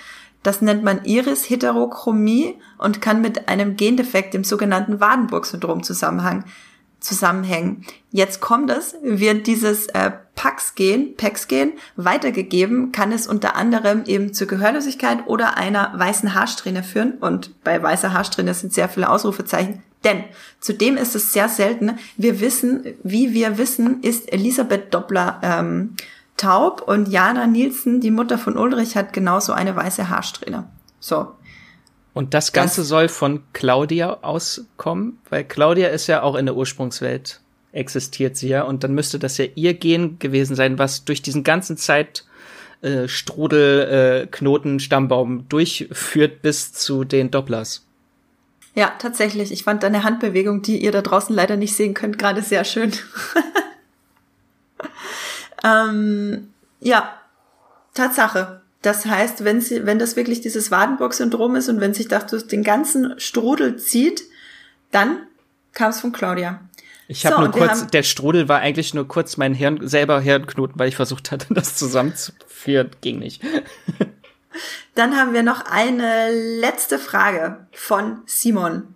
Das 0.43 0.61
nennt 0.61 0.83
man 0.83 1.05
Iris-Heterochromie 1.05 2.55
und 2.77 3.01
kann 3.01 3.21
mit 3.21 3.47
einem 3.47 3.75
Gendefekt, 3.75 4.33
dem 4.33 4.43
sogenannten 4.43 4.99
Wadenburg-Syndrom 4.99 5.83
zusammenhängen. 5.83 6.45
Jetzt 8.11 8.41
kommt 8.41 8.71
es, 8.71 8.95
wird 9.03 9.47
dieses 9.47 9.87
äh, 9.87 10.11
Pax-Gen, 10.35 11.15
Pax-Gen 11.15 11.73
weitergegeben, 11.95 12.91
kann 12.91 13.11
es 13.11 13.27
unter 13.27 13.55
anderem 13.55 14.03
eben 14.05 14.33
zur 14.33 14.47
Gehörlosigkeit 14.47 15.27
oder 15.27 15.57
einer 15.57 15.93
weißen 15.95 16.33
Haarsträhne 16.33 16.83
führen. 16.83 17.13
Und 17.19 17.63
bei 17.63 17.81
weißer 17.81 18.13
Haarsträhne 18.13 18.53
sind 18.53 18.73
sehr 18.73 18.89
viele 18.89 19.09
Ausrufezeichen 19.09 19.83
denn 20.03 20.23
zudem 20.59 20.97
ist 20.97 21.15
es 21.15 21.33
sehr 21.33 21.47
selten, 21.47 21.97
wir 22.17 22.41
wissen, 22.41 22.85
wie 23.03 23.33
wir 23.33 23.57
wissen, 23.57 24.01
ist 24.01 24.31
Elisabeth 24.31 24.93
Doppler 24.93 25.39
ähm, 25.43 25.95
taub 26.37 26.81
und 26.81 27.07
Jana 27.07 27.47
Nielsen, 27.47 28.01
die 28.01 28.11
Mutter 28.11 28.37
von 28.37 28.57
Ulrich, 28.57 28.95
hat 28.95 29.13
genauso 29.13 29.53
eine 29.53 29.75
weiße 29.75 30.09
Haarsträhne. 30.09 30.67
So. 30.99 31.27
Und 32.13 32.33
das 32.33 32.51
Ganze 32.51 32.81
das, 32.81 32.87
soll 32.87 33.07
von 33.07 33.43
Claudia 33.53 34.19
auskommen, 34.21 35.19
weil 35.29 35.43
Claudia 35.43 35.89
ist 35.89 36.07
ja 36.07 36.23
auch 36.23 36.35
in 36.35 36.45
der 36.45 36.55
Ursprungswelt 36.55 37.41
existiert 37.73 38.35
sie 38.35 38.49
ja 38.49 38.63
und 38.63 38.83
dann 38.83 38.93
müsste 38.93 39.19
das 39.19 39.37
ja 39.37 39.45
ihr 39.55 39.73
Gen 39.73 40.19
gewesen 40.19 40.55
sein, 40.55 40.77
was 40.77 41.05
durch 41.05 41.21
diesen 41.21 41.43
ganzen 41.43 41.77
Zeit 41.77 42.25
äh, 42.81 43.07
Strudel, 43.07 44.23
äh, 44.23 44.27
Knoten, 44.27 44.79
Stammbaum 44.79 45.47
durchführt 45.47 46.41
bis 46.41 46.73
zu 46.73 47.03
den 47.03 47.31
Dopplers. 47.31 47.85
Ja, 48.73 48.93
tatsächlich. 48.99 49.51
Ich 49.51 49.63
fand 49.63 49.83
deine 49.83 50.03
Handbewegung, 50.03 50.61
die 50.61 50.81
ihr 50.81 50.91
da 50.91 51.01
draußen 51.01 51.35
leider 51.35 51.57
nicht 51.57 51.75
sehen 51.75 51.93
könnt, 51.93 52.17
gerade 52.17 52.41
sehr 52.41 52.63
schön. 52.63 52.91
ähm, 55.63 56.53
ja, 56.79 57.13
Tatsache. 57.93 58.61
Das 58.81 59.05
heißt, 59.05 59.43
wenn 59.43 59.61
sie, 59.61 59.85
wenn 59.85 59.99
das 59.99 60.15
wirklich 60.15 60.41
dieses 60.41 60.71
Wadenburg-Syndrom 60.71 61.55
ist 61.55 61.69
und 61.69 61.79
wenn 61.79 61.93
sich 61.93 62.07
das 62.07 62.25
durch 62.27 62.47
den 62.47 62.63
ganzen 62.63 63.19
Strudel 63.19 63.77
zieht, 63.77 64.23
dann 64.89 65.27
kam 65.73 65.91
es 65.91 65.99
von 65.99 66.11
Claudia. 66.11 66.61
Ich 67.07 67.25
habe 67.25 67.35
so, 67.35 67.41
nur 67.41 67.51
kurz, 67.51 67.87
der 67.87 68.03
Strudel 68.03 68.47
war 68.47 68.59
eigentlich 68.59 68.93
nur 68.93 69.07
kurz 69.07 69.37
mein 69.37 69.53
Hirn, 69.53 69.87
selber 69.87 70.21
Hirnknoten, 70.21 70.79
weil 70.79 70.87
ich 70.87 70.95
versucht 70.95 71.31
hatte, 71.31 71.47
das 71.53 71.75
zusammenzuführen. 71.75 72.89
Ging 73.01 73.19
nicht. 73.19 73.41
Dann 74.95 75.15
haben 75.15 75.33
wir 75.33 75.43
noch 75.43 75.65
eine 75.65 76.31
letzte 76.59 76.99
Frage 76.99 77.67
von 77.71 78.21
Simon. 78.25 78.95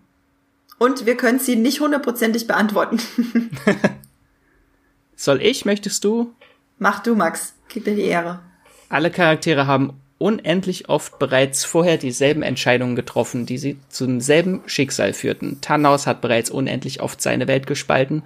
Und 0.77 1.05
wir 1.05 1.15
können 1.15 1.39
sie 1.39 1.55
nicht 1.55 1.79
hundertprozentig 1.79 2.47
beantworten. 2.47 2.99
Soll 5.15 5.41
ich, 5.41 5.63
möchtest 5.63 6.03
du? 6.03 6.33
Mach 6.77 7.01
du, 7.01 7.15
Max. 7.15 7.55
Gib 7.69 7.85
dir 7.85 7.95
die 7.95 8.03
Ehre. 8.03 8.39
Alle 8.89 9.09
Charaktere 9.09 9.67
haben 9.67 9.99
unendlich 10.17 10.89
oft 10.89 11.19
bereits 11.19 11.65
vorher 11.65 11.97
dieselben 11.97 12.41
Entscheidungen 12.41 12.95
getroffen, 12.95 13.45
die 13.45 13.57
sie 13.57 13.77
zum 13.89 14.21
selben 14.21 14.61
Schicksal 14.65 15.13
führten. 15.13 15.59
Thanos 15.61 16.07
hat 16.07 16.21
bereits 16.21 16.49
unendlich 16.49 17.01
oft 17.01 17.21
seine 17.21 17.47
Welt 17.47 17.67
gespalten. 17.67 18.23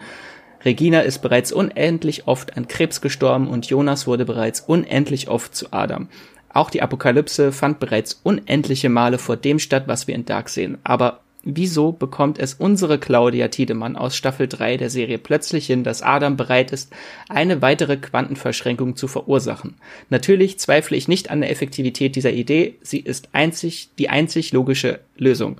Regina 0.63 1.01
ist 1.01 1.19
bereits 1.19 1.51
unendlich 1.51 2.27
oft 2.27 2.57
an 2.57 2.67
Krebs 2.67 3.01
gestorben 3.01 3.47
und 3.47 3.67
Jonas 3.67 4.07
wurde 4.07 4.25
bereits 4.25 4.61
unendlich 4.61 5.29
oft 5.29 5.55
zu 5.55 5.71
Adam. 5.71 6.09
Auch 6.51 6.69
die 6.69 6.81
Apokalypse 6.81 7.51
fand 7.51 7.79
bereits 7.79 8.19
unendliche 8.23 8.89
Male 8.89 9.19
vor 9.19 9.37
dem 9.37 9.59
statt, 9.59 9.83
was 9.87 10.07
wir 10.07 10.15
in 10.15 10.25
Dark 10.25 10.49
sehen. 10.49 10.79
Aber 10.83 11.21
wieso 11.43 11.91
bekommt 11.91 12.39
es 12.39 12.53
unsere 12.53 12.99
Claudia 12.99 13.47
Tiedemann 13.47 13.95
aus 13.95 14.15
Staffel 14.15 14.47
3 14.47 14.77
der 14.77 14.89
Serie 14.89 15.17
plötzlich 15.17 15.67
hin, 15.67 15.83
dass 15.83 16.01
Adam 16.01 16.37
bereit 16.37 16.71
ist, 16.71 16.91
eine 17.27 17.61
weitere 17.61 17.97
Quantenverschränkung 17.97 18.95
zu 18.95 19.07
verursachen? 19.07 19.75
Natürlich 20.09 20.59
zweifle 20.59 20.97
ich 20.97 21.07
nicht 21.07 21.29
an 21.29 21.41
der 21.41 21.51
Effektivität 21.51 22.15
dieser 22.15 22.31
Idee, 22.31 22.75
sie 22.81 22.99
ist 22.99 23.29
einzig, 23.33 23.89
die 23.97 24.09
einzig 24.09 24.51
logische 24.51 24.99
Lösung. 25.17 25.57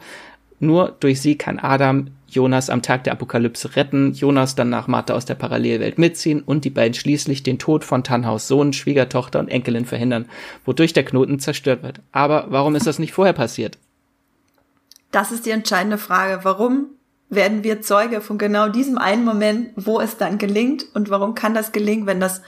Nur 0.59 0.95
durch 0.99 1.21
sie 1.21 1.37
kann 1.37 1.57
Adam 1.57 2.07
Jonas 2.27 2.69
am 2.69 2.81
Tag 2.81 3.05
der 3.05 3.13
Apokalypse 3.13 3.75
retten, 3.75 4.13
Jonas 4.13 4.55
dann 4.55 4.69
nach 4.69 4.87
Martha 4.87 5.13
aus 5.13 5.25
der 5.25 5.35
Parallelwelt 5.35 5.97
mitziehen 5.97 6.41
und 6.41 6.65
die 6.65 6.69
beiden 6.69 6.93
schließlich 6.93 7.43
den 7.43 7.57
Tod 7.57 7.83
von 7.83 8.03
Tannhaus 8.03 8.47
Sohn, 8.47 8.73
Schwiegertochter 8.73 9.39
und 9.39 9.47
Enkelin 9.47 9.85
verhindern, 9.85 10.25
wodurch 10.65 10.93
der 10.93 11.05
Knoten 11.05 11.39
zerstört 11.39 11.81
wird. 11.81 12.01
Aber 12.11 12.47
warum 12.49 12.75
ist 12.75 12.85
das 12.85 12.99
nicht 12.99 13.13
vorher 13.13 13.33
passiert? 13.33 13.77
Das 15.11 15.31
ist 15.31 15.45
die 15.45 15.51
entscheidende 15.51 15.97
Frage. 15.97 16.39
Warum 16.43 16.87
werden 17.29 17.63
wir 17.63 17.81
Zeuge 17.81 18.21
von 18.21 18.37
genau 18.37 18.69
diesem 18.69 18.97
einen 18.97 19.25
Moment, 19.25 19.71
wo 19.75 19.99
es 19.99 20.17
dann 20.17 20.37
gelingt? 20.37 20.85
Und 20.93 21.09
warum 21.09 21.35
kann 21.35 21.53
das 21.53 21.71
gelingen, 21.71 22.05
wenn 22.05 22.19
das 22.19 22.41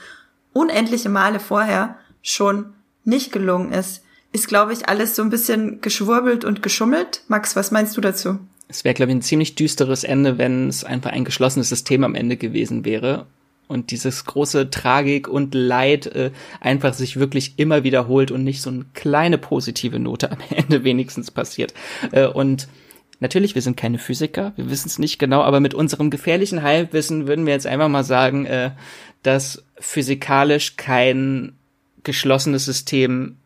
unendliche 0.52 1.08
Male 1.08 1.40
vorher 1.40 1.96
schon 2.22 2.74
nicht 3.04 3.32
gelungen 3.32 3.72
ist? 3.72 4.02
Ist, 4.32 4.48
glaube 4.48 4.72
ich, 4.72 4.88
alles 4.88 5.14
so 5.14 5.22
ein 5.22 5.30
bisschen 5.30 5.80
geschwurbelt 5.80 6.44
und 6.44 6.62
geschummelt. 6.62 7.22
Max, 7.28 7.54
was 7.54 7.70
meinst 7.70 7.96
du 7.96 8.00
dazu? 8.00 8.38
Es 8.68 8.84
wäre, 8.84 8.94
glaube 8.94 9.12
ich, 9.12 9.16
ein 9.16 9.22
ziemlich 9.22 9.54
düsteres 9.54 10.04
Ende, 10.04 10.38
wenn 10.38 10.68
es 10.68 10.84
einfach 10.84 11.10
ein 11.10 11.24
geschlossenes 11.24 11.68
System 11.68 12.04
am 12.04 12.14
Ende 12.14 12.36
gewesen 12.36 12.84
wäre 12.84 13.26
und 13.68 13.90
dieses 13.90 14.24
große 14.24 14.70
Tragik 14.70 15.28
und 15.28 15.54
Leid 15.54 16.06
äh, 16.06 16.30
einfach 16.60 16.94
sich 16.94 17.18
wirklich 17.18 17.54
immer 17.56 17.84
wiederholt 17.84 18.30
und 18.30 18.44
nicht 18.44 18.60
so 18.60 18.70
eine 18.70 18.84
kleine 18.94 19.38
positive 19.38 19.98
Note 19.98 20.30
am 20.30 20.38
Ende 20.50 20.84
wenigstens 20.84 21.30
passiert. 21.30 21.72
Äh, 22.10 22.26
und 22.26 22.68
natürlich, 23.20 23.54
wir 23.54 23.62
sind 23.62 23.76
keine 23.76 23.98
Physiker, 23.98 24.52
wir 24.56 24.70
wissen 24.70 24.88
es 24.88 24.98
nicht 24.98 25.18
genau, 25.18 25.42
aber 25.42 25.60
mit 25.60 25.74
unserem 25.74 26.10
gefährlichen 26.10 26.62
Halbwissen 26.62 27.26
würden 27.26 27.46
wir 27.46 27.54
jetzt 27.54 27.66
einfach 27.66 27.88
mal 27.88 28.04
sagen, 28.04 28.46
äh, 28.46 28.72
dass 29.22 29.64
physikalisch 29.78 30.76
kein 30.76 31.54
geschlossenes 32.04 32.64
System 32.64 33.36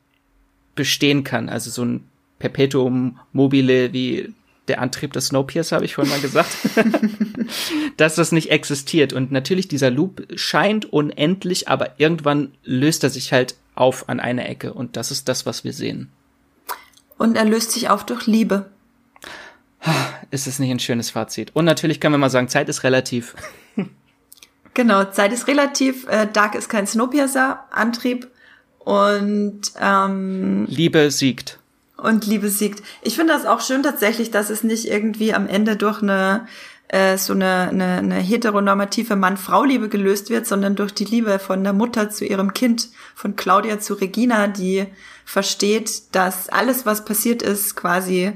bestehen 0.74 1.24
kann. 1.24 1.48
Also 1.48 1.70
so 1.70 1.84
ein 1.84 2.04
Perpetuum 2.38 3.18
mobile 3.32 3.92
wie 3.92 4.32
der 4.68 4.80
Antrieb 4.80 5.12
des 5.12 5.28
Snowpiercer, 5.28 5.76
habe 5.76 5.84
ich 5.84 5.94
vorhin 5.94 6.12
mal 6.12 6.20
gesagt, 6.20 6.50
dass 7.96 8.14
das 8.14 8.32
nicht 8.32 8.50
existiert. 8.50 9.12
Und 9.12 9.32
natürlich, 9.32 9.68
dieser 9.68 9.90
Loop 9.90 10.26
scheint 10.34 10.86
unendlich, 10.86 11.68
aber 11.68 11.98
irgendwann 11.98 12.52
löst 12.64 13.04
er 13.04 13.10
sich 13.10 13.32
halt 13.32 13.56
auf 13.74 14.08
an 14.08 14.20
einer 14.20 14.48
Ecke. 14.48 14.72
Und 14.72 14.96
das 14.96 15.10
ist 15.10 15.28
das, 15.28 15.46
was 15.46 15.64
wir 15.64 15.72
sehen. 15.72 16.10
Und 17.18 17.36
er 17.36 17.44
löst 17.44 17.72
sich 17.72 17.88
auf 17.88 18.04
durch 18.04 18.26
Liebe. 18.26 18.70
Ist 20.30 20.46
es 20.46 20.58
nicht 20.58 20.70
ein 20.70 20.80
schönes 20.80 21.10
Fazit? 21.10 21.52
Und 21.54 21.64
natürlich 21.64 22.00
können 22.00 22.14
wir 22.14 22.18
mal 22.18 22.30
sagen, 22.30 22.48
Zeit 22.48 22.68
ist 22.68 22.82
relativ. 22.82 23.36
genau, 24.74 25.04
Zeit 25.04 25.32
ist 25.32 25.46
relativ. 25.46 26.06
Äh, 26.08 26.26
Dark 26.32 26.56
ist 26.56 26.68
kein 26.68 26.86
Snowpiercer-Antrieb. 26.86 28.26
Und 28.80 29.72
ähm, 29.80 30.66
Liebe 30.68 31.10
siegt 31.12 31.60
und 31.96 32.26
Liebe 32.26 32.48
siegt. 32.48 32.82
Ich 33.02 33.16
finde 33.16 33.32
das 33.32 33.46
auch 33.46 33.60
schön 33.60 33.82
tatsächlich, 33.82 34.30
dass 34.30 34.50
es 34.50 34.62
nicht 34.62 34.86
irgendwie 34.86 35.34
am 35.34 35.48
Ende 35.48 35.76
durch 35.76 36.02
eine 36.02 36.46
äh, 36.88 37.16
so 37.18 37.32
eine, 37.32 37.68
eine, 37.70 37.84
eine 37.98 38.16
heteronormative 38.16 39.16
Mann-Frau-Liebe 39.16 39.88
gelöst 39.88 40.30
wird, 40.30 40.46
sondern 40.46 40.76
durch 40.76 40.94
die 40.94 41.04
Liebe 41.04 41.38
von 41.38 41.64
der 41.64 41.72
Mutter 41.72 42.10
zu 42.10 42.24
ihrem 42.24 42.54
Kind, 42.54 42.90
von 43.14 43.36
Claudia 43.36 43.80
zu 43.80 43.94
Regina, 43.94 44.46
die 44.46 44.86
versteht, 45.24 46.14
dass 46.14 46.48
alles, 46.48 46.86
was 46.86 47.04
passiert 47.04 47.42
ist, 47.42 47.74
quasi 47.74 48.32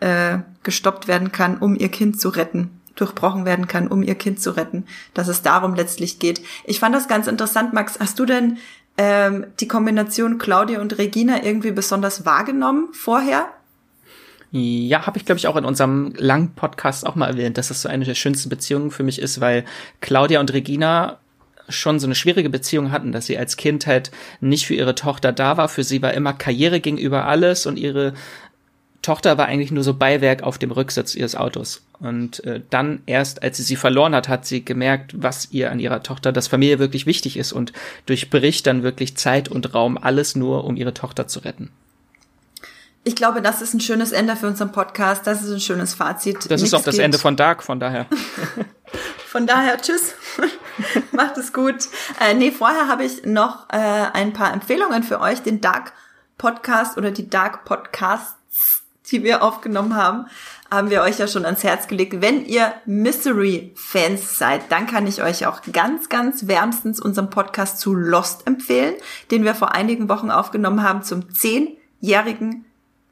äh, 0.00 0.38
gestoppt 0.62 1.06
werden 1.06 1.30
kann, 1.30 1.58
um 1.58 1.76
ihr 1.76 1.88
Kind 1.88 2.20
zu 2.20 2.30
retten 2.30 2.80
durchbrochen 2.96 3.44
werden 3.44 3.68
kann, 3.68 3.88
um 3.88 4.02
ihr 4.02 4.14
Kind 4.14 4.40
zu 4.40 4.56
retten, 4.56 4.86
dass 5.14 5.28
es 5.28 5.42
darum 5.42 5.74
letztlich 5.74 6.18
geht. 6.18 6.40
Ich 6.64 6.80
fand 6.80 6.94
das 6.94 7.08
ganz 7.08 7.26
interessant, 7.26 7.72
Max. 7.72 7.98
Hast 7.98 8.18
du 8.18 8.24
denn 8.24 8.58
ähm, 8.96 9.46
die 9.60 9.68
Kombination 9.68 10.38
Claudia 10.38 10.80
und 10.80 10.98
Regina 10.98 11.42
irgendwie 11.44 11.72
besonders 11.72 12.24
wahrgenommen 12.24 12.88
vorher? 12.92 13.48
Ja, 14.56 15.04
habe 15.04 15.18
ich 15.18 15.24
glaube 15.24 15.40
ich 15.40 15.48
auch 15.48 15.56
in 15.56 15.64
unserem 15.64 16.12
langen 16.16 16.54
Podcast 16.54 17.04
auch 17.04 17.16
mal 17.16 17.26
erwähnt, 17.26 17.58
dass 17.58 17.68
das 17.68 17.82
so 17.82 17.88
eine 17.88 18.04
der 18.04 18.14
schönsten 18.14 18.48
Beziehungen 18.48 18.92
für 18.92 19.02
mich 19.02 19.20
ist, 19.20 19.40
weil 19.40 19.64
Claudia 20.00 20.38
und 20.38 20.52
Regina 20.52 21.18
schon 21.68 21.98
so 21.98 22.06
eine 22.06 22.14
schwierige 22.14 22.50
Beziehung 22.50 22.92
hatten, 22.92 23.10
dass 23.10 23.26
sie 23.26 23.36
als 23.36 23.56
Kind 23.56 23.88
halt 23.88 24.12
nicht 24.40 24.66
für 24.66 24.74
ihre 24.74 24.94
Tochter 24.94 25.32
da 25.32 25.56
war. 25.56 25.68
Für 25.68 25.82
sie 25.82 26.02
war 26.02 26.14
immer 26.14 26.34
Karriere 26.34 26.78
gegenüber 26.78 27.26
alles 27.26 27.66
und 27.66 27.80
ihre 27.80 28.14
Tochter 29.02 29.38
war 29.38 29.46
eigentlich 29.46 29.72
nur 29.72 29.82
so 29.82 29.94
Beiwerk 29.94 30.44
auf 30.44 30.56
dem 30.58 30.70
Rücksitz 30.70 31.16
ihres 31.16 31.34
Autos. 31.34 31.84
Und 31.98 32.44
äh, 32.44 32.60
dann 32.70 33.02
erst, 33.06 33.42
als 33.42 33.56
sie 33.56 33.64
sie 33.64 33.74
verloren 33.74 34.14
hat, 34.14 34.28
hat 34.28 34.46
sie 34.46 34.64
gemerkt, 34.64 35.20
was 35.20 35.48
ihr 35.50 35.72
an 35.72 35.80
ihrer 35.80 36.04
Tochter, 36.04 36.30
das 36.30 36.46
Familie 36.46 36.78
wirklich 36.78 37.06
wichtig 37.06 37.36
ist 37.38 37.52
und 37.52 37.72
durchbricht 38.06 38.68
dann 38.68 38.84
wirklich 38.84 39.16
Zeit 39.16 39.48
und 39.48 39.74
Raum 39.74 39.98
alles 39.98 40.36
nur, 40.36 40.62
um 40.62 40.76
ihre 40.76 40.94
Tochter 40.94 41.26
zu 41.26 41.40
retten. 41.40 41.70
Ich 43.04 43.16
glaube, 43.16 43.42
das 43.42 43.60
ist 43.60 43.74
ein 43.74 43.80
schönes 43.80 44.12
Ende 44.12 44.34
für 44.34 44.46
unseren 44.46 44.72
Podcast. 44.72 45.26
Das 45.26 45.42
ist 45.42 45.50
ein 45.50 45.60
schönes 45.60 45.94
Fazit. 45.94 46.36
Das 46.50 46.60
Nichts 46.60 46.62
ist 46.62 46.74
auch 46.74 46.82
das 46.82 46.96
geht. 46.96 47.04
Ende 47.04 47.18
von 47.18 47.36
Dark, 47.36 47.62
von 47.62 47.78
daher. 47.78 48.06
von 49.26 49.46
daher, 49.46 49.78
tschüss. 49.80 50.14
Macht 51.12 51.36
es 51.36 51.52
gut. 51.52 51.88
Äh, 52.20 52.34
nee, 52.34 52.50
vorher 52.50 52.88
habe 52.88 53.04
ich 53.04 53.24
noch 53.24 53.68
äh, 53.70 53.76
ein 53.76 54.32
paar 54.32 54.52
Empfehlungen 54.52 55.02
für 55.02 55.20
euch. 55.20 55.42
Den 55.42 55.60
Dark 55.60 55.92
Podcast 56.38 56.96
oder 56.96 57.10
die 57.10 57.28
Dark 57.28 57.64
Podcasts 57.64 58.36
die 59.10 59.22
wir 59.22 59.42
aufgenommen 59.42 59.96
haben, 59.96 60.26
haben 60.70 60.90
wir 60.90 61.02
euch 61.02 61.18
ja 61.18 61.28
schon 61.28 61.44
ans 61.44 61.62
Herz 61.62 61.88
gelegt. 61.88 62.20
Wenn 62.20 62.44
ihr 62.46 62.72
Mystery-Fans 62.86 64.38
seid, 64.38 64.72
dann 64.72 64.86
kann 64.86 65.06
ich 65.06 65.22
euch 65.22 65.46
auch 65.46 65.60
ganz, 65.72 66.08
ganz 66.08 66.46
wärmstens 66.46 67.00
unseren 67.00 67.30
Podcast 67.30 67.78
zu 67.78 67.94
Lost 67.94 68.46
empfehlen, 68.46 68.94
den 69.30 69.44
wir 69.44 69.54
vor 69.54 69.72
einigen 69.72 70.08
Wochen 70.08 70.30
aufgenommen 70.30 70.82
haben 70.82 71.02
zum 71.02 71.32
zehnjährigen 71.34 72.64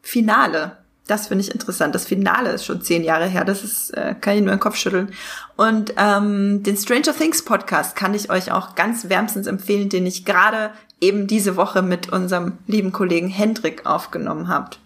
Finale. 0.03 0.76
Das 1.07 1.28
finde 1.28 1.42
ich 1.42 1.50
interessant. 1.50 1.94
Das 1.94 2.05
Finale 2.05 2.50
ist 2.50 2.64
schon 2.64 2.82
zehn 2.82 3.03
Jahre 3.03 3.26
her. 3.26 3.44
Das 3.44 3.64
ist, 3.64 3.90
äh, 3.90 4.14
kann 4.20 4.36
ich 4.36 4.42
nur 4.42 4.55
den 4.55 4.61
Kopf 4.61 4.76
schütteln. 4.76 5.12
Und 5.57 5.94
ähm, 5.96 6.62
den 6.62 6.76
Stranger 6.76 7.16
Things 7.16 7.44
Podcast 7.44 7.96
kann 7.96 8.14
ich 8.14 8.30
euch 8.30 8.53
auch 8.53 8.74
ganz 8.76 9.09
wärmstens 9.09 9.46
empfehlen, 9.46 9.88
den 9.88 10.07
ich 10.07 10.24
gerade 10.24 10.70
eben 11.00 11.26
diese 11.26 11.57
Woche 11.57 11.82
mit 11.82 12.12
unserem 12.12 12.59
lieben 12.66 12.92
Kollegen 12.92 13.28
Hendrik 13.28 13.84
aufgenommen 13.84 14.48
habt. 14.48 14.78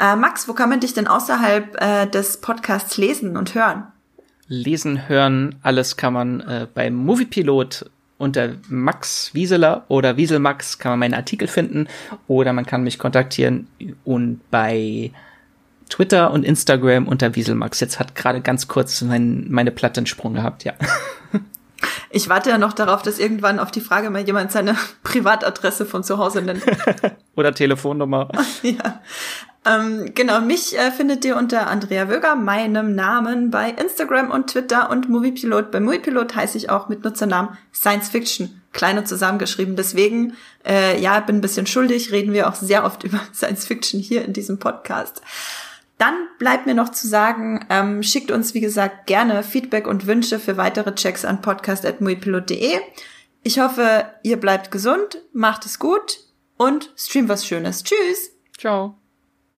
Äh, 0.00 0.16
Max, 0.16 0.48
wo 0.48 0.54
kann 0.54 0.70
man 0.70 0.80
dich 0.80 0.94
denn 0.94 1.06
außerhalb 1.06 1.76
äh, 1.80 2.06
des 2.06 2.40
Podcasts 2.40 2.96
lesen 2.96 3.36
und 3.36 3.54
hören? 3.54 3.84
Lesen, 4.46 5.08
hören, 5.08 5.56
alles 5.62 5.98
kann 5.98 6.14
man 6.14 6.40
äh, 6.40 6.66
beim 6.72 6.94
Moviepilot 6.94 7.90
unter 8.18 8.56
Max 8.68 9.32
Wieseler 9.32 9.84
oder 9.88 10.16
Wieselmax 10.16 10.78
kann 10.78 10.92
man 10.92 10.98
meinen 10.98 11.14
Artikel 11.14 11.48
finden 11.48 11.88
oder 12.26 12.52
man 12.52 12.66
kann 12.66 12.82
mich 12.82 12.98
kontaktieren 12.98 13.68
und 14.04 14.40
bei 14.50 15.12
Twitter 15.88 16.32
und 16.32 16.44
Instagram 16.44 17.08
unter 17.08 17.34
Wieselmax. 17.34 17.80
Jetzt 17.80 17.98
hat 17.98 18.14
gerade 18.14 18.40
ganz 18.40 18.68
kurz 18.68 19.00
mein, 19.02 19.46
meine 19.48 19.70
Platte 19.70 20.00
einen 20.00 20.06
Sprung 20.06 20.34
gehabt, 20.34 20.64
ja. 20.64 20.74
Ich 22.10 22.28
warte 22.28 22.50
ja 22.50 22.58
noch 22.58 22.72
darauf, 22.72 23.02
dass 23.02 23.18
irgendwann 23.18 23.60
auf 23.60 23.70
die 23.70 23.80
Frage 23.80 24.10
mal 24.10 24.22
jemand 24.22 24.50
seine 24.50 24.74
Privatadresse 25.04 25.86
von 25.86 26.02
zu 26.02 26.18
Hause 26.18 26.42
nennt. 26.42 26.62
Oder 27.36 27.54
Telefonnummer. 27.54 28.28
ja. 28.62 29.00
Ähm, 29.68 30.12
genau, 30.14 30.40
mich 30.40 30.78
äh, 30.78 30.90
findet 30.90 31.24
ihr 31.24 31.36
unter 31.36 31.66
Andrea 31.66 32.08
Wöger, 32.08 32.36
meinem 32.36 32.94
Namen, 32.94 33.50
bei 33.50 33.70
Instagram 33.70 34.30
und 34.30 34.50
Twitter 34.50 34.90
und 34.90 35.08
Moviepilot. 35.08 35.70
Bei 35.70 35.80
Moviepilot 35.80 36.34
heiße 36.34 36.56
ich 36.56 36.70
auch 36.70 36.88
mit 36.88 37.04
Nutzernamen 37.04 37.58
Science 37.74 38.08
Fiction, 38.08 38.62
kleiner 38.72 39.04
zusammengeschrieben. 39.04 39.76
Deswegen, 39.76 40.34
äh, 40.66 40.98
ja, 41.00 41.20
bin 41.20 41.36
ein 41.36 41.40
bisschen 41.40 41.66
schuldig, 41.66 42.12
reden 42.12 42.32
wir 42.32 42.48
auch 42.48 42.54
sehr 42.54 42.84
oft 42.84 43.04
über 43.04 43.20
Science 43.34 43.66
Fiction 43.66 44.00
hier 44.00 44.24
in 44.24 44.32
diesem 44.32 44.58
Podcast. 44.58 45.20
Dann 45.98 46.14
bleibt 46.38 46.66
mir 46.66 46.74
noch 46.74 46.90
zu 46.90 47.08
sagen, 47.08 47.66
ähm, 47.68 48.02
schickt 48.02 48.30
uns, 48.30 48.54
wie 48.54 48.60
gesagt, 48.60 49.06
gerne 49.06 49.42
Feedback 49.42 49.86
und 49.86 50.06
Wünsche 50.06 50.38
für 50.38 50.56
weitere 50.56 50.94
Checks 50.94 51.24
an 51.24 51.42
podcast.muipilot.de. 51.42 52.78
Ich 53.42 53.58
hoffe, 53.58 54.06
ihr 54.22 54.38
bleibt 54.38 54.70
gesund, 54.70 55.18
macht 55.32 55.66
es 55.66 55.78
gut 55.78 56.20
und 56.56 56.92
stream 56.96 57.28
was 57.28 57.46
Schönes. 57.46 57.82
Tschüss. 57.82 58.30
Ciao. 58.56 58.96